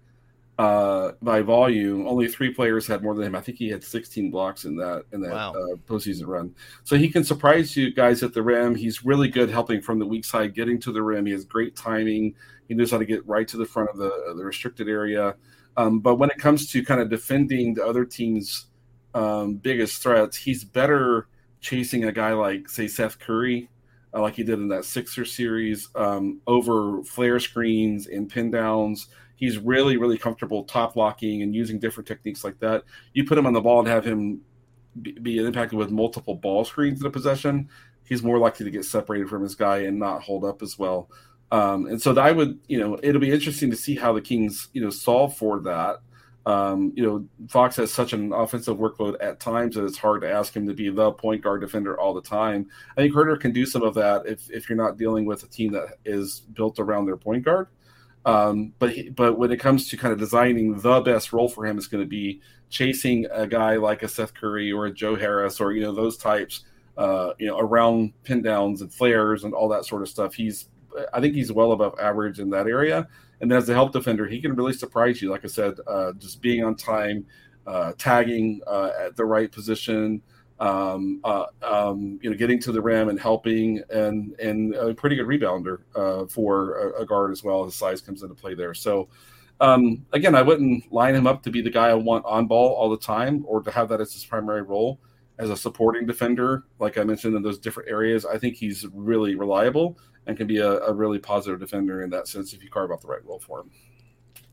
uh, 0.58 1.12
by 1.22 1.42
volume, 1.42 2.08
only 2.08 2.30
three 2.30 2.54
players 2.54 2.88
had 2.88 3.04
more 3.04 3.14
than 3.14 3.26
him. 3.26 3.36
I 3.36 3.42
think 3.42 3.58
he 3.58 3.68
had 3.68 3.84
16 3.84 4.32
blocks 4.32 4.64
in 4.64 4.78
that 4.78 5.04
in 5.12 5.20
that 5.22 5.34
wow. 5.34 5.52
uh, 5.52 5.76
postseason 5.88 6.28
run. 6.28 6.56
So 6.86 6.96
he 6.96 7.10
can 7.10 7.26
surprise 7.26 7.76
you 7.76 7.94
guys 7.94 8.24
at 8.24 8.34
the 8.34 8.42
rim. 8.42 8.74
He's 8.74 9.04
really 9.04 9.28
good 9.28 9.50
helping 9.50 9.82
from 9.82 10.00
the 10.00 10.06
weak 10.06 10.24
side, 10.24 10.54
getting 10.54 10.80
to 10.82 10.94
the 10.94 11.04
rim. 11.04 11.26
He 11.26 11.34
has 11.34 11.44
great 11.44 11.76
timing. 11.76 12.36
He 12.70 12.74
knows 12.74 12.92
how 12.92 13.00
to 13.00 13.06
get 13.06 13.28
right 13.28 13.48
to 13.50 13.58
the 13.58 13.66
front 13.66 13.90
of 13.90 13.98
the 13.98 14.34
the 14.38 14.46
restricted 14.46 14.88
area. 14.88 15.36
Um, 15.78 16.00
but 16.00 16.16
when 16.16 16.30
it 16.30 16.38
comes 16.38 16.72
to 16.72 16.84
kind 16.84 17.02
of 17.02 17.10
defending 17.10 17.74
the 17.74 17.86
other 17.86 18.06
team's 18.06 18.68
um, 19.14 19.56
biggest 19.56 20.02
threats, 20.02 20.38
he's 20.38 20.64
better 20.64 21.28
chasing 21.60 22.06
a 22.06 22.12
guy 22.12 22.34
like, 22.34 22.70
say, 22.70 22.88
Seth 22.88 23.20
Curry, 23.20 23.70
uh, 24.14 24.22
like 24.22 24.36
he 24.36 24.44
did 24.44 24.60
in 24.60 24.68
that 24.70 24.86
Sixer 24.86 25.26
series, 25.26 25.90
um, 25.96 26.40
over 26.48 27.04
flare 27.04 27.40
screens 27.40 28.08
and 28.08 28.30
pin 28.30 28.52
downs. 28.52 29.08
He's 29.36 29.58
really, 29.58 29.98
really 29.98 30.18
comfortable 30.18 30.64
top 30.64 30.96
locking 30.96 31.42
and 31.42 31.54
using 31.54 31.80
different 31.80 32.08
techniques 32.08 32.44
like 32.44 32.60
that. 32.60 32.84
You 33.14 33.26
put 33.26 33.38
him 33.38 33.46
on 33.46 33.54
the 33.54 33.62
ball 33.62 33.80
and 33.80 33.88
have 33.88 34.06
him 34.06 34.42
be, 35.02 35.12
be 35.14 35.38
impacted 35.40 35.78
with 35.78 35.92
multiple 35.92 36.36
ball 36.36 36.64
screens 36.64 37.02
in 37.02 37.08
a 37.08 37.12
possession, 37.12 37.70
he's 38.06 38.24
more 38.24 38.38
likely 38.38 38.64
to 38.64 38.72
get 38.72 38.86
separated 38.86 39.30
from 39.30 39.44
his 39.44 39.56
guy 39.56 39.80
and 39.80 40.00
not 40.00 40.22
hold 40.22 40.46
up 40.46 40.62
as 40.62 40.80
well. 40.80 41.10
Um, 41.56 41.86
and 41.86 42.02
so 42.02 42.14
I 42.20 42.34
would, 42.34 42.60
you 42.68 42.78
know, 42.78 43.00
it'll 43.02 43.22
be 43.22 43.32
interesting 43.32 43.72
to 43.72 43.78
see 43.78 43.96
how 43.96 44.12
the 44.12 44.20
Kings, 44.20 44.68
you 44.74 44.82
know, 44.82 44.90
solve 44.90 45.38
for 45.38 45.62
that. 45.62 46.00
Um, 46.46 46.92
you 46.98 47.04
know, 47.04 47.26
Fox 47.48 47.78
has 47.78 47.94
such 47.94 48.12
an 48.12 48.34
offensive 48.34 48.78
workload 48.78 49.16
at 49.22 49.40
times 49.40 49.76
that 49.76 49.86
it's 49.86 49.98
hard 49.98 50.22
to 50.24 50.30
ask 50.30 50.54
him 50.54 50.68
to 50.68 50.74
be 50.74 50.90
the 50.90 51.14
point 51.14 51.42
guard 51.42 51.62
defender 51.62 51.98
all 51.98 52.14
the 52.14 52.22
time. 52.22 52.68
I 52.98 53.02
think 53.02 53.14
Huerter 53.14 53.40
can 53.40 53.54
do 53.54 53.66
some 53.66 53.84
of 53.84 53.94
that 53.94 54.26
if, 54.26 54.52
if 54.52 54.70
you're 54.70 54.78
not 54.78 54.98
dealing 54.98 55.26
with 55.26 55.44
a 55.44 55.48
team 55.48 55.72
that 55.72 55.98
is 56.04 56.42
built 56.42 56.78
around 56.78 57.06
their 57.06 57.16
point 57.16 57.46
guard. 57.46 57.68
Um, 58.26 58.74
but 58.78 58.92
he, 58.92 59.10
but 59.10 59.38
when 59.40 59.52
it 59.52 59.60
comes 59.60 59.88
to 59.90 59.98
kind 59.98 60.12
of 60.12 60.20
designing 60.20 60.78
the 60.78 61.00
best 61.00 61.32
role 61.32 61.48
for 61.48 61.66
him, 61.66 61.78
it's 61.78 61.88
going 61.88 62.04
to 62.04 62.10
be 62.10 62.42
chasing 62.70 63.28
a 63.32 63.48
guy 63.48 63.78
like 63.78 64.04
a 64.04 64.10
Seth 64.10 64.34
Curry 64.34 64.74
or 64.74 64.88
a 64.88 64.94
Joe 64.94 65.16
Harris 65.16 65.62
or 65.62 65.72
you 65.72 65.84
know 65.84 65.94
those 65.94 66.18
types, 66.18 66.66
uh, 66.98 67.32
you 67.40 67.48
know, 67.48 67.58
around 67.58 68.12
pin 68.24 68.42
downs 68.42 68.82
and 68.82 68.94
flares 68.94 69.46
and 69.46 69.54
all 69.54 69.70
that 69.70 69.86
sort 69.86 70.02
of 70.02 70.10
stuff. 70.10 70.34
He's 70.34 70.68
I 71.14 71.22
think 71.22 71.36
he's 71.36 71.52
well 71.52 71.72
above 71.72 72.00
average 72.00 72.40
in 72.40 72.50
that 72.52 72.68
area. 72.68 73.08
And 73.42 73.52
as 73.52 73.68
a 73.70 73.74
help 73.74 73.92
defender, 73.92 74.28
he 74.28 74.42
can 74.42 74.56
really 74.56 74.74
surprise 74.74 75.22
you. 75.22 75.30
Like 75.30 75.44
I 75.44 75.48
said, 75.48 75.76
uh, 75.88 76.14
just 76.14 76.42
being 76.42 76.64
on 76.64 76.76
time, 76.76 77.26
uh, 77.68 77.94
tagging 77.98 78.62
uh, 78.68 78.92
at 79.00 79.16
the 79.16 79.26
right 79.26 79.52
position, 79.52 80.22
um, 80.60 81.20
uh, 81.24 81.46
um, 81.62 82.20
you 82.22 82.30
know, 82.30 82.38
getting 82.38 82.60
to 82.62 82.72
the 82.72 82.82
rim 82.82 83.10
and 83.10 83.20
helping, 83.20 83.82
and 83.90 84.40
and 84.40 84.74
a 84.76 84.94
pretty 84.94 85.18
good 85.18 85.28
rebounder 85.28 85.80
uh, 85.96 86.26
for 86.28 86.78
a, 86.78 87.02
a, 87.02 87.06
guard 87.06 87.32
as 87.32 87.44
well. 87.44 87.66
His 87.66 87.76
size 87.76 88.02
comes 88.02 88.24
into 88.24 88.36
play 88.36 88.54
there. 88.54 88.74
So. 88.74 89.10
Um, 89.62 90.06
again, 90.12 90.36
I 90.36 90.42
wouldn't 90.42 90.92
line 90.92 91.16
him 91.16 91.26
up 91.26 91.42
to 91.44 91.50
be 91.50 91.62
the 91.62 91.70
guy 91.70 91.88
I 91.88 91.94
want 91.94 92.26
on 92.26 92.46
ball 92.46 92.74
all 92.74 92.90
the 92.90 92.98
time 92.98 93.46
or 93.48 93.62
to 93.62 93.72
have 93.72 93.88
that 93.88 94.02
as 94.02 94.12
his 94.12 94.26
primary 94.26 94.64
role 94.64 95.00
as 95.38 95.50
a 95.50 95.58
supporting 95.58 96.06
defender, 96.06 96.66
like 96.80 96.98
I 96.98 97.04
mentioned 97.04 97.36
in 97.36 97.42
those 97.42 97.60
different 97.60 97.90
areas, 97.90 98.26
I 98.26 98.38
think 98.38 98.56
he's 98.56 98.86
really 98.94 99.36
reliable 99.36 99.98
and 100.28 100.38
can 100.38 100.48
be 100.48 100.58
a, 100.58 100.80
a 100.82 100.94
really 100.94 101.20
positive 101.20 101.60
defender 101.60 102.02
in 102.02 102.10
that 102.12 102.28
sense 102.28 102.54
if 102.54 102.64
you 102.64 102.70
carve 102.70 102.92
out 102.92 103.02
the 103.02 103.08
right 103.08 103.26
role 103.26 103.40
for 103.40 103.62
him. 103.62 103.72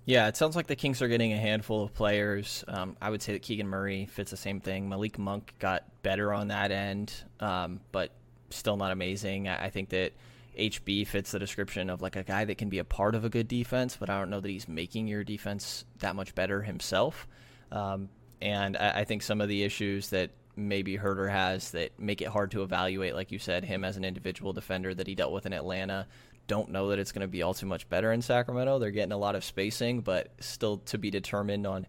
Yeah, 0.05 0.27
it 0.27 0.37
sounds 0.37 0.57
like 0.57 0.67
the 0.67 0.77
Kings 0.77 1.01
are 1.01 1.09
getting 1.09 1.33
a 1.33 1.37
handful 1.37 1.85
of 1.85 1.95
players. 1.95 2.65
Um, 2.67 2.97
I 3.01 3.09
would 3.11 3.23
say 3.23 3.35
that 3.35 3.43
Keegan 3.43 3.69
Murray 3.69 4.07
fits 4.07 4.33
the 4.33 4.37
same 4.37 4.61
thing. 4.61 4.89
Malik 4.89 5.19
Monk 5.19 5.55
got 5.61 5.85
better 6.03 6.33
on 6.33 6.49
that 6.49 6.73
end, 6.73 7.15
um, 7.39 7.81
but 7.93 8.11
still 8.51 8.77
not 8.77 8.91
amazing. 8.91 9.49
I, 9.49 9.67
I 9.67 9.71
think 9.71 9.91
that 9.91 10.13
HB 10.59 11.07
fits 11.07 11.31
the 11.31 11.39
description 11.39 11.89
of 11.89 12.03
like 12.03 12.17
a 12.17 12.25
guy 12.25 12.45
that 12.45 12.59
can 12.59 12.69
be 12.69 12.79
a 12.79 12.85
part 12.85 13.15
of 13.15 13.25
a 13.25 13.29
good 13.29 13.47
defense, 13.47 13.97
but 13.97 14.11
I 14.11 14.19
don't 14.19 14.29
know 14.29 14.41
that 14.41 14.49
he's 14.49 14.69
making 14.69 15.07
your 15.07 15.23
defense 15.23 15.85
that 16.01 16.17
much 16.17 16.35
better 16.35 16.63
himself. 16.63 17.29
Um, 17.71 18.09
and 18.41 18.77
I, 18.77 19.01
I, 19.01 19.05
think 19.05 19.23
some 19.23 19.41
of 19.41 19.49
the 19.49 19.63
issues 19.63 20.11
that 20.11 20.31
maybe 20.57 20.99
Huerter 20.99 21.31
has 21.31 21.71
that 21.73 21.99
make 21.99 22.21
it 22.21 22.29
hard 22.29 22.51
to 22.53 22.63
evaluate, 22.63 23.15
like 23.15 23.33
you 23.33 23.39
said, 23.39 23.65
him 23.65 23.85
as 23.85 23.97
an 23.97 24.05
individual 24.05 24.53
defender 24.53 24.95
that 24.95 25.07
he 25.07 25.15
dealt 25.15 25.33
with 25.33 25.47
in 25.47 25.53
Atlanta. 25.53 26.07
Don't 26.47 26.71
know 26.71 26.89
that 26.89 26.99
it's 26.99 27.13
going 27.13 27.23
to 27.23 27.29
be 27.29 27.43
all 27.43 27.55
too 27.55 27.67
much 27.67 27.89
better 27.89 28.13
in 28.13 28.21
Sacramento. 28.21 28.79
They're 28.79 28.91
getting 28.91 29.13
a 29.13 29.19
lot 29.19 29.35
of 29.35 29.45
spacing, 29.45 30.01
but 30.01 30.33
still 30.41 30.79
to 30.87 30.99
be 30.99 31.11
determined 31.11 31.67
on 31.67 31.87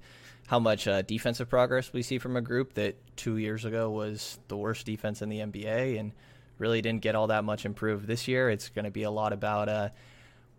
how 0.47 0.59
much 0.59 0.87
uh, 0.87 1.01
defensive 1.01 1.49
progress 1.49 1.93
we 1.93 2.03
see 2.03 2.19
from 2.19 2.35
a 2.35 2.41
group 2.41 2.73
that 2.73 2.95
two 3.15 3.37
years 3.37 3.65
ago 3.65 3.89
was 3.89 4.39
the 4.47 4.57
worst 4.57 4.85
defense 4.85 5.21
in 5.21 5.29
the 5.29 5.39
NBA 5.39 5.99
and 5.99 6.11
really 6.57 6.81
didn't 6.81 7.01
get 7.01 7.15
all 7.15 7.27
that 7.27 7.43
much 7.43 7.65
improved 7.65 8.07
this 8.07 8.27
year. 8.27 8.49
It's 8.49 8.69
going 8.69 8.85
to 8.85 8.91
be 8.91 9.03
a 9.03 9.11
lot 9.11 9.33
about 9.33 9.69
uh, 9.69 9.89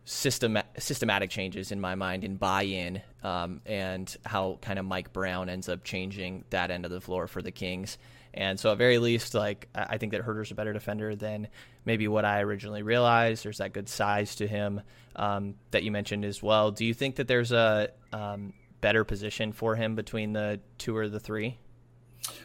system 0.04 0.58
systematic 0.78 1.30
changes 1.30 1.72
in 1.72 1.80
my 1.80 1.94
mind 1.94 2.24
in 2.24 2.36
buy-in 2.36 3.00
um, 3.22 3.60
and 3.64 4.14
how 4.24 4.58
kind 4.60 4.78
of 4.78 4.84
Mike 4.84 5.12
Brown 5.12 5.48
ends 5.48 5.68
up 5.68 5.82
changing 5.82 6.44
that 6.50 6.70
end 6.70 6.84
of 6.84 6.90
the 6.90 7.00
floor 7.00 7.26
for 7.26 7.40
the 7.40 7.50
Kings. 7.50 7.96
And 8.34 8.58
so 8.58 8.72
at 8.72 8.78
very 8.78 8.98
least, 8.98 9.32
like 9.32 9.68
I 9.74 9.96
think 9.98 10.12
that 10.12 10.22
Huerter's 10.22 10.50
a 10.50 10.54
better 10.54 10.72
defender 10.72 11.14
than 11.14 11.48
maybe 11.84 12.08
what 12.08 12.24
I 12.24 12.40
originally 12.40 12.82
realized. 12.82 13.44
There's 13.44 13.58
that 13.58 13.72
good 13.72 13.88
size 13.88 14.36
to 14.36 14.46
him 14.46 14.82
um, 15.16 15.54
that 15.70 15.84
you 15.84 15.92
mentioned 15.92 16.24
as 16.24 16.42
well. 16.42 16.70
Do 16.72 16.84
you 16.84 16.94
think 16.94 17.16
that 17.16 17.28
there's 17.28 17.52
a 17.52 17.90
um, 18.12 18.52
better 18.80 19.04
position 19.04 19.52
for 19.52 19.76
him 19.76 19.94
between 19.94 20.32
the 20.32 20.60
two 20.78 20.96
or 20.96 21.08
the 21.08 21.20
three? 21.20 21.58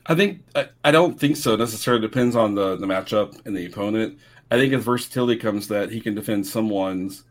I 0.06 0.16
think 0.16 0.44
I, 0.56 0.70
I 0.84 0.92
don't 0.92 1.20
think 1.20 1.38
so 1.38 1.56
necessarily. 1.56 2.02
Depends 2.02 2.36
on 2.36 2.56
the 2.56 2.76
the 2.76 2.86
matchup 2.86 3.46
and 3.46 3.56
the 3.56 3.66
opponent. 3.66 4.20
I 4.52 4.58
think 4.58 4.74
his 4.74 4.84
versatility 4.84 5.40
comes 5.40 5.68
that 5.68 5.92
he 5.92 6.02
can 6.02 6.16
defend 6.16 6.48
someone's 6.48 7.24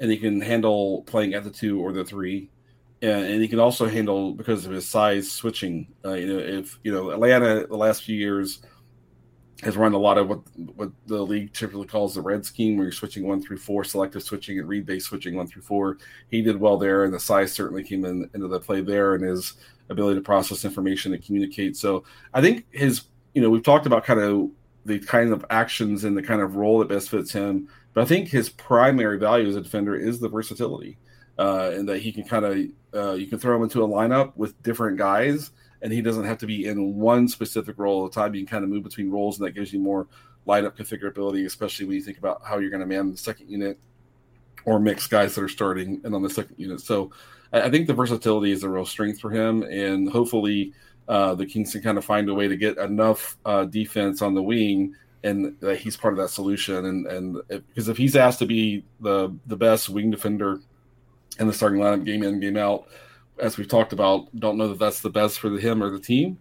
and 0.00 0.10
he 0.10 0.16
can 0.16 0.40
handle 0.40 1.02
playing 1.02 1.34
at 1.34 1.44
the 1.44 1.50
two 1.50 1.80
or 1.80 1.92
the 1.92 2.04
three, 2.04 2.50
and, 3.02 3.26
and 3.26 3.42
he 3.42 3.48
can 3.48 3.60
also 3.60 3.86
handle 3.86 4.32
because 4.34 4.66
of 4.66 4.72
his 4.72 4.88
size 4.88 5.30
switching. 5.30 5.88
Uh, 6.04 6.14
you 6.14 6.26
know, 6.26 6.38
if 6.38 6.78
you 6.82 6.92
know 6.92 7.10
Atlanta 7.10 7.66
the 7.66 7.76
last 7.76 8.04
few 8.04 8.16
years 8.16 8.62
has 9.62 9.76
run 9.76 9.94
a 9.94 9.98
lot 9.98 10.18
of 10.18 10.28
what 10.28 10.40
what 10.76 10.90
the 11.06 11.22
league 11.22 11.52
typically 11.52 11.86
calls 11.86 12.14
the 12.14 12.20
red 12.20 12.44
scheme, 12.44 12.76
where 12.76 12.84
you're 12.84 12.92
switching 12.92 13.26
one 13.26 13.40
through 13.40 13.58
four, 13.58 13.84
selective 13.84 14.22
switching, 14.22 14.58
and 14.58 14.68
read 14.68 14.84
based 14.84 15.06
switching 15.06 15.36
one 15.36 15.46
through 15.46 15.62
four. 15.62 15.98
He 16.30 16.42
did 16.42 16.60
well 16.60 16.76
there, 16.76 17.04
and 17.04 17.14
the 17.14 17.20
size 17.20 17.52
certainly 17.52 17.84
came 17.84 18.04
in, 18.04 18.28
into 18.34 18.48
the 18.48 18.60
play 18.60 18.80
there, 18.80 19.14
and 19.14 19.24
his 19.24 19.54
ability 19.90 20.18
to 20.18 20.24
process 20.24 20.64
information 20.64 21.14
and 21.14 21.24
communicate. 21.24 21.76
So 21.76 22.04
I 22.32 22.40
think 22.40 22.66
his, 22.70 23.02
you 23.34 23.42
know, 23.42 23.50
we've 23.50 23.62
talked 23.62 23.86
about 23.86 24.04
kind 24.04 24.20
of 24.20 24.50
the 24.86 24.98
kind 24.98 25.32
of 25.32 25.44
actions 25.50 26.04
and 26.04 26.16
the 26.16 26.22
kind 26.22 26.40
of 26.40 26.56
role 26.56 26.78
that 26.80 26.88
best 26.88 27.10
fits 27.10 27.32
him. 27.32 27.68
But 27.94 28.02
I 28.02 28.04
think 28.04 28.28
his 28.28 28.48
primary 28.50 29.18
value 29.18 29.48
as 29.48 29.56
a 29.56 29.60
defender 29.60 29.94
is 29.94 30.20
the 30.20 30.28
versatility, 30.28 30.98
uh, 31.38 31.70
and 31.72 31.88
that 31.88 31.98
he 31.98 32.12
can 32.12 32.24
kind 32.24 32.44
of 32.44 32.58
uh, 32.94 33.14
you 33.14 33.26
can 33.26 33.38
throw 33.38 33.56
him 33.56 33.62
into 33.62 33.82
a 33.82 33.88
lineup 33.88 34.36
with 34.36 34.60
different 34.62 34.98
guys, 34.98 35.52
and 35.80 35.92
he 35.92 36.02
doesn't 36.02 36.24
have 36.24 36.38
to 36.38 36.46
be 36.46 36.66
in 36.66 36.96
one 36.96 37.28
specific 37.28 37.78
role 37.78 38.02
all 38.02 38.08
the 38.08 38.14
time. 38.14 38.34
You 38.34 38.40
can 38.40 38.48
kind 38.48 38.64
of 38.64 38.70
move 38.70 38.82
between 38.82 39.10
roles, 39.10 39.38
and 39.38 39.46
that 39.46 39.52
gives 39.52 39.72
you 39.72 39.78
more 39.78 40.08
lineup 40.46 40.76
configurability, 40.76 41.46
especially 41.46 41.86
when 41.86 41.96
you 41.96 42.02
think 42.02 42.18
about 42.18 42.42
how 42.44 42.58
you're 42.58 42.70
going 42.70 42.80
to 42.80 42.86
man 42.86 43.10
the 43.10 43.16
second 43.16 43.48
unit 43.48 43.78
or 44.64 44.78
mix 44.78 45.06
guys 45.06 45.34
that 45.34 45.42
are 45.42 45.48
starting 45.48 46.00
and 46.04 46.14
on 46.14 46.22
the 46.22 46.30
second 46.30 46.56
unit. 46.58 46.80
So 46.80 47.10
I 47.52 47.70
think 47.70 47.86
the 47.86 47.94
versatility 47.94 48.50
is 48.50 48.62
a 48.62 48.68
real 48.68 48.86
strength 48.86 49.20
for 49.20 49.30
him, 49.30 49.62
and 49.62 50.10
hopefully 50.10 50.72
uh, 51.06 51.34
the 51.34 51.46
Kings 51.46 51.72
can 51.72 51.82
kind 51.82 51.98
of 51.98 52.04
find 52.04 52.28
a 52.28 52.34
way 52.34 52.48
to 52.48 52.56
get 52.56 52.78
enough 52.78 53.36
uh, 53.44 53.64
defense 53.64 54.22
on 54.22 54.34
the 54.34 54.42
wing 54.42 54.94
and 55.24 55.58
that 55.60 55.78
he's 55.78 55.96
part 55.96 56.14
of 56.14 56.18
that 56.18 56.28
solution. 56.28 56.84
And 56.84 57.06
and 57.06 57.42
because 57.48 57.88
if 57.88 57.96
he's 57.96 58.14
asked 58.14 58.38
to 58.40 58.46
be 58.46 58.84
the 59.00 59.34
the 59.46 59.56
best 59.56 59.88
wing 59.88 60.10
defender 60.10 60.60
in 61.40 61.48
the 61.48 61.52
starting 61.52 61.80
lineup, 61.80 62.04
game 62.04 62.22
in 62.22 62.38
game 62.38 62.56
out, 62.56 62.86
as 63.40 63.56
we've 63.56 63.66
talked 63.66 63.92
about, 63.92 64.28
don't 64.38 64.58
know 64.58 64.68
that 64.68 64.78
that's 64.78 65.00
the 65.00 65.10
best 65.10 65.40
for 65.40 65.58
him 65.58 65.82
or 65.82 65.90
the 65.90 65.98
team. 65.98 66.38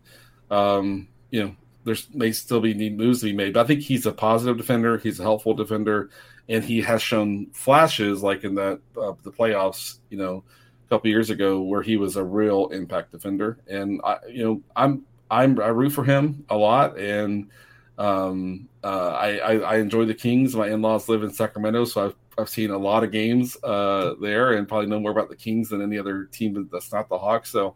Um, 0.52 1.08
you 1.32 1.44
know, 1.44 1.56
there's 1.86 2.10
may 2.14 2.32
still 2.32 2.60
be 2.60 2.74
need 2.76 2.98
moves 2.98 3.22
to 3.22 3.28
be 3.28 3.34
made, 3.34 3.54
but 3.54 3.62
I 3.62 3.68
think 3.68 3.82
he's 3.82 4.06
a 4.06 4.12
positive 4.12 4.58
defender. 4.58 4.98
He's 4.98 5.20
a 5.20 5.24
helpful 5.24 5.54
defender, 5.54 6.10
and 6.50 6.64
he 6.64 6.82
has 6.82 7.02
shown 7.02 7.48
flashes 7.54 8.22
like 8.22 8.44
in 8.44 8.54
that 8.56 8.82
uh, 8.96 9.14
the 9.24 9.32
playoffs. 9.32 10.00
You 10.10 10.18
know. 10.18 10.44
A 10.86 10.90
couple 10.98 11.10
years 11.10 11.32
ago, 11.32 11.62
where 11.62 11.82
he 11.82 11.96
was 11.98 12.18
a 12.18 12.24
real 12.24 12.68
impact 12.68 13.14
defender, 13.14 13.58
and 13.68 14.00
I, 14.04 14.18
you 14.30 14.44
know, 14.44 14.62
I'm 14.76 15.04
I'm 15.32 15.60
I 15.60 15.70
root 15.70 15.92
for 15.92 16.04
him 16.04 16.46
a 16.50 16.58
lot, 16.58 17.00
and 17.00 17.50
Um, 17.98 18.70
uh, 18.84 19.10
I, 19.10 19.38
I, 19.38 19.54
I 19.60 19.78
enjoy 19.78 20.06
the 20.06 20.14
Kings. 20.14 20.56
My 20.56 20.70
in 20.70 20.82
laws 20.82 21.08
live 21.10 21.24
in 21.24 21.32
Sacramento, 21.32 21.86
so 21.86 22.06
I've 22.06 22.16
I've 22.38 22.50
seen 22.50 22.72
a 22.72 22.78
lot 22.78 23.04
of 23.04 23.12
games 23.12 23.56
uh, 23.64 24.16
there, 24.20 24.54
and 24.54 24.68
probably 24.68 24.88
know 24.88 25.00
more 25.00 25.12
about 25.12 25.30
the 25.30 25.36
Kings 25.36 25.70
than 25.70 25.82
any 25.82 26.00
other 26.00 26.26
team 26.26 26.68
that's 26.72 26.92
not 26.92 27.10
the 27.10 27.18
Hawks. 27.18 27.52
So 27.52 27.76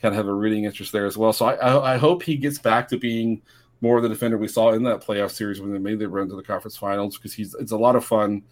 kind 0.00 0.14
of 0.14 0.16
have 0.16 0.28
a 0.28 0.34
rooting 0.34 0.64
interest 0.64 0.92
there 0.92 1.06
as 1.06 1.18
well. 1.18 1.32
So 1.32 1.46
I, 1.46 1.54
I, 1.56 1.94
I 1.94 1.96
hope 1.98 2.22
he 2.22 2.36
gets 2.36 2.58
back 2.58 2.88
to 2.88 2.98
being 2.98 3.42
more 3.82 3.96
of 3.96 4.02
the 4.02 4.08
defender 4.08 4.38
we 4.38 4.48
saw 4.48 4.72
in 4.72 4.82
that 4.84 5.02
playoff 5.02 5.30
series 5.30 5.60
when 5.60 5.72
they 5.72 5.78
made 5.78 5.98
their 5.98 6.08
run 6.08 6.28
to 6.28 6.36
the 6.36 6.42
conference 6.42 6.76
finals 6.76 7.16
because 7.16 7.32
he's 7.32 7.54
it's 7.54 7.72
a 7.72 7.76
lot 7.76 7.96
of 7.96 8.04
fun. 8.04 8.42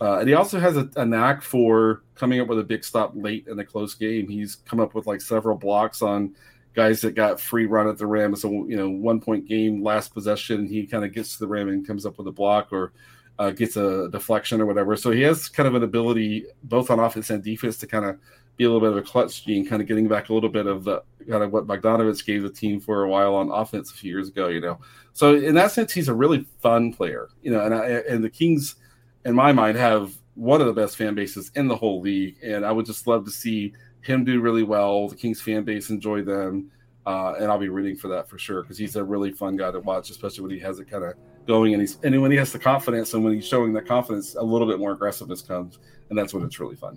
Uh, 0.00 0.18
and 0.18 0.28
he 0.28 0.34
also 0.34 0.60
has 0.60 0.76
a, 0.76 0.90
a, 0.96 1.06
knack 1.06 1.40
for 1.40 2.02
coming 2.16 2.38
up 2.38 2.48
with 2.48 2.58
a 2.58 2.62
big 2.62 2.84
stop 2.84 3.12
late 3.14 3.46
in 3.48 3.58
a 3.58 3.64
close 3.64 3.94
game. 3.94 4.28
He's 4.28 4.56
come 4.66 4.78
up 4.78 4.94
with 4.94 5.06
like 5.06 5.22
several 5.22 5.56
blocks 5.56 6.02
on 6.02 6.34
guys 6.76 7.00
that 7.00 7.14
got 7.14 7.40
free 7.40 7.66
run 7.66 7.88
at 7.88 7.96
the 7.96 8.06
rim. 8.06 8.36
So 8.36 8.50
you 8.68 8.76
know, 8.76 8.88
one 8.88 9.20
point 9.20 9.48
game, 9.48 9.82
last 9.82 10.12
possession, 10.14 10.68
he 10.68 10.86
kind 10.86 11.04
of 11.04 11.12
gets 11.12 11.32
to 11.32 11.38
the 11.40 11.48
rim 11.48 11.68
and 11.68 11.86
comes 11.86 12.06
up 12.06 12.18
with 12.18 12.28
a 12.28 12.32
block 12.32 12.68
or 12.70 12.92
uh, 13.38 13.50
gets 13.50 13.76
a 13.76 14.08
deflection 14.10 14.60
or 14.60 14.66
whatever. 14.66 14.94
So 14.94 15.10
he 15.10 15.22
has 15.22 15.48
kind 15.48 15.66
of 15.66 15.74
an 15.74 15.82
ability 15.82 16.46
both 16.62 16.90
on 16.90 17.00
offense 17.00 17.30
and 17.30 17.42
defense 17.42 17.78
to 17.78 17.86
kind 17.86 18.04
of 18.04 18.18
be 18.56 18.64
a 18.64 18.70
little 18.70 18.80
bit 18.80 18.90
of 18.90 18.96
a 18.96 19.02
clutch 19.02 19.44
gene, 19.44 19.66
kind 19.66 19.82
of 19.82 19.88
getting 19.88 20.06
back 20.06 20.28
a 20.28 20.34
little 20.34 20.48
bit 20.48 20.66
of 20.66 20.84
the 20.84 21.02
kind 21.28 21.42
of 21.42 21.52
what 21.52 21.66
Bogdanovich 21.66 22.24
gave 22.24 22.42
the 22.42 22.50
team 22.50 22.78
for 22.78 23.02
a 23.02 23.08
while 23.08 23.34
on 23.34 23.50
offense 23.50 23.90
a 23.90 23.94
few 23.94 24.10
years 24.10 24.28
ago. 24.28 24.48
You 24.48 24.60
know, 24.60 24.78
so 25.14 25.34
in 25.34 25.54
that 25.54 25.72
sense, 25.72 25.92
he's 25.92 26.08
a 26.08 26.14
really 26.14 26.46
fun 26.60 26.92
player. 26.92 27.28
You 27.42 27.52
know, 27.52 27.60
and 27.64 27.74
I, 27.74 27.86
and 28.08 28.22
the 28.22 28.30
Kings, 28.30 28.76
in 29.24 29.34
my 29.34 29.52
mind, 29.52 29.78
have 29.78 30.12
one 30.34 30.60
of 30.60 30.66
the 30.66 30.72
best 30.74 30.96
fan 30.96 31.14
bases 31.14 31.50
in 31.54 31.68
the 31.68 31.76
whole 31.76 32.00
league, 32.02 32.36
and 32.42 32.64
I 32.64 32.72
would 32.72 32.86
just 32.86 33.06
love 33.06 33.24
to 33.24 33.30
see 33.30 33.72
him 34.06 34.24
do 34.24 34.40
really 34.40 34.62
well. 34.62 35.08
The 35.08 35.16
Kings 35.16 35.40
fan 35.40 35.64
base 35.64 35.90
enjoy 35.90 36.22
them, 36.22 36.70
uh, 37.04 37.34
and 37.38 37.46
I'll 37.46 37.58
be 37.58 37.68
rooting 37.68 37.96
for 37.96 38.08
that 38.08 38.28
for 38.28 38.38
sure 38.38 38.62
because 38.62 38.78
he's 38.78 38.96
a 38.96 39.04
really 39.04 39.32
fun 39.32 39.56
guy 39.56 39.70
to 39.70 39.80
watch, 39.80 40.10
especially 40.10 40.42
when 40.42 40.52
he 40.52 40.58
has 40.60 40.78
it 40.78 40.88
kind 40.88 41.04
of 41.04 41.14
going 41.46 41.74
and 41.74 41.80
he's 41.80 41.98
and 42.02 42.20
when 42.20 42.30
he 42.30 42.36
has 42.36 42.52
the 42.52 42.58
confidence 42.58 43.14
and 43.14 43.22
when 43.22 43.32
he's 43.34 43.46
showing 43.46 43.72
that 43.74 43.86
confidence, 43.86 44.34
a 44.34 44.42
little 44.42 44.66
bit 44.66 44.78
more 44.78 44.92
aggressiveness 44.92 45.42
comes, 45.42 45.78
and 46.08 46.18
that's 46.18 46.32
when 46.32 46.44
it's 46.44 46.58
really 46.60 46.76
fun. 46.76 46.96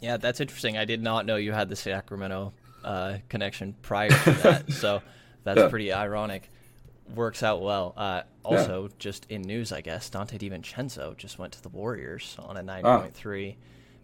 Yeah, 0.00 0.16
that's 0.16 0.40
interesting. 0.40 0.76
I 0.76 0.84
did 0.84 1.02
not 1.02 1.26
know 1.26 1.36
you 1.36 1.52
had 1.52 1.68
the 1.68 1.76
Sacramento 1.76 2.52
uh, 2.84 3.18
connection 3.28 3.74
prior 3.82 4.10
to 4.10 4.30
that, 4.42 4.72
so 4.72 5.02
that's 5.44 5.58
yeah. 5.58 5.68
pretty 5.68 5.92
ironic. 5.92 6.50
Works 7.14 7.42
out 7.42 7.62
well. 7.62 7.94
Uh, 7.96 8.22
also, 8.42 8.84
yeah. 8.84 8.88
just 8.98 9.26
in 9.28 9.42
news, 9.42 9.70
I 9.70 9.80
guess 9.80 10.10
Donte 10.10 10.38
DiVincenzo 10.38 11.16
just 11.16 11.38
went 11.38 11.52
to 11.52 11.62
the 11.62 11.68
Warriors 11.68 12.36
on 12.40 12.56
a 12.56 12.62
nine 12.62 12.82
point 12.82 13.12
ah. 13.14 13.14
three 13.14 13.56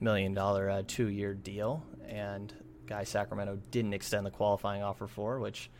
million 0.02 0.34
dollar 0.34 0.68
uh, 0.68 0.82
two 0.86 1.06
year 1.06 1.34
deal, 1.34 1.84
and 2.08 2.52
guy 2.86 3.04
Sacramento 3.04 3.58
didn't 3.70 3.94
extend 3.94 4.26
the 4.26 4.30
qualifying 4.30 4.82
offer 4.82 5.06
for, 5.06 5.38
which 5.38 5.70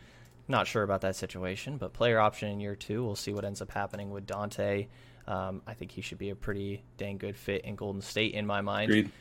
not 0.47 0.67
sure 0.67 0.83
about 0.83 1.01
that 1.01 1.15
situation. 1.15 1.77
But 1.77 1.93
player 1.93 2.19
option 2.19 2.49
in 2.49 2.59
year 2.59 2.75
two, 2.75 3.03
we'll 3.03 3.15
see 3.15 3.33
what 3.33 3.45
ends 3.45 3.61
up 3.61 3.71
happening 3.71 4.11
with 4.11 4.25
Donte. 4.25 4.87
Um, 5.27 5.61
I 5.65 5.73
think 5.73 5.91
he 5.91 6.01
should 6.01 6.17
be 6.17 6.31
a 6.31 6.35
pretty 6.35 6.83
dang 6.97 7.17
good 7.17 7.37
fit 7.37 7.63
in 7.63 7.75
Golden 7.75 8.01
State 8.01 8.33
in 8.33 8.45
my 8.45 8.61
mind. 8.61 9.11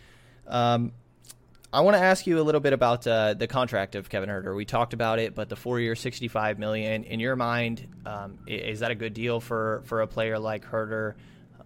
Um, 0.47 0.93
I 1.73 1.81
want 1.81 1.97
to 1.97 2.03
ask 2.03 2.27
you 2.27 2.39
a 2.39 2.43
little 2.43 2.61
bit 2.61 2.75
about 2.75 3.07
uh, 3.07 3.33
the 3.33 3.47
contract 3.47 3.95
of 3.95 4.11
Kevin 4.11 4.29
Huerter. 4.29 4.55
We 4.55 4.67
talked 4.67 4.93
about 4.93 5.19
it, 5.19 5.35
but 5.35 5.49
the 5.49 5.57
four-year, 5.57 5.95
sixty-five 5.95 6.59
million. 6.59 7.05
In 7.05 7.19
your 7.19 7.35
mind, 7.35 7.89
um, 8.05 8.39
is 8.47 8.81
that 8.81 8.91
a 8.91 8.95
good 8.95 9.15
deal 9.15 9.41
for 9.41 9.83
for 9.87 10.03
a 10.03 10.07
player 10.07 10.39
like 10.39 10.67
Huerter? 10.67 11.15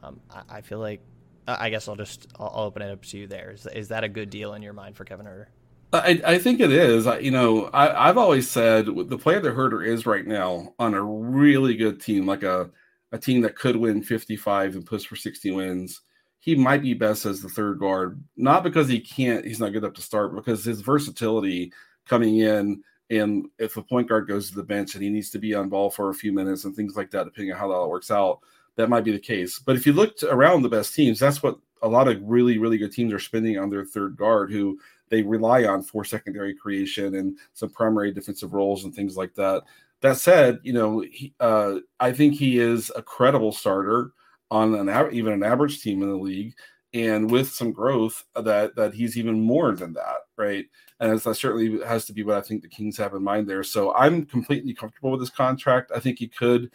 Um, 0.02 0.20
I, 0.30 0.58
I, 0.58 0.60
feel 0.60 0.78
like, 0.78 1.00
Uh, 1.46 1.56
I 1.58 1.70
guess 1.70 1.88
I'll 1.88 1.96
just 1.96 2.28
I'll, 2.38 2.64
open 2.64 2.82
it 2.82 2.90
up 2.90 3.02
to 3.06 3.18
you. 3.18 3.26
There 3.26 3.52
is 3.52 3.66
is 3.66 3.88
that 3.88 4.04
a 4.04 4.08
good 4.08 4.30
deal 4.30 4.54
in 4.54 4.62
your 4.62 4.72
mind 4.72 4.96
for 4.96 5.04
Kevin 5.04 5.26
Huerter? 5.26 5.46
I, 5.92 6.20
I 6.26 6.38
think 6.38 6.60
it 6.60 6.72
is. 6.72 7.06
I, 7.06 7.18
you 7.20 7.30
know, 7.30 7.66
I, 7.66 8.08
I've 8.08 8.18
always 8.18 8.50
said 8.50 8.86
the 8.86 9.18
player 9.18 9.40
that 9.40 9.54
Huerter 9.54 9.86
is 9.86 10.04
right 10.04 10.26
now 10.26 10.74
on 10.78 10.94
a 10.94 11.02
really 11.02 11.76
good 11.76 12.00
team, 12.00 12.26
like 12.26 12.42
a 12.42 12.70
a 13.12 13.18
team 13.18 13.40
that 13.42 13.56
could 13.56 13.76
win 13.76 14.02
fifty-five 14.02 14.74
and 14.74 14.84
push 14.84 15.06
for 15.06 15.16
sixty 15.16 15.50
wins 15.50 16.00
he 16.46 16.54
might 16.54 16.80
be 16.80 16.94
best 16.94 17.26
as 17.26 17.42
the 17.42 17.48
third 17.48 17.80
guard, 17.80 18.22
not 18.36 18.62
because 18.62 18.88
he 18.88 19.00
can't, 19.00 19.44
he's 19.44 19.58
not 19.58 19.72
good 19.72 19.82
enough 19.82 19.94
to 19.94 20.00
start, 20.00 20.32
because 20.32 20.64
his 20.64 20.80
versatility 20.80 21.72
coming 22.06 22.38
in 22.38 22.80
and 23.10 23.46
if 23.58 23.76
a 23.76 23.82
point 23.82 24.08
guard 24.08 24.28
goes 24.28 24.48
to 24.48 24.54
the 24.54 24.62
bench 24.62 24.94
and 24.94 25.02
he 25.02 25.10
needs 25.10 25.30
to 25.30 25.40
be 25.40 25.54
on 25.54 25.68
ball 25.68 25.90
for 25.90 26.10
a 26.10 26.14
few 26.14 26.32
minutes 26.32 26.64
and 26.64 26.76
things 26.76 26.94
like 26.94 27.10
that, 27.10 27.24
depending 27.24 27.52
on 27.52 27.58
how 27.58 27.66
that 27.66 27.74
all 27.74 27.90
works 27.90 28.12
out, 28.12 28.38
that 28.76 28.88
might 28.88 29.04
be 29.04 29.12
the 29.12 29.18
case. 29.18 29.58
But 29.58 29.76
if 29.76 29.86
you 29.86 29.92
looked 29.92 30.22
around 30.22 30.62
the 30.62 30.68
best 30.68 30.94
teams, 30.94 31.18
that's 31.18 31.42
what 31.42 31.58
a 31.82 31.88
lot 31.88 32.08
of 32.08 32.20
really, 32.22 32.58
really 32.58 32.78
good 32.78 32.92
teams 32.92 33.12
are 33.12 33.18
spending 33.18 33.58
on 33.58 33.70
their 33.70 33.84
third 33.84 34.16
guard 34.16 34.50
who 34.50 34.78
they 35.08 35.22
rely 35.22 35.64
on 35.64 35.82
for 35.82 36.04
secondary 36.04 36.54
creation 36.54 37.14
and 37.14 37.38
some 37.54 37.70
primary 37.70 38.12
defensive 38.12 38.54
roles 38.54 38.84
and 38.84 38.94
things 38.94 39.16
like 39.16 39.34
that. 39.34 39.62
That 40.00 40.16
said, 40.16 40.58
you 40.62 40.72
know, 40.72 41.00
he, 41.00 41.32
uh, 41.40 41.76
I 42.00 42.12
think 42.12 42.34
he 42.34 42.58
is 42.58 42.90
a 42.96 43.02
credible 43.02 43.52
starter 43.52 44.12
on 44.50 44.74
an 44.74 45.12
even 45.12 45.32
an 45.32 45.42
average 45.42 45.80
team 45.80 46.02
in 46.02 46.08
the 46.08 46.16
league, 46.16 46.54
and 46.92 47.30
with 47.30 47.50
some 47.50 47.72
growth 47.72 48.24
that 48.34 48.76
that 48.76 48.94
he's 48.94 49.16
even 49.16 49.40
more 49.40 49.74
than 49.74 49.92
that, 49.94 50.18
right? 50.36 50.66
And 51.00 51.18
that 51.18 51.34
certainly 51.34 51.84
has 51.84 52.04
to 52.06 52.12
be 52.12 52.22
what 52.22 52.36
I 52.36 52.40
think 52.40 52.62
the 52.62 52.68
Kings 52.68 52.96
have 52.98 53.14
in 53.14 53.22
mind 53.22 53.48
there. 53.48 53.62
So 53.62 53.94
I'm 53.94 54.24
completely 54.24 54.74
comfortable 54.74 55.10
with 55.10 55.20
this 55.20 55.30
contract. 55.30 55.92
I 55.94 56.00
think 56.00 56.18
he 56.18 56.28
could, 56.28 56.70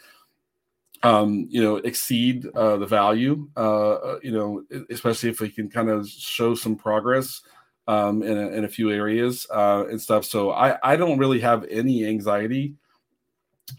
um, 1.03 1.47
you 1.49 1.61
know, 1.61 1.77
exceed 1.77 2.45
uh, 2.55 2.77
the 2.77 2.85
value, 2.85 3.47
uh, 3.57 3.91
uh 3.93 4.19
you 4.21 4.31
know, 4.31 4.63
especially 4.89 5.29
if 5.29 5.39
we 5.39 5.49
can 5.49 5.69
kind 5.69 5.89
of 5.89 6.07
show 6.07 6.53
some 6.53 6.75
progress 6.75 7.41
um, 7.87 8.21
in, 8.23 8.37
a, 8.37 8.47
in 8.49 8.65
a 8.65 8.69
few 8.69 8.91
areas 8.91 9.47
uh, 9.51 9.85
and 9.89 9.99
stuff. 9.99 10.25
So 10.25 10.51
I, 10.51 10.77
I 10.83 10.95
don't 10.95 11.17
really 11.17 11.39
have 11.39 11.65
any 11.69 12.05
anxiety, 12.05 12.75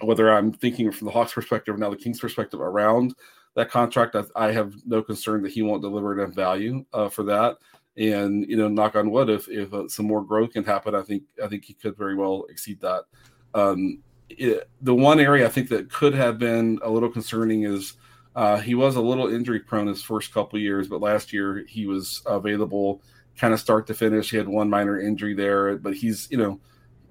whether 0.01 0.33
I'm 0.33 0.53
thinking 0.53 0.91
from 0.91 1.07
the 1.07 1.13
Hawks 1.13 1.33
perspective, 1.33 1.75
or 1.75 1.79
now 1.79 1.91
the 1.91 1.97
Kings 1.97 2.21
perspective 2.21 2.61
around 2.61 3.15
that 3.55 3.71
contract, 3.71 4.17
I, 4.17 4.25
I, 4.35 4.53
have 4.53 4.75
no 4.87 5.03
concern 5.03 5.43
that 5.43 5.53
he 5.53 5.63
won't 5.63 5.83
deliver 5.83 6.19
enough 6.19 6.35
value 6.35 6.85
uh, 6.93 7.09
for 7.09 7.23
that. 7.25 7.59
And 7.97 8.49
you 8.49 8.57
know, 8.57 8.69
knock 8.69 8.97
on 8.97 9.11
wood, 9.11 9.29
if 9.29 9.49
if 9.49 9.73
uh, 9.75 9.87
some 9.89 10.07
more 10.07 10.25
growth 10.25 10.55
can 10.55 10.65
happen, 10.65 10.95
I 10.95 11.03
think 11.03 11.25
I 11.43 11.47
think 11.47 11.65
he 11.67 11.75
could 11.75 11.97
very 11.97 12.17
well 12.17 12.47
exceed 12.49 12.81
that. 12.81 13.05
Um, 13.53 14.03
it, 14.39 14.69
the 14.81 14.95
one 14.95 15.21
area 15.21 15.47
I 15.47 15.49
think 15.49 15.69
that 15.71 15.91
could 15.91 16.15
have 16.15 16.39
been 16.39 16.79
a 16.83 16.91
little 16.91 17.09
concerning 17.09 17.65
is 17.65 17.95
uh, 18.35 18.59
he 18.59 18.75
was 18.75 18.97
a 18.97 19.01
little 19.01 19.29
injury 19.29 19.61
prone 19.61 19.87
his 19.87 20.03
first 20.03 20.33
couple 20.33 20.59
years, 20.59 20.89
but 20.89 21.01
last 21.01 21.33
year 21.33 21.65
he 21.69 21.87
was 21.87 22.23
available 22.27 23.03
kind 23.37 23.55
of 23.55 23.61
start 23.61 23.87
to 23.87 23.95
finish. 23.95 24.31
He 24.31 24.37
had 24.37 24.49
one 24.49 24.71
minor 24.71 25.01
injury 25.01 25.35
there, 25.35 25.77
but 25.77 25.95
he's 25.95 26.29
you 26.31 26.39
know 26.39 26.61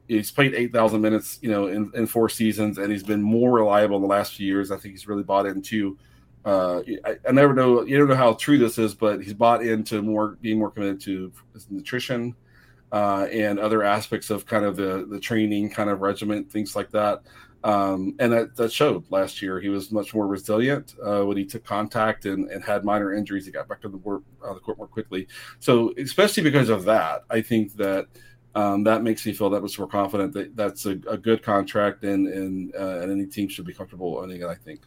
he's 0.07 0.31
played 0.31 0.53
8,000 0.53 0.99
minutes, 0.99 1.39
you 1.41 1.49
know, 1.49 1.67
in, 1.67 1.89
in 1.95 2.05
four 2.05 2.27
seasons, 2.27 2.77
and 2.77 2.91
he's 2.91 3.03
been 3.03 3.21
more 3.21 3.51
reliable 3.51 3.95
in 3.95 4.01
the 4.01 4.09
last 4.09 4.33
few 4.33 4.45
years. 4.45 4.69
I 4.69 4.77
think 4.77 4.93
he's 4.93 5.07
really 5.07 5.23
bought 5.23 5.45
into 5.45 5.97
uh, 6.43 6.81
I, 7.05 7.17
I, 7.27 7.31
never 7.31 7.53
know 7.53 7.83
you 7.83 7.99
don't 7.99 8.07
know 8.07 8.15
how 8.15 8.33
true 8.33 8.57
this 8.57 8.79
is, 8.79 8.95
but 8.95 9.21
he's 9.21 9.33
bought 9.33 9.63
into 9.63 10.01
more 10.01 10.37
being 10.41 10.57
more 10.57 10.71
committed 10.71 10.99
to 11.01 11.31
nutrition 11.69 12.35
uh, 12.91 13.27
and 13.31 13.59
other 13.59 13.83
aspects 13.83 14.29
of 14.29 14.45
kind 14.45 14.65
of 14.65 14.75
the 14.75 15.05
the 15.09 15.19
training 15.19 15.69
kind 15.69 15.89
of 15.89 16.01
regiment, 16.01 16.51
things 16.51 16.75
like 16.75 16.91
that. 16.91 17.21
Um, 17.63 18.15
and 18.17 18.33
that, 18.33 18.55
that 18.55 18.71
showed 18.71 19.05
last 19.11 19.41
year. 19.41 19.59
He 19.59 19.69
was 19.69 19.91
much 19.91 20.15
more 20.15 20.27
resilient 20.27 20.95
uh, 21.03 21.21
when 21.21 21.37
he 21.37 21.45
took 21.45 21.63
contact 21.63 22.25
and, 22.25 22.49
and 22.49 22.63
had 22.63 22.83
minor 22.83 23.13
injuries. 23.13 23.45
He 23.45 23.51
got 23.51 23.67
back 23.67 23.81
to 23.81 23.89
the, 23.89 23.97
work, 23.97 24.23
uh, 24.43 24.55
the 24.55 24.59
court 24.59 24.79
more 24.79 24.87
quickly. 24.87 25.27
So, 25.59 25.93
especially 25.97 26.41
because 26.41 26.69
of 26.69 26.85
that, 26.85 27.23
I 27.29 27.41
think 27.41 27.75
that 27.75 28.07
um, 28.55 28.83
that 28.85 29.03
makes 29.03 29.25
me 29.25 29.33
feel 29.33 29.51
that 29.51 29.61
much 29.61 29.77
more 29.77 29.87
confident 29.87 30.33
that 30.33 30.55
that's 30.55 30.85
a, 30.85 30.99
a 31.07 31.17
good 31.17 31.43
contract 31.43 32.03
and 32.03 32.27
and, 32.27 32.73
uh, 32.75 32.99
and 32.99 33.11
any 33.11 33.27
team 33.27 33.47
should 33.47 33.65
be 33.65 33.73
comfortable 33.73 34.17
owning 34.17 34.41
it. 34.41 34.47
I 34.47 34.55
think. 34.55 34.81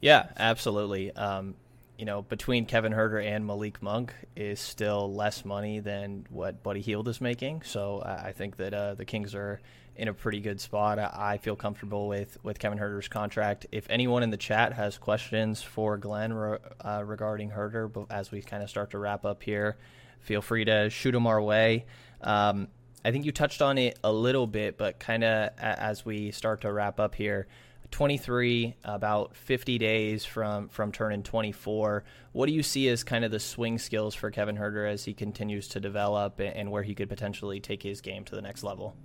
Yeah, 0.00 0.28
absolutely. 0.36 1.12
Um, 1.12 1.54
you 1.98 2.04
know, 2.04 2.22
between 2.22 2.64
Kevin 2.64 2.92
Huerter 2.92 3.22
and 3.22 3.44
Malik 3.44 3.82
Monk 3.82 4.14
is 4.36 4.60
still 4.60 5.12
less 5.12 5.44
money 5.44 5.80
than 5.80 6.26
what 6.30 6.62
Buddy 6.62 6.80
Hield 6.80 7.08
is 7.08 7.20
making. 7.20 7.62
So 7.62 8.02
I 8.04 8.30
think 8.30 8.56
that 8.58 8.72
uh, 8.72 8.94
the 8.94 9.04
Kings 9.04 9.34
are 9.34 9.60
in 9.96 10.06
a 10.06 10.14
pretty 10.14 10.38
good 10.38 10.60
spot. 10.60 11.00
I 11.00 11.38
feel 11.38 11.56
comfortable 11.56 12.06
with, 12.06 12.38
with 12.44 12.60
Kevin 12.60 12.78
Huerter's 12.78 13.08
contract. 13.08 13.66
If 13.72 13.90
anyone 13.90 14.22
in 14.22 14.30
the 14.30 14.36
chat 14.36 14.74
has 14.74 14.96
questions 14.96 15.60
for 15.60 15.96
Glen 15.96 16.30
uh, 16.32 17.02
regarding 17.04 17.50
Huerter, 17.50 17.92
but 17.92 18.06
as 18.10 18.30
we 18.30 18.42
kind 18.42 18.62
of 18.62 18.70
start 18.70 18.92
to 18.92 18.98
wrap 18.98 19.24
up 19.24 19.42
here, 19.42 19.76
feel 20.20 20.40
free 20.40 20.64
to 20.66 20.88
shoot 20.90 21.10
them 21.10 21.26
our 21.26 21.42
way. 21.42 21.84
Um, 22.20 22.68
I 23.04 23.10
think 23.10 23.24
you 23.24 23.32
touched 23.32 23.60
on 23.60 23.76
it 23.76 23.98
a 24.04 24.12
little 24.12 24.46
bit, 24.46 24.78
but 24.78 25.00
kind 25.00 25.24
of 25.24 25.50
as 25.58 26.04
we 26.04 26.30
start 26.30 26.60
to 26.60 26.72
wrap 26.72 27.00
up 27.00 27.16
here, 27.16 27.48
23, 27.90 28.76
about 28.84 29.34
50 29.34 29.78
days 29.78 30.24
from 30.24 30.68
from 30.68 30.92
turning 30.92 31.22
24. 31.22 32.04
What 32.32 32.46
do 32.46 32.52
you 32.52 32.62
see 32.62 32.88
as 32.88 33.02
kind 33.02 33.24
of 33.24 33.30
the 33.30 33.40
swing 33.40 33.78
skills 33.78 34.14
for 34.14 34.30
Kevin 34.30 34.56
Huerter 34.56 34.90
as 34.90 35.04
he 35.04 35.14
continues 35.14 35.68
to 35.68 35.80
develop 35.80 36.40
and 36.40 36.70
where 36.70 36.82
he 36.82 36.94
could 36.94 37.08
potentially 37.08 37.60
take 37.60 37.82
his 37.82 38.00
game 38.00 38.24
to 38.24 38.34
the 38.34 38.42
next 38.42 38.62
level? 38.62 38.96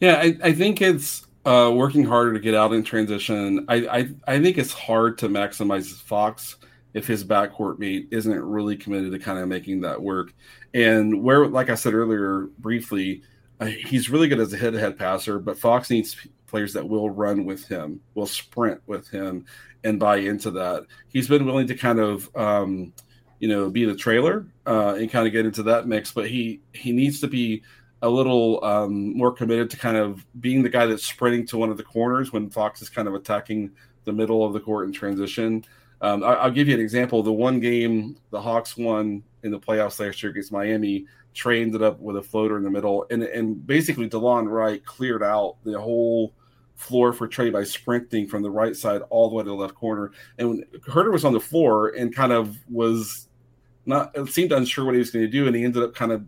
Yeah, 0.00 0.16
I, 0.16 0.36
I 0.42 0.52
think 0.52 0.80
it's 0.80 1.26
uh, 1.44 1.70
working 1.74 2.04
harder 2.04 2.32
to 2.32 2.40
get 2.40 2.54
out 2.54 2.72
in 2.72 2.84
transition. 2.84 3.64
I, 3.68 3.74
I, 3.86 4.08
I 4.26 4.40
think 4.40 4.58
it's 4.58 4.72
hard 4.72 5.18
to 5.18 5.28
maximize 5.28 5.92
Fox 6.02 6.56
if 6.94 7.06
his 7.06 7.24
backcourt 7.24 7.78
mate 7.78 8.08
isn't 8.10 8.40
really 8.40 8.76
committed 8.76 9.12
to 9.12 9.18
kind 9.18 9.38
of 9.38 9.48
making 9.48 9.80
that 9.80 10.00
work. 10.00 10.34
And 10.74 11.22
where, 11.22 11.46
like 11.46 11.70
I 11.70 11.74
said 11.74 11.94
earlier 11.94 12.48
briefly, 12.58 13.22
uh, 13.60 13.66
he's 13.66 14.10
really 14.10 14.28
good 14.28 14.40
as 14.40 14.52
a 14.52 14.56
head-to-head 14.56 14.98
passer, 14.98 15.38
but 15.38 15.58
Fox 15.58 15.90
needs 15.90 16.16
players 16.52 16.74
that 16.74 16.86
will 16.86 17.08
run 17.08 17.46
with 17.46 17.66
him, 17.66 17.98
will 18.14 18.26
sprint 18.26 18.80
with 18.86 19.08
him, 19.08 19.46
and 19.84 19.98
buy 19.98 20.18
into 20.18 20.50
that. 20.50 20.84
He's 21.08 21.26
been 21.26 21.46
willing 21.46 21.66
to 21.68 21.74
kind 21.74 21.98
of, 21.98 22.30
um, 22.36 22.92
you 23.40 23.48
know, 23.48 23.70
be 23.70 23.86
the 23.86 23.96
trailer 23.96 24.46
uh, 24.66 24.94
and 24.98 25.10
kind 25.10 25.26
of 25.26 25.32
get 25.32 25.46
into 25.46 25.62
that 25.64 25.88
mix, 25.88 26.12
but 26.12 26.28
he 26.28 26.60
he 26.74 26.92
needs 26.92 27.20
to 27.20 27.26
be 27.26 27.62
a 28.02 28.08
little 28.08 28.62
um, 28.64 29.16
more 29.16 29.32
committed 29.32 29.70
to 29.70 29.76
kind 29.78 29.96
of 29.96 30.24
being 30.40 30.62
the 30.62 30.68
guy 30.68 30.84
that's 30.84 31.06
sprinting 31.06 31.46
to 31.46 31.56
one 31.56 31.70
of 31.70 31.78
the 31.78 31.82
corners 31.82 32.32
when 32.32 32.50
Fox 32.50 32.82
is 32.82 32.90
kind 32.90 33.08
of 33.08 33.14
attacking 33.14 33.70
the 34.04 34.12
middle 34.12 34.44
of 34.44 34.52
the 34.52 34.60
court 34.60 34.86
in 34.86 34.92
transition. 34.92 35.64
Um, 36.02 36.22
I, 36.22 36.44
will 36.44 36.52
give 36.52 36.68
you 36.68 36.74
an 36.74 36.80
example. 36.80 37.22
The 37.22 37.32
one 37.32 37.60
game 37.60 38.16
the 38.30 38.40
Hawks 38.40 38.76
won 38.76 39.22
in 39.42 39.50
the 39.50 39.58
playoffs 39.58 40.00
last 40.00 40.22
year 40.22 40.30
against 40.30 40.52
Miami, 40.52 41.06
Trae 41.34 41.62
ended 41.62 41.82
up 41.82 41.98
with 42.00 42.16
a 42.16 42.22
floater 42.22 42.56
in 42.56 42.62
the 42.62 42.70
middle, 42.70 43.06
and 43.10 43.22
and 43.22 43.66
basically 43.66 44.08
Delon 44.08 44.48
Wright 44.50 44.84
cleared 44.84 45.22
out 45.22 45.56
the 45.64 45.80
whole 45.80 46.34
floor 46.82 47.12
for 47.12 47.28
Trae 47.28 47.52
by 47.52 47.64
sprinting 47.64 48.26
from 48.26 48.42
the 48.42 48.50
right 48.50 48.76
side 48.76 49.02
all 49.10 49.28
the 49.28 49.34
way 49.34 49.44
to 49.44 49.48
the 49.48 49.54
left 49.54 49.74
corner. 49.74 50.10
And 50.38 50.48
when 50.48 50.64
Huerter 50.86 51.12
was 51.12 51.24
on 51.24 51.32
the 51.32 51.40
floor 51.40 51.90
and 51.90 52.14
kind 52.14 52.32
of 52.32 52.58
was 52.68 53.28
not, 53.86 54.16
it 54.16 54.28
seemed 54.28 54.52
unsure 54.52 54.84
what 54.84 54.94
he 54.94 54.98
was 54.98 55.10
going 55.10 55.24
to 55.24 55.30
do, 55.30 55.46
and 55.46 55.54
he 55.54 55.64
ended 55.64 55.82
up 55.82 55.94
kind 55.94 56.12
of 56.12 56.24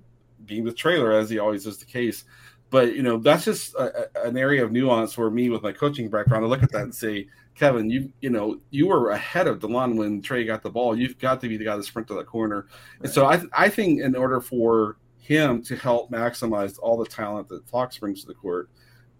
being 0.46 0.64
the 0.64 0.72
trailer 0.72 1.12
as 1.12 1.28
he 1.30 1.38
always 1.38 1.66
is 1.66 1.78
the 1.78 1.84
case. 1.84 2.24
But 2.70 2.94
you 2.94 3.02
know 3.02 3.18
that's 3.18 3.44
just 3.44 3.74
a, 3.74 4.08
a, 4.16 4.28
an 4.28 4.36
area 4.36 4.64
of 4.64 4.72
nuance 4.72 5.16
where 5.16 5.30
me 5.30 5.50
with 5.50 5.62
my 5.62 5.72
coaching 5.72 6.08
background, 6.08 6.44
I 6.44 6.48
look 6.48 6.62
at 6.62 6.72
that 6.72 6.82
and 6.82 6.94
say, 6.94 7.28
Kevin, 7.54 7.90
you 7.90 8.12
you 8.20 8.30
know 8.30 8.58
you 8.70 8.88
were 8.88 9.10
ahead 9.10 9.46
of 9.46 9.60
Delon 9.60 9.96
when 9.96 10.22
Trae 10.22 10.46
got 10.46 10.62
the 10.62 10.70
ball. 10.70 10.98
You've 10.98 11.18
got 11.18 11.40
to 11.42 11.48
be 11.48 11.56
the 11.56 11.64
guy 11.64 11.76
to 11.76 11.82
sprint 11.82 12.08
to 12.08 12.14
that 12.14 12.26
corner. 12.26 12.66
Right. 12.66 13.04
And 13.04 13.12
so 13.12 13.26
I 13.26 13.42
I 13.52 13.68
think 13.68 14.00
in 14.00 14.16
order 14.16 14.40
for 14.40 14.96
him 15.18 15.62
to 15.62 15.76
help 15.76 16.10
maximize 16.10 16.78
all 16.80 16.96
the 16.98 17.06
talent 17.06 17.48
that 17.48 17.66
Fox 17.68 17.98
brings 17.98 18.22
to 18.22 18.26
the 18.26 18.34
court, 18.34 18.68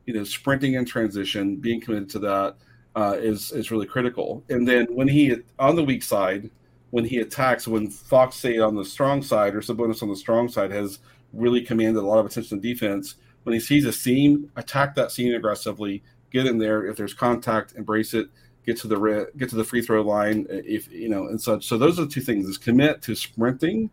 you 0.06 0.14
know, 0.14 0.24
sprinting 0.24 0.74
in 0.74 0.84
transition, 0.84 1.56
being 1.56 1.80
committed 1.80 2.10
to 2.10 2.18
that 2.20 2.56
uh, 2.96 3.16
is 3.18 3.52
is 3.52 3.70
really 3.70 3.86
critical. 3.86 4.44
And 4.48 4.66
then 4.66 4.86
when 4.90 5.08
he 5.08 5.36
on 5.58 5.76
the 5.76 5.84
weak 5.84 6.02
side, 6.02 6.50
when 6.90 7.04
he 7.04 7.18
attacks, 7.18 7.66
when 7.66 7.90
Fox 7.90 8.36
say 8.36 8.58
on 8.58 8.74
the 8.76 8.84
strong 8.84 9.22
side 9.22 9.54
or 9.54 9.60
Sabonis 9.60 10.02
on 10.02 10.08
the 10.08 10.16
strong 10.16 10.48
side 10.48 10.70
has 10.70 11.00
really 11.32 11.60
commanded 11.60 12.02
a 12.02 12.06
lot 12.06 12.18
of 12.18 12.26
attention 12.26 12.60
to 12.60 12.74
defense. 12.74 13.16
When 13.42 13.52
he 13.52 13.60
sees 13.60 13.84
a 13.84 13.92
seam, 13.92 14.50
attack 14.56 14.94
that 14.94 15.10
seam 15.10 15.34
aggressively, 15.34 16.02
get 16.30 16.46
in 16.46 16.58
there. 16.58 16.86
If 16.86 16.96
there's 16.96 17.12
contact, 17.12 17.74
embrace 17.74 18.14
it. 18.14 18.28
Get 18.64 18.78
to 18.78 18.88
the 18.88 19.30
get 19.36 19.50
to 19.50 19.56
the 19.56 19.64
free 19.64 19.82
throw 19.82 20.00
line, 20.00 20.46
if 20.48 20.90
you 20.90 21.10
know, 21.10 21.26
and 21.26 21.38
such. 21.38 21.66
So 21.66 21.76
those 21.76 21.98
are 21.98 22.06
the 22.06 22.10
two 22.10 22.22
things: 22.22 22.48
is 22.48 22.56
commit 22.56 23.02
to 23.02 23.14
sprinting 23.14 23.90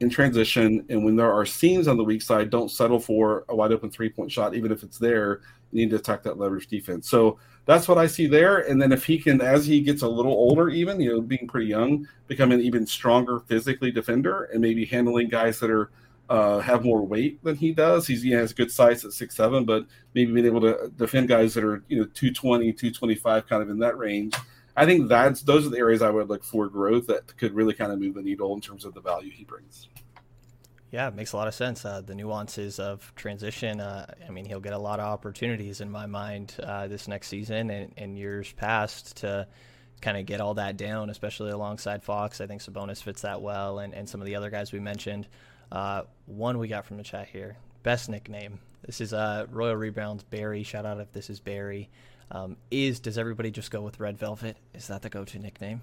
in 0.00 0.10
transition, 0.10 0.84
and 0.88 1.04
when 1.04 1.16
there 1.16 1.32
are 1.32 1.44
seams 1.44 1.88
on 1.88 1.96
the 1.96 2.04
weak 2.04 2.22
side, 2.22 2.50
don't 2.50 2.70
settle 2.70 3.00
for 3.00 3.44
a 3.48 3.56
wide 3.56 3.72
open 3.72 3.90
three 3.90 4.08
point 4.08 4.30
shot, 4.30 4.54
even 4.54 4.70
if 4.70 4.82
it's 4.82 4.98
there. 4.98 5.40
You 5.72 5.84
need 5.84 5.90
to 5.90 5.96
attack 5.96 6.22
that 6.22 6.38
leverage 6.38 6.68
defense. 6.68 7.10
So 7.10 7.38
that's 7.66 7.88
what 7.88 7.98
I 7.98 8.06
see 8.06 8.26
there. 8.26 8.58
And 8.58 8.80
then 8.80 8.92
if 8.92 9.04
he 9.04 9.18
can, 9.18 9.42
as 9.42 9.66
he 9.66 9.82
gets 9.82 10.00
a 10.02 10.08
little 10.08 10.32
older, 10.32 10.70
even 10.70 10.98
you 11.00 11.12
know, 11.12 11.20
being 11.20 11.46
pretty 11.46 11.66
young, 11.66 12.08
become 12.26 12.52
an 12.52 12.60
even 12.60 12.86
stronger 12.86 13.40
physically 13.40 13.90
defender, 13.90 14.44
and 14.44 14.60
maybe 14.60 14.86
handling 14.86 15.28
guys 15.28 15.60
that 15.60 15.70
are 15.70 15.90
uh, 16.30 16.60
have 16.60 16.84
more 16.84 17.02
weight 17.02 17.42
than 17.42 17.56
he 17.56 17.72
does. 17.72 18.06
He's, 18.06 18.22
he 18.22 18.30
has 18.30 18.52
good 18.52 18.70
size 18.70 19.04
at 19.04 19.12
six 19.12 19.34
seven, 19.34 19.64
but 19.64 19.86
maybe 20.14 20.32
being 20.32 20.46
able 20.46 20.60
to 20.60 20.90
defend 20.96 21.28
guys 21.28 21.54
that 21.54 21.64
are 21.64 21.82
you 21.88 21.98
know 21.98 22.04
220, 22.14 22.72
225, 22.72 23.46
kind 23.48 23.62
of 23.62 23.70
in 23.70 23.78
that 23.80 23.98
range. 23.98 24.34
I 24.78 24.86
think 24.86 25.08
that's 25.08 25.42
those 25.42 25.66
are 25.66 25.70
the 25.70 25.78
areas 25.78 26.02
I 26.02 26.10
would 26.10 26.28
look 26.28 26.44
for 26.44 26.68
growth 26.68 27.08
that 27.08 27.36
could 27.36 27.52
really 27.52 27.74
kind 27.74 27.90
of 27.90 27.98
move 27.98 28.14
the 28.14 28.22
needle 28.22 28.54
in 28.54 28.60
terms 28.60 28.84
of 28.84 28.94
the 28.94 29.00
value 29.00 29.30
he 29.30 29.42
brings. 29.42 29.88
Yeah, 30.92 31.08
it 31.08 31.14
makes 31.14 31.32
a 31.32 31.36
lot 31.36 31.48
of 31.48 31.54
sense. 31.54 31.84
Uh, 31.84 32.00
the 32.00 32.14
nuances 32.14 32.78
of 32.78 33.12
transition. 33.16 33.80
Uh, 33.80 34.06
I 34.26 34.30
mean, 34.30 34.44
he'll 34.44 34.60
get 34.60 34.72
a 34.72 34.78
lot 34.78 35.00
of 35.00 35.06
opportunities 35.06 35.80
in 35.80 35.90
my 35.90 36.06
mind 36.06 36.54
uh, 36.62 36.86
this 36.86 37.08
next 37.08 37.26
season 37.26 37.70
and, 37.70 37.92
and 37.96 38.16
years 38.16 38.52
past 38.52 39.16
to 39.18 39.48
kind 40.00 40.16
of 40.16 40.26
get 40.26 40.40
all 40.40 40.54
that 40.54 40.76
down, 40.76 41.10
especially 41.10 41.50
alongside 41.50 42.04
Fox. 42.04 42.40
I 42.40 42.46
think 42.46 42.62
Sabonis 42.62 43.02
fits 43.02 43.22
that 43.22 43.42
well, 43.42 43.80
and, 43.80 43.92
and 43.92 44.08
some 44.08 44.20
of 44.20 44.26
the 44.26 44.36
other 44.36 44.48
guys 44.48 44.72
we 44.72 44.78
mentioned. 44.78 45.26
Uh, 45.72 46.02
one 46.26 46.56
we 46.56 46.68
got 46.68 46.86
from 46.86 46.98
the 46.98 47.02
chat 47.02 47.26
here. 47.26 47.56
Best 47.82 48.08
nickname. 48.08 48.60
This 48.86 49.00
is 49.00 49.12
uh, 49.12 49.46
Royal 49.50 49.76
Rebounds 49.76 50.22
Barry. 50.22 50.62
Shout 50.62 50.86
out 50.86 51.00
if 51.00 51.12
this 51.12 51.30
is 51.30 51.40
Barry. 51.40 51.90
Um, 52.30 52.56
is 52.70 53.00
does 53.00 53.18
everybody 53.18 53.50
just 53.50 53.70
go 53.70 53.80
with 53.80 54.00
Red 54.00 54.18
Velvet? 54.18 54.56
Is 54.74 54.88
that 54.88 55.02
the 55.02 55.08
go-to 55.08 55.38
nickname? 55.38 55.80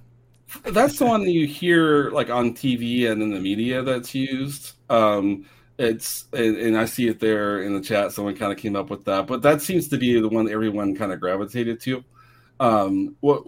That's 0.64 1.00
the 1.00 1.06
one 1.06 1.24
that 1.24 1.32
you 1.32 1.48
hear 1.48 2.12
like 2.12 2.30
on 2.30 2.54
TV 2.54 3.10
and 3.10 3.22
in 3.22 3.32
the 3.32 3.40
media 3.40 3.82
that's 3.82 4.14
used. 4.14 4.74
Um, 4.90 5.46
it's 5.78 6.26
and, 6.34 6.56
and, 6.56 6.78
I 6.78 6.86
see 6.86 7.08
it 7.08 7.20
there 7.20 7.64
in 7.64 7.74
the 7.74 7.82
chat. 7.82 8.12
Someone 8.12 8.36
kind 8.36 8.52
of 8.52 8.58
came 8.58 8.76
up 8.76 8.90
with 8.90 9.04
that, 9.06 9.28
but 9.28 9.42
that 9.42 9.62
seems 9.62 9.90
to 9.90 9.98
be 9.98 10.20
the 10.22 10.30
one 10.30 10.50
everyone 10.50 10.96
kind 10.96 11.12
of 11.12 11.20
gravitated 11.20 11.82
to. 11.82 12.04
Um, 12.60 13.16
what 13.20 13.44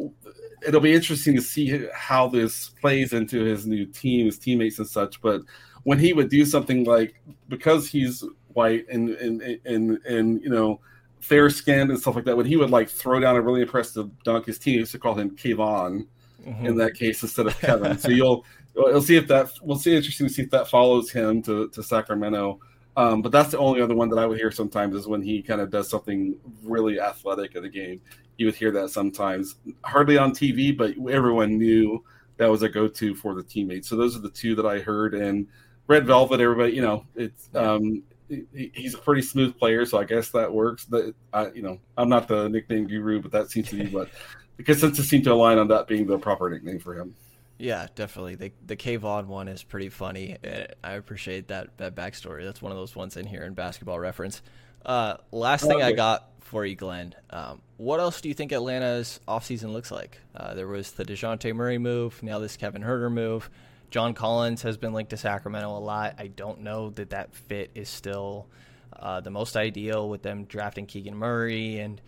it'll 0.66 0.82
be 0.82 0.94
interesting 0.94 1.36
to 1.36 1.42
see 1.42 1.88
how 1.94 2.28
this 2.28 2.70
plays 2.82 3.14
into 3.14 3.44
his 3.44 3.66
new 3.66 3.86
team, 3.86 4.26
his 4.26 4.40
teammates, 4.40 4.80
and 4.80 4.88
such. 4.88 5.22
But 5.22 5.42
when 5.84 6.00
he 6.00 6.12
would 6.12 6.30
do 6.30 6.44
something 6.44 6.84
like 6.84 7.16
because 7.48 7.88
he's 7.88 8.24
white 8.50 8.86
and 8.90 9.12
and 9.12 9.42
and 9.66 10.06
and 10.06 10.42
you 10.42 10.50
know 10.50 10.82
fair 11.28 11.50
skinned 11.50 11.90
and 11.90 12.00
stuff 12.00 12.16
like 12.16 12.26
that, 12.26 12.38
when 12.38 12.46
he 12.46 12.56
would 12.56 12.70
like 12.70 12.90
throw 12.90 13.20
down 13.20 13.36
a 13.36 13.42
really 13.42 13.62
impressive 13.62 14.10
dunk, 14.24 14.46
his 14.46 14.58
team 14.58 14.80
used 14.80 14.94
to 14.94 15.00
call 15.00 15.14
him 15.14 15.36
Kayvon 15.36 16.08
mm-hmm. 16.46 16.66
in 16.66 16.78
that 16.78 16.94
case 16.94 17.22
instead 17.22 17.48
of 17.48 17.60
Kevin. 17.60 17.98
so 17.98 18.10
you'll 18.10 18.46
we'll 18.76 19.02
see 19.02 19.18
if 19.18 19.28
that 19.28 19.52
we'll 19.62 19.78
see 19.78 19.96
interesting 19.96 20.28
to 20.28 20.34
see 20.34 20.44
if 20.44 20.50
that 20.52 20.68
follows 20.68 21.12
him 21.12 21.42
to 21.44 21.68
to 21.70 21.84
Sacramento. 21.84 22.60
Um, 22.96 23.22
but 23.22 23.32
that's 23.32 23.52
the 23.52 23.60
only 23.60 23.82
other 23.82 23.96
one 23.96 24.10
that 24.10 24.18
I 24.18 24.26
would 24.26 24.40
hear 24.40 24.52
sometimes 24.52 24.96
is 24.96 25.08
when 25.08 25.22
he 25.22 25.44
kind 25.44 25.62
of 25.62 25.70
does 25.70 25.88
something 25.88 26.36
really 26.64 27.00
athletic 27.00 27.56
in 27.56 27.62
the 27.62 27.70
game. 27.70 28.02
You 28.38 28.48
would 28.48 28.56
hear 28.56 28.72
that 28.72 28.90
sometimes, 28.90 29.56
hardly 29.84 30.18
on 30.18 30.32
TV, 30.32 30.76
but 30.76 30.96
everyone 31.12 31.60
knew 31.60 32.04
that 32.38 32.50
was 32.50 32.64
a 32.64 32.70
go-to 32.70 33.14
for 33.14 33.36
the 33.36 33.44
teammates. 33.44 33.88
So 33.88 33.96
those 33.96 34.16
are 34.16 34.20
the 34.20 34.32
two 34.32 34.56
that 34.56 34.66
I 34.66 34.80
heard. 34.80 35.14
And 35.14 35.48
Red 35.88 36.08
Velvet, 36.08 36.40
everybody, 36.40 36.74
you 36.74 36.82
know, 36.82 37.06
it's 37.16 37.50
um, 37.54 38.02
he, 38.30 38.72
he's 38.74 38.94
a 38.94 38.98
pretty 38.98 39.22
smooth 39.22 39.58
player, 39.58 39.86
so 39.86 39.98
I 39.98 40.04
guess 40.04 40.30
that 40.32 40.52
works. 40.52 40.86
That 40.86 41.14
I, 41.34 41.52
you 41.52 41.62
know, 41.62 41.80
I'm 41.98 42.10
not 42.10 42.28
the 42.28 42.48
nickname 42.50 42.88
guru, 42.88 43.22
but 43.22 43.32
that 43.32 43.50
seems 43.52 43.70
to 43.70 43.76
be 43.76 43.88
what 43.88 44.10
the 44.58 44.64
consensus 44.64 45.08
seemed 45.08 45.24
to 45.26 45.34
align 45.34 45.58
on 45.58 45.68
that 45.70 45.88
being 45.88 46.08
the 46.08 46.18
proper 46.18 46.50
nickname 46.50 46.80
for 46.80 46.96
him. 46.96 47.16
Yeah, 47.58 47.88
definitely. 47.96 48.36
The 48.36 48.52
the 48.66 48.76
Kayvon 48.76 49.26
one 49.26 49.48
is 49.48 49.64
pretty 49.64 49.90
funny. 49.90 50.38
I 50.84 50.94
appreciate 50.94 51.48
that 51.48 51.78
that 51.78 51.96
backstory. 51.96 52.44
That's 52.44 52.62
one 52.62 52.72
of 52.72 52.78
those 52.78 52.96
ones 52.96 53.18
in 53.18 53.26
here 53.26 53.44
in 53.44 53.54
Basketball 53.54 54.00
Reference. 54.00 54.42
Uh, 54.86 55.18
last 55.32 55.66
thing 55.66 55.82
I 55.82 55.92
got 55.92 56.30
for 56.42 56.66
you, 56.66 56.76
Glen. 56.76 57.16
Um, 57.30 57.62
what 57.78 58.00
else 58.00 58.22
do 58.22 58.30
you 58.30 58.36
think 58.36 58.52
Atlanta's 58.52 59.20
offseason 59.28 59.74
looks 59.74 59.92
like? 59.92 60.20
Uh, 60.36 60.54
there 60.54 60.68
was 60.68 60.92
the 60.92 61.04
Dejounte 61.04 61.54
Murray 61.54 61.78
move. 61.78 62.22
Now 62.24 62.40
this 62.40 62.58
Kevin 62.58 62.84
Huerter 62.84 63.12
move. 63.12 63.50
John 63.90 64.14
Collins 64.14 64.62
has 64.64 64.78
been 64.78 64.94
linked 64.94 65.12
to 65.12 65.18
Sacramento 65.18 65.78
a 65.78 65.80
lot. 65.80 66.16
I 66.18 66.28
don't 66.28 66.62
know 66.62 66.90
that 66.92 67.12
that 67.12 67.34
fit 67.34 67.72
is 67.74 67.90
still 67.90 68.48
uh, 68.94 69.22
the 69.22 69.30
most 69.30 69.56
ideal 69.56 70.10
with 70.10 70.22
them 70.22 70.46
drafting 70.46 70.86
Keegan 70.86 71.16
Murray 71.16 71.80
and 71.80 72.02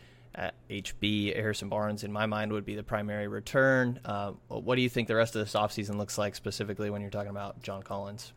HB. 0.70 1.36
Harrison 1.36 1.70
Barnes, 1.70 2.04
in 2.04 2.12
my 2.12 2.26
mind, 2.26 2.52
would 2.52 2.66
be 2.66 2.76
the 2.76 2.84
primary 2.84 3.28
return. 3.28 4.00
Uh, 4.06 4.32
what 4.48 4.76
do 4.76 4.82
you 4.82 4.90
think 4.90 5.08
the 5.08 5.16
rest 5.16 5.36
of 5.36 5.46
this 5.46 5.54
offseason 5.54 5.98
looks 5.98 6.18
like, 6.18 6.36
specifically 6.36 6.90
when 6.90 7.02
you're 7.02 7.10
talking 7.10 7.30
about 7.30 7.62
John 7.62 7.84
Collins? 7.84 8.34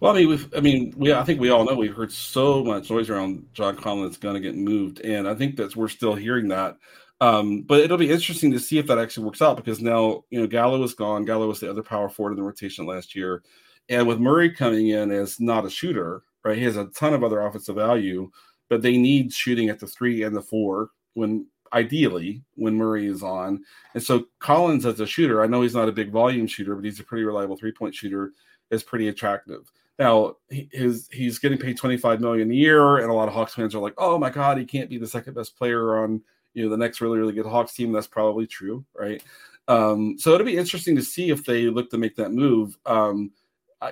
Well, 0.00 0.12
I 0.12 0.18
mean, 0.18 0.28
we've, 0.28 0.54
I 0.56 0.60
mean, 0.60 0.94
we, 0.96 1.12
I 1.12 1.22
think 1.24 1.40
we 1.40 1.50
all 1.50 1.64
know 1.64 1.74
we've 1.74 1.94
heard 1.94 2.12
so 2.12 2.64
much 2.64 2.90
noise 2.90 3.10
around 3.10 3.46
John 3.52 3.76
Collins 3.76 4.16
going 4.16 4.34
to 4.34 4.40
get 4.40 4.56
moved, 4.56 5.00
and 5.00 5.28
I 5.28 5.34
think 5.34 5.56
that 5.56 5.76
we're 5.76 5.88
still 5.88 6.14
hearing 6.14 6.48
that. 6.48 6.76
Um, 7.20 7.62
but 7.62 7.80
it'll 7.80 7.98
be 7.98 8.10
interesting 8.10 8.50
to 8.52 8.58
see 8.58 8.78
if 8.78 8.86
that 8.86 8.98
actually 8.98 9.26
works 9.26 9.42
out 9.42 9.56
because 9.56 9.80
now 9.80 10.24
you 10.30 10.40
know 10.40 10.46
Gallo 10.46 10.82
is 10.82 10.94
gone. 10.94 11.24
Gallo 11.24 11.48
was 11.48 11.60
the 11.60 11.70
other 11.70 11.82
power 11.82 12.08
forward 12.08 12.32
in 12.32 12.36
the 12.38 12.42
rotation 12.42 12.86
last 12.86 13.14
year, 13.14 13.42
and 13.88 14.06
with 14.06 14.18
Murray 14.18 14.50
coming 14.50 14.88
in 14.88 15.10
as 15.10 15.38
not 15.38 15.66
a 15.66 15.70
shooter, 15.70 16.22
right? 16.44 16.56
He 16.56 16.64
has 16.64 16.76
a 16.76 16.86
ton 16.86 17.12
of 17.12 17.22
other 17.22 17.40
offensive 17.40 17.76
value, 17.76 18.30
but 18.70 18.80
they 18.80 18.96
need 18.96 19.32
shooting 19.32 19.68
at 19.68 19.78
the 19.78 19.86
three 19.86 20.22
and 20.22 20.34
the 20.34 20.40
four 20.40 20.90
when 21.14 21.46
ideally 21.72 22.42
when 22.54 22.74
Murray 22.74 23.06
is 23.06 23.22
on. 23.22 23.62
And 23.94 24.02
so 24.02 24.26
Collins 24.38 24.86
as 24.86 25.00
a 25.00 25.06
shooter, 25.06 25.42
I 25.42 25.46
know 25.46 25.62
he's 25.62 25.74
not 25.74 25.88
a 25.88 25.92
big 25.92 26.10
volume 26.10 26.46
shooter, 26.46 26.74
but 26.74 26.84
he's 26.84 27.00
a 27.00 27.04
pretty 27.04 27.24
reliable 27.24 27.56
three 27.56 27.72
point 27.72 27.94
shooter. 27.94 28.32
Is 28.70 28.84
pretty 28.84 29.08
attractive. 29.08 29.70
Now 29.98 30.36
his 30.48 31.08
he's 31.12 31.40
getting 31.40 31.58
paid 31.58 31.76
25 31.76 32.20
million 32.20 32.50
a 32.50 32.54
year, 32.54 32.98
and 32.98 33.10
a 33.10 33.12
lot 33.12 33.26
of 33.26 33.34
Hawks 33.34 33.54
fans 33.54 33.74
are 33.74 33.80
like, 33.80 33.94
"Oh 33.98 34.16
my 34.16 34.30
God, 34.30 34.58
he 34.58 34.64
can't 34.64 34.88
be 34.88 34.96
the 34.96 35.08
second 35.08 35.34
best 35.34 35.56
player 35.58 35.98
on 35.98 36.22
you 36.54 36.64
know 36.64 36.70
the 36.70 36.76
next 36.76 37.00
really 37.00 37.18
really 37.18 37.32
good 37.32 37.46
Hawks 37.46 37.74
team." 37.74 37.92
That's 37.92 38.06
probably 38.06 38.46
true, 38.46 38.84
right? 38.94 39.22
Um, 39.68 40.16
so 40.18 40.32
it'll 40.32 40.46
be 40.46 40.56
interesting 40.56 40.96
to 40.96 41.02
see 41.02 41.30
if 41.30 41.44
they 41.44 41.66
look 41.66 41.90
to 41.90 41.98
make 41.98 42.16
that 42.16 42.32
move. 42.32 42.76
Um, 42.86 43.30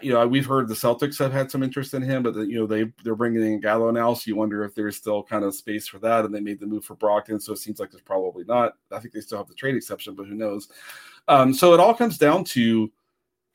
you 0.02 0.12
know, 0.12 0.26
we've 0.28 0.44
heard 0.44 0.68
the 0.68 0.74
Celtics 0.74 1.18
have 1.18 1.32
had 1.32 1.50
some 1.50 1.62
interest 1.62 1.94
in 1.94 2.02
him, 2.02 2.22
but 2.22 2.34
the, 2.34 2.42
you 2.42 2.56
know 2.56 2.66
they 2.66 2.92
they're 3.04 3.14
bringing 3.14 3.42
in 3.42 3.60
Gallo 3.60 3.90
now, 3.90 4.12
so 4.12 4.24
you 4.26 4.36
wonder 4.36 4.62
if 4.64 4.74
there's 4.74 4.96
still 4.96 5.22
kind 5.22 5.44
of 5.44 5.54
space 5.54 5.86
for 5.88 5.98
that. 6.00 6.24
And 6.24 6.34
they 6.34 6.40
made 6.40 6.60
the 6.60 6.66
move 6.66 6.84
for 6.84 6.94
Brogdon, 6.94 7.40
so 7.40 7.52
it 7.52 7.58
seems 7.58 7.80
like 7.80 7.90
there's 7.90 8.02
probably 8.02 8.44
not. 8.44 8.74
I 8.92 8.98
think 8.98 9.14
they 9.14 9.20
still 9.20 9.38
have 9.38 9.48
the 9.48 9.54
trade 9.54 9.76
exception, 9.76 10.14
but 10.14 10.26
who 10.26 10.34
knows? 10.34 10.68
Um, 11.26 11.54
so 11.54 11.72
it 11.72 11.80
all 11.80 11.94
comes 11.94 12.18
down 12.18 12.44
to 12.44 12.90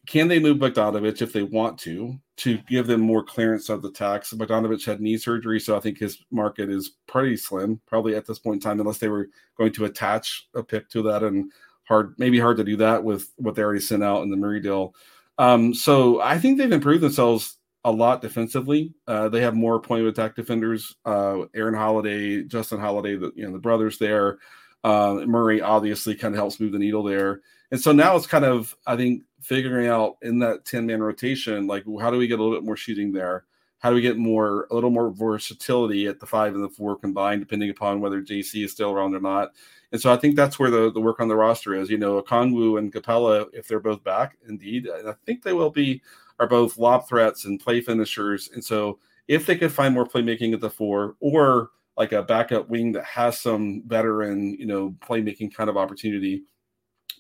can 0.06 0.28
they 0.28 0.40
move 0.40 0.58
Bogdanovich 0.58 1.22
if 1.22 1.32
they 1.32 1.44
want 1.44 1.78
to 1.80 2.20
to 2.38 2.58
give 2.68 2.88
them 2.88 3.02
more 3.02 3.24
clearance 3.24 3.70
of 3.70 3.82
the 3.82 3.92
tax? 3.92 4.34
Bogdanovich 4.34 4.86
had 4.86 5.00
knee 5.00 5.18
surgery, 5.18 5.60
so 5.60 5.78
I 5.78 5.80
think 5.80 5.98
his 5.98 6.24
market 6.32 6.70
is 6.70 6.98
pretty 7.08 7.38
slim, 7.38 7.80
probably 7.86 8.16
at 8.16 8.26
this 8.26 8.40
point 8.40 8.56
in 8.56 8.62
time, 8.62 8.80
unless 8.80 8.98
they 8.98 9.08
were 9.08 9.30
going 9.58 9.72
to 9.74 9.86
attach 9.86 10.48
a 10.56 10.64
pick 10.64 10.90
to 10.90 11.02
that 11.04 11.24
and 11.24 11.52
hard, 11.88 12.16
maybe 12.18 12.40
hard 12.40 12.58
to 12.58 12.64
do 12.64 12.78
that 12.78 13.04
with 13.04 13.32
what 13.38 13.56
they 13.56 13.64
already 13.64 13.80
sent 13.80 14.04
out 14.04 14.24
in 14.24 14.30
the 14.30 14.38
Murray 14.38 14.60
deal. 14.60 14.94
Um, 15.38 15.74
so 15.74 16.22
I 16.22 16.38
think 16.38 16.58
they've 16.58 16.72
improved 16.72 17.04
themselves 17.04 17.58
a 17.86 17.92
lot 17.92 18.22
defensively. 18.22 18.94
Uh, 19.08 19.30
they 19.30 19.42
have 19.42 19.56
more 19.56 19.80
point 19.80 20.02
of 20.02 20.08
attack 20.08 20.36
defenders. 20.36 20.96
Uh, 21.06 21.44
Aaron 21.56 21.74
Holiday, 21.74 22.44
Justin 22.44 22.80
Holiday, 22.80 23.16
the 23.16 23.32
you 23.36 23.46
know 23.46 23.54
the 23.54 23.60
brothers 23.60 23.98
there. 23.98 24.40
Uh, 24.84 25.22
Murray 25.26 25.62
obviously 25.62 26.16
kind 26.16 26.34
of 26.34 26.38
helps 26.38 26.60
move 26.60 26.74
the 26.74 26.80
needle 26.80 27.04
there. 27.04 27.42
And 27.72 27.82
so 27.82 27.92
now 27.92 28.16
it's 28.16 28.28
kind 28.28 28.46
of 28.46 28.76
I 28.86 28.96
think 28.96 29.24
figuring 29.44 29.88
out 29.88 30.18
in 30.22 30.40
that 30.40 30.66
10 30.66 30.86
man 30.86 31.04
rotation, 31.04 31.68
like 31.68 31.84
how 32.00 32.10
do 32.10 32.18
we 32.18 32.28
get 32.28 32.40
a 32.40 32.44
little 32.44 32.58
bit 32.58 32.66
more 32.66 32.78
shooting 32.78 33.12
there? 33.12 33.46
How 33.80 33.90
do 33.90 33.96
we 33.96 34.02
get 34.02 34.18
more 34.18 34.68
a 34.72 34.76
little 34.76 34.90
more 34.90 35.12
versatility 35.12 36.08
at 36.08 36.20
the 36.20 36.26
five 36.26 36.56
and 36.56 36.64
the 36.64 36.70
four 36.70 36.96
combined, 36.96 37.42
depending 37.42 37.70
upon 37.70 38.00
whether 38.00 38.22
JC 38.22 38.64
is 38.64 38.72
still 38.72 38.92
around 38.92 39.14
or 39.14 39.20
not? 39.20 39.50
And 39.92 40.00
so 40.00 40.12
I 40.12 40.16
think 40.16 40.36
that's 40.36 40.58
where 40.58 40.72
the, 40.72 40.90
the 40.92 41.02
work 41.02 41.20
on 41.20 41.28
the 41.28 41.36
roster 41.36 41.76
is. 41.76 41.90
You 41.90 41.98
know, 41.98 42.22
Okongwu 42.22 42.80
and 42.80 42.94
Capela, 42.94 43.48
if 43.52 43.68
they're 43.68 43.82
both 43.82 44.02
back, 44.04 44.38
indeed, 44.48 44.86
and 44.86 45.10
I 45.10 45.14
think 45.26 45.44
they 45.44 45.54
will 45.54 45.70
be, 45.70 46.02
are 46.40 46.48
both 46.48 46.78
lob 46.78 47.08
threats 47.08 47.44
and 47.44 47.60
play 47.60 47.82
finishers. 47.82 48.50
And 48.54 48.64
so 48.64 49.00
if 49.28 49.46
they 49.46 49.58
could 49.58 49.72
find 49.72 49.94
more 49.94 50.08
playmaking 50.08 50.54
at 50.54 50.62
the 50.62 50.70
four 50.70 51.16
or 51.20 51.72
like 51.98 52.14
a 52.14 52.24
backup 52.24 52.70
wing 52.70 52.94
that 52.94 53.04
has 53.04 53.40
some 53.40 53.84
veteran, 53.86 54.56
you 54.58 54.66
know, 54.66 54.96
playmaking 55.02 55.54
kind 55.54 55.70
of 55.70 55.78
opportunity, 55.78 56.44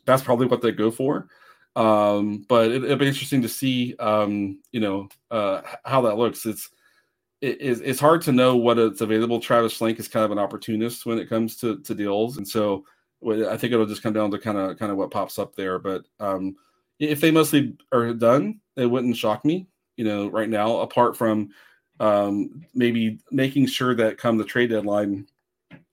that's 0.05 0.23
probably 0.23 0.47
what 0.47 0.61
they 0.61 0.71
go 0.71 0.89
for. 0.89 1.27
Um, 1.75 2.45
but 2.47 2.71
it, 2.71 2.81
will 2.81 2.95
be 2.97 3.07
interesting 3.07 3.41
to 3.41 3.49
see, 3.49 3.95
um, 3.99 4.59
you 4.71 4.79
know, 4.79 5.09
uh, 5.31 5.61
how 5.83 6.01
that 6.01 6.17
looks. 6.17 6.45
It's 6.45 6.69
it, 7.41 7.81
it's 7.83 7.99
hard 7.99 8.21
to 8.23 8.31
know 8.31 8.55
what 8.55 8.77
it's 8.77 9.01
available. 9.01 9.39
Travis 9.39 9.77
Schlenk 9.77 9.99
is 9.99 10.07
kind 10.07 10.23
of 10.23 10.31
an 10.31 10.39
opportunist 10.39 11.05
when 11.05 11.17
it 11.19 11.29
comes 11.29 11.57
to 11.57 11.79
to 11.79 11.95
deals, 11.95 12.37
and 12.37 12.47
so 12.47 12.85
I 13.25 13.57
think 13.57 13.73
it'll 13.73 13.85
just 13.85 14.03
come 14.03 14.13
down 14.13 14.31
to 14.31 14.39
kind 14.39 14.57
of 14.57 14.77
kind 14.77 14.91
of 14.91 14.97
what 14.97 15.11
pops 15.11 15.39
up 15.39 15.55
there. 15.55 15.79
But 15.79 16.05
um, 16.19 16.55
if 16.99 17.21
they 17.21 17.31
mostly 17.31 17.75
are 17.91 18.13
done, 18.13 18.59
it 18.75 18.85
wouldn't 18.85 19.17
shock 19.17 19.43
me. 19.45 19.67
You 19.97 20.05
know, 20.05 20.27
right 20.27 20.49
now, 20.49 20.77
apart 20.77 21.17
from 21.17 21.49
um, 21.99 22.63
maybe 22.73 23.19
making 23.31 23.67
sure 23.67 23.95
that 23.95 24.17
come 24.17 24.37
the 24.37 24.43
trade 24.43 24.69
deadline, 24.69 25.27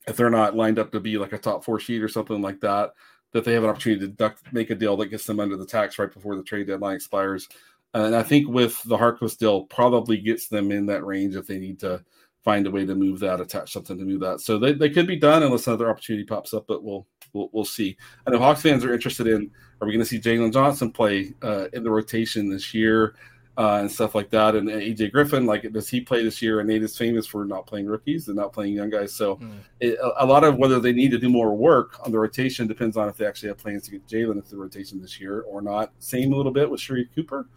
if 0.06 0.16
they're 0.16 0.30
not 0.30 0.56
lined 0.56 0.78
up 0.78 0.92
to 0.92 1.00
be 1.00 1.18
like 1.18 1.32
a 1.32 1.38
top 1.38 1.64
four 1.64 1.78
sheet 1.78 2.02
or 2.02 2.08
something 2.08 2.40
like 2.40 2.60
that, 2.60 2.92
that 3.32 3.44
they 3.44 3.52
have 3.52 3.64
an 3.64 3.70
opportunity 3.70 4.10
to 4.10 4.34
make 4.52 4.70
a 4.70 4.74
deal 4.74 4.96
that 4.96 5.06
gets 5.06 5.26
them 5.26 5.40
under 5.40 5.56
the 5.56 5.66
tax 5.66 5.98
right 5.98 6.12
before 6.12 6.36
the 6.36 6.42
trade 6.42 6.66
deadline 6.66 6.96
expires. 6.96 7.48
And 7.94 8.14
I 8.14 8.22
think 8.22 8.48
with 8.48 8.82
the 8.84 8.96
Harkless 8.96 9.36
deal, 9.36 9.64
probably 9.64 10.16
gets 10.16 10.48
them 10.48 10.70
in 10.70 10.86
that 10.86 11.04
range 11.04 11.36
if 11.36 11.46
they 11.46 11.58
need 11.58 11.80
to 11.80 12.04
find 12.42 12.66
a 12.66 12.70
way 12.70 12.86
to 12.86 12.94
move 12.94 13.20
that, 13.20 13.40
attach 13.40 13.72
something 13.72 13.98
to 13.98 14.04
move 14.04 14.20
that. 14.20 14.40
So 14.40 14.58
they, 14.58 14.72
they 14.72 14.90
could 14.90 15.06
be 15.06 15.16
done 15.16 15.42
unless 15.42 15.66
another 15.66 15.90
opportunity 15.90 16.24
pops 16.24 16.54
up, 16.54 16.66
but 16.66 16.82
we'll 16.82 17.06
we'll, 17.32 17.50
we'll 17.52 17.64
see. 17.64 17.96
I 18.26 18.30
know 18.30 18.38
Hawks 18.38 18.62
fans 18.62 18.84
are 18.84 18.94
interested 18.94 19.26
in 19.26 19.50
are 19.80 19.86
we 19.86 19.92
going 19.92 20.04
to 20.04 20.08
see 20.08 20.20
Jalen 20.20 20.52
Johnson 20.52 20.92
play 20.92 21.32
uh, 21.42 21.68
in 21.72 21.82
the 21.82 21.90
rotation 21.90 22.48
this 22.48 22.74
year? 22.74 23.14
Uh, 23.60 23.76
and 23.76 23.92
stuff 23.92 24.14
like 24.14 24.30
that. 24.30 24.56
And 24.56 24.70
AJ 24.70 25.12
Griffin, 25.12 25.44
like, 25.44 25.70
does 25.70 25.86
he 25.86 26.00
play 26.00 26.24
this 26.24 26.40
year? 26.40 26.60
And 26.60 26.68
Nate 26.70 26.82
is 26.82 26.96
famous 26.96 27.26
for 27.26 27.44
not 27.44 27.66
playing 27.66 27.88
rookies 27.88 28.28
and 28.28 28.36
not 28.36 28.54
playing 28.54 28.72
young 28.72 28.88
guys. 28.88 29.12
So 29.12 29.36
mm. 29.36 29.58
it, 29.80 29.98
a, 30.16 30.24
lot 30.24 30.44
of 30.44 30.56
whether 30.56 30.80
they 30.80 30.94
need 30.94 31.10
to 31.10 31.18
do 31.18 31.28
more 31.28 31.54
work 31.54 32.00
on 32.02 32.10
the 32.10 32.18
rotation 32.18 32.66
depends 32.66 32.96
on 32.96 33.06
if 33.10 33.18
they 33.18 33.26
actually 33.26 33.48
have 33.48 33.58
plans 33.58 33.82
to 33.82 33.90
get 33.90 34.06
Jalen 34.06 34.36
into 34.36 34.48
the 34.48 34.56
rotation 34.56 34.98
this 34.98 35.20
year 35.20 35.42
or 35.42 35.60
not. 35.60 35.92
Same 35.98 36.32
a 36.32 36.36
little 36.36 36.52
bit 36.52 36.70
with 36.70 36.80
Sharife 36.80 37.14
Cooper. 37.14 37.48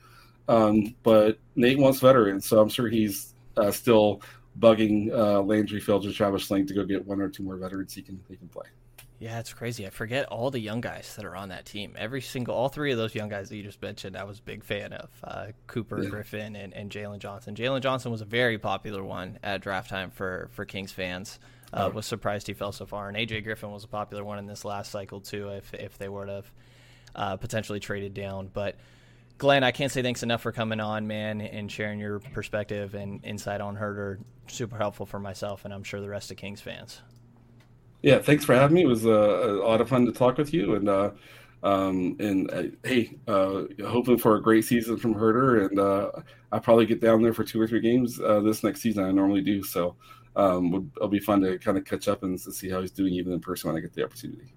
Um, 0.49 0.93
but 1.03 1.39
Nate 1.55 1.79
wants 1.79 2.01
veterans, 2.01 2.45
so 2.45 2.59
I'm 2.59 2.67
sure 2.67 2.89
he's 2.89 3.33
uh, 3.55 3.71
still 3.71 4.21
bugging 4.59 5.09
uh, 5.13 5.41
Landry 5.41 5.79
Fields 5.79 6.05
or 6.05 6.11
Travis 6.11 6.49
Schlenk 6.49 6.67
to 6.67 6.73
go 6.73 6.83
get 6.83 7.07
one 7.07 7.21
or 7.21 7.29
two 7.29 7.43
more 7.43 7.55
veterans 7.55 7.93
he 7.93 8.01
can 8.01 8.19
he 8.27 8.35
can 8.35 8.49
play. 8.49 8.65
Yeah, 9.23 9.39
it's 9.39 9.53
crazy. 9.53 9.87
I 9.87 9.89
forget 9.89 10.25
all 10.25 10.51
the 10.51 10.59
young 10.59 10.81
guys 10.81 11.15
that 11.15 11.23
are 11.23 11.33
on 11.33 11.47
that 11.47 11.65
team. 11.65 11.95
Every 11.97 12.19
single, 12.19 12.53
all 12.53 12.67
three 12.67 12.91
of 12.91 12.97
those 12.97 13.15
young 13.15 13.29
guys 13.29 13.47
that 13.47 13.55
you 13.55 13.63
just 13.63 13.81
mentioned, 13.81 14.17
I 14.17 14.25
was 14.25 14.39
a 14.39 14.41
big 14.41 14.65
fan 14.65 14.91
of 14.91 15.09
uh, 15.23 15.45
Cooper, 15.65 16.03
yeah. 16.03 16.09
Griffin, 16.09 16.57
and, 16.57 16.73
and 16.73 16.91
Jalen 16.91 17.19
Johnson. 17.19 17.55
Jalen 17.55 17.79
Johnson 17.79 18.11
was 18.11 18.19
a 18.19 18.25
very 18.25 18.57
popular 18.57 19.01
one 19.01 19.39
at 19.41 19.61
draft 19.61 19.89
time 19.89 20.11
for, 20.11 20.49
for 20.51 20.65
Kings 20.65 20.91
fans. 20.91 21.39
Uh, 21.71 21.87
oh. 21.89 21.95
Was 21.95 22.05
surprised 22.05 22.47
he 22.47 22.53
fell 22.53 22.73
so 22.73 22.85
far. 22.85 23.07
And 23.07 23.15
AJ 23.15 23.45
Griffin 23.45 23.71
was 23.71 23.85
a 23.85 23.87
popular 23.87 24.25
one 24.25 24.39
in 24.39 24.45
this 24.45 24.65
last 24.65 24.91
cycle, 24.91 25.21
too, 25.21 25.47
if, 25.51 25.73
if 25.73 25.97
they 25.97 26.09
were 26.09 26.25
to 26.25 26.33
have 26.33 26.51
uh, 27.15 27.37
potentially 27.37 27.79
traded 27.79 28.13
down. 28.13 28.49
But 28.51 28.75
Glen, 29.37 29.63
I 29.63 29.71
can't 29.71 29.89
say 29.89 30.01
thanks 30.01 30.23
enough 30.23 30.41
for 30.41 30.51
coming 30.51 30.81
on, 30.81 31.07
man, 31.07 31.39
and 31.39 31.71
sharing 31.71 32.01
your 32.01 32.19
perspective 32.19 32.93
and 32.93 33.23
insight 33.23 33.61
on 33.61 33.77
Huerter. 33.77 34.19
Super 34.47 34.75
helpful 34.75 35.05
for 35.05 35.21
myself, 35.21 35.63
and 35.63 35.73
I'm 35.73 35.83
sure 35.83 36.01
the 36.01 36.09
rest 36.09 36.29
of 36.29 36.35
Kings 36.35 36.59
fans. 36.59 36.99
Yeah, 38.03 38.19
thanks 38.19 38.43
for 38.43 38.53
having 38.53 38.75
me. 38.75 38.83
It 38.83 38.87
was 38.87 39.05
uh, 39.05 39.09
a 39.09 39.65
lot 39.65 39.79
of 39.79 39.87
fun 39.87 40.05
to 40.05 40.11
talk 40.11 40.37
with 40.37 40.53
you, 40.53 40.75
and 40.75 40.89
uh, 40.89 41.11
um, 41.63 42.17
and 42.19 42.51
uh, 42.51 42.63
hey, 42.83 43.15
uh, 43.29 43.63
hoping 43.87 44.17
for 44.17 44.35
a 44.35 44.41
great 44.41 44.65
season 44.65 44.97
from 44.97 45.15
Huerter, 45.15 45.65
and 45.65 45.79
uh, 45.79 46.11
I'll 46.51 46.59
probably 46.59 46.85
get 46.85 46.99
down 46.99 47.21
there 47.21 47.33
for 47.33 47.45
two 47.45 47.61
or 47.61 47.67
three 47.67 47.79
games 47.79 48.19
uh, 48.19 48.41
this 48.41 48.61
next 48.61 48.81
season. 48.81 49.05
I 49.05 49.11
normally 49.11 49.39
do, 49.41 49.63
so 49.63 49.95
um, 50.35 50.91
it'll 50.97 51.07
be 51.07 51.19
fun 51.19 51.39
to 51.41 51.57
kind 51.59 51.77
of 51.77 51.85
catch 51.85 52.09
up 52.09 52.23
and 52.23 52.39
see 52.39 52.69
how 52.69 52.81
he's 52.81 52.91
doing 52.91 53.13
even 53.13 53.31
in 53.31 53.39
person 53.39 53.69
when 53.69 53.77
I 53.77 53.79
get 53.79 53.93
the 53.93 54.03
opportunity. 54.03 54.53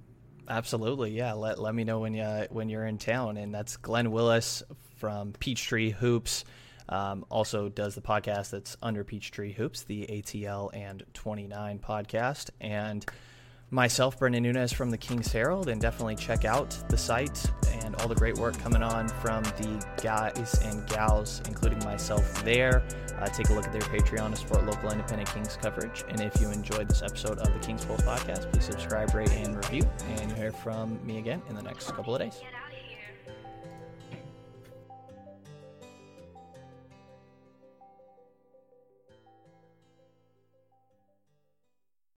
Absolutely, 0.49 1.13
yeah. 1.13 1.33
Let 1.33 1.61
let 1.61 1.77
me 1.77 1.85
know 1.85 2.01
when 2.01 2.15
you 2.15 2.47
when 2.51 2.69
you're 2.69 2.87
in 2.87 2.99
town, 2.99 3.37
and 3.37 3.55
that's 3.55 3.77
Glen 3.77 4.11
Willis 4.11 4.65
from 4.97 5.33
Peachtree 5.39 5.91
Hoops. 5.91 6.45
Um, 6.89 7.25
also 7.31 7.69
does 7.69 7.95
the 7.95 8.01
podcast 8.01 8.51
that's 8.51 8.77
under 8.83 9.05
Peachtree 9.05 9.53
Hoops, 9.53 9.85
the 9.85 10.07
ATL 10.07 10.71
and 10.73 11.05
29 11.15 11.79
podcast, 11.81 12.51
and 12.61 13.05
myself, 13.71 14.19
Brendan 14.19 14.43
Nunez 14.43 14.73
from 14.73 14.91
the 14.91 14.99
King's 14.99 15.33
Herald, 15.33 15.69
and 15.69 15.81
definitely 15.81 16.17
check 16.17 16.45
out 16.45 16.71
the 16.89 16.97
site 16.97 17.45
and 17.83 17.95
all 17.97 18.09
the 18.09 18.14
great 18.14 18.37
work 18.37 18.59
coming 18.59 18.83
on 18.83 19.09
from 19.09 19.43
the 19.43 19.85
guys 20.03 20.59
and 20.64 20.87
gals, 20.89 21.43
including 21.47 21.79
myself 21.81 22.45
there. 22.45 22.83
Uh, 23.19 23.27
take 23.27 23.49
a 23.49 23.53
look 23.53 23.64
at 23.64 23.73
their 23.73 23.83
Patreon 23.83 24.31
to 24.31 24.37
support 24.37 24.67
local 24.67 24.91
independent 24.91 25.33
Kings 25.33 25.57
coverage. 25.61 26.05
And 26.09 26.21
if 26.21 26.41
you 26.41 26.51
enjoyed 26.51 26.89
this 26.89 27.03
episode 27.03 27.39
of 27.39 27.53
the 27.53 27.59
Kings 27.61 27.85
Pulse 27.85 28.03
podcast, 28.03 28.53
please 28.53 28.64
subscribe, 28.64 29.14
rate, 29.14 29.33
and 29.33 29.57
review. 29.57 29.89
And 30.11 30.31
you'll 30.31 30.39
hear 30.39 30.53
from 30.53 31.05
me 31.05 31.19
again 31.19 31.43
in 31.49 31.55
the 31.55 31.62
next 31.62 31.91
couple 31.93 32.14
of 32.14 32.21
days. 32.21 32.41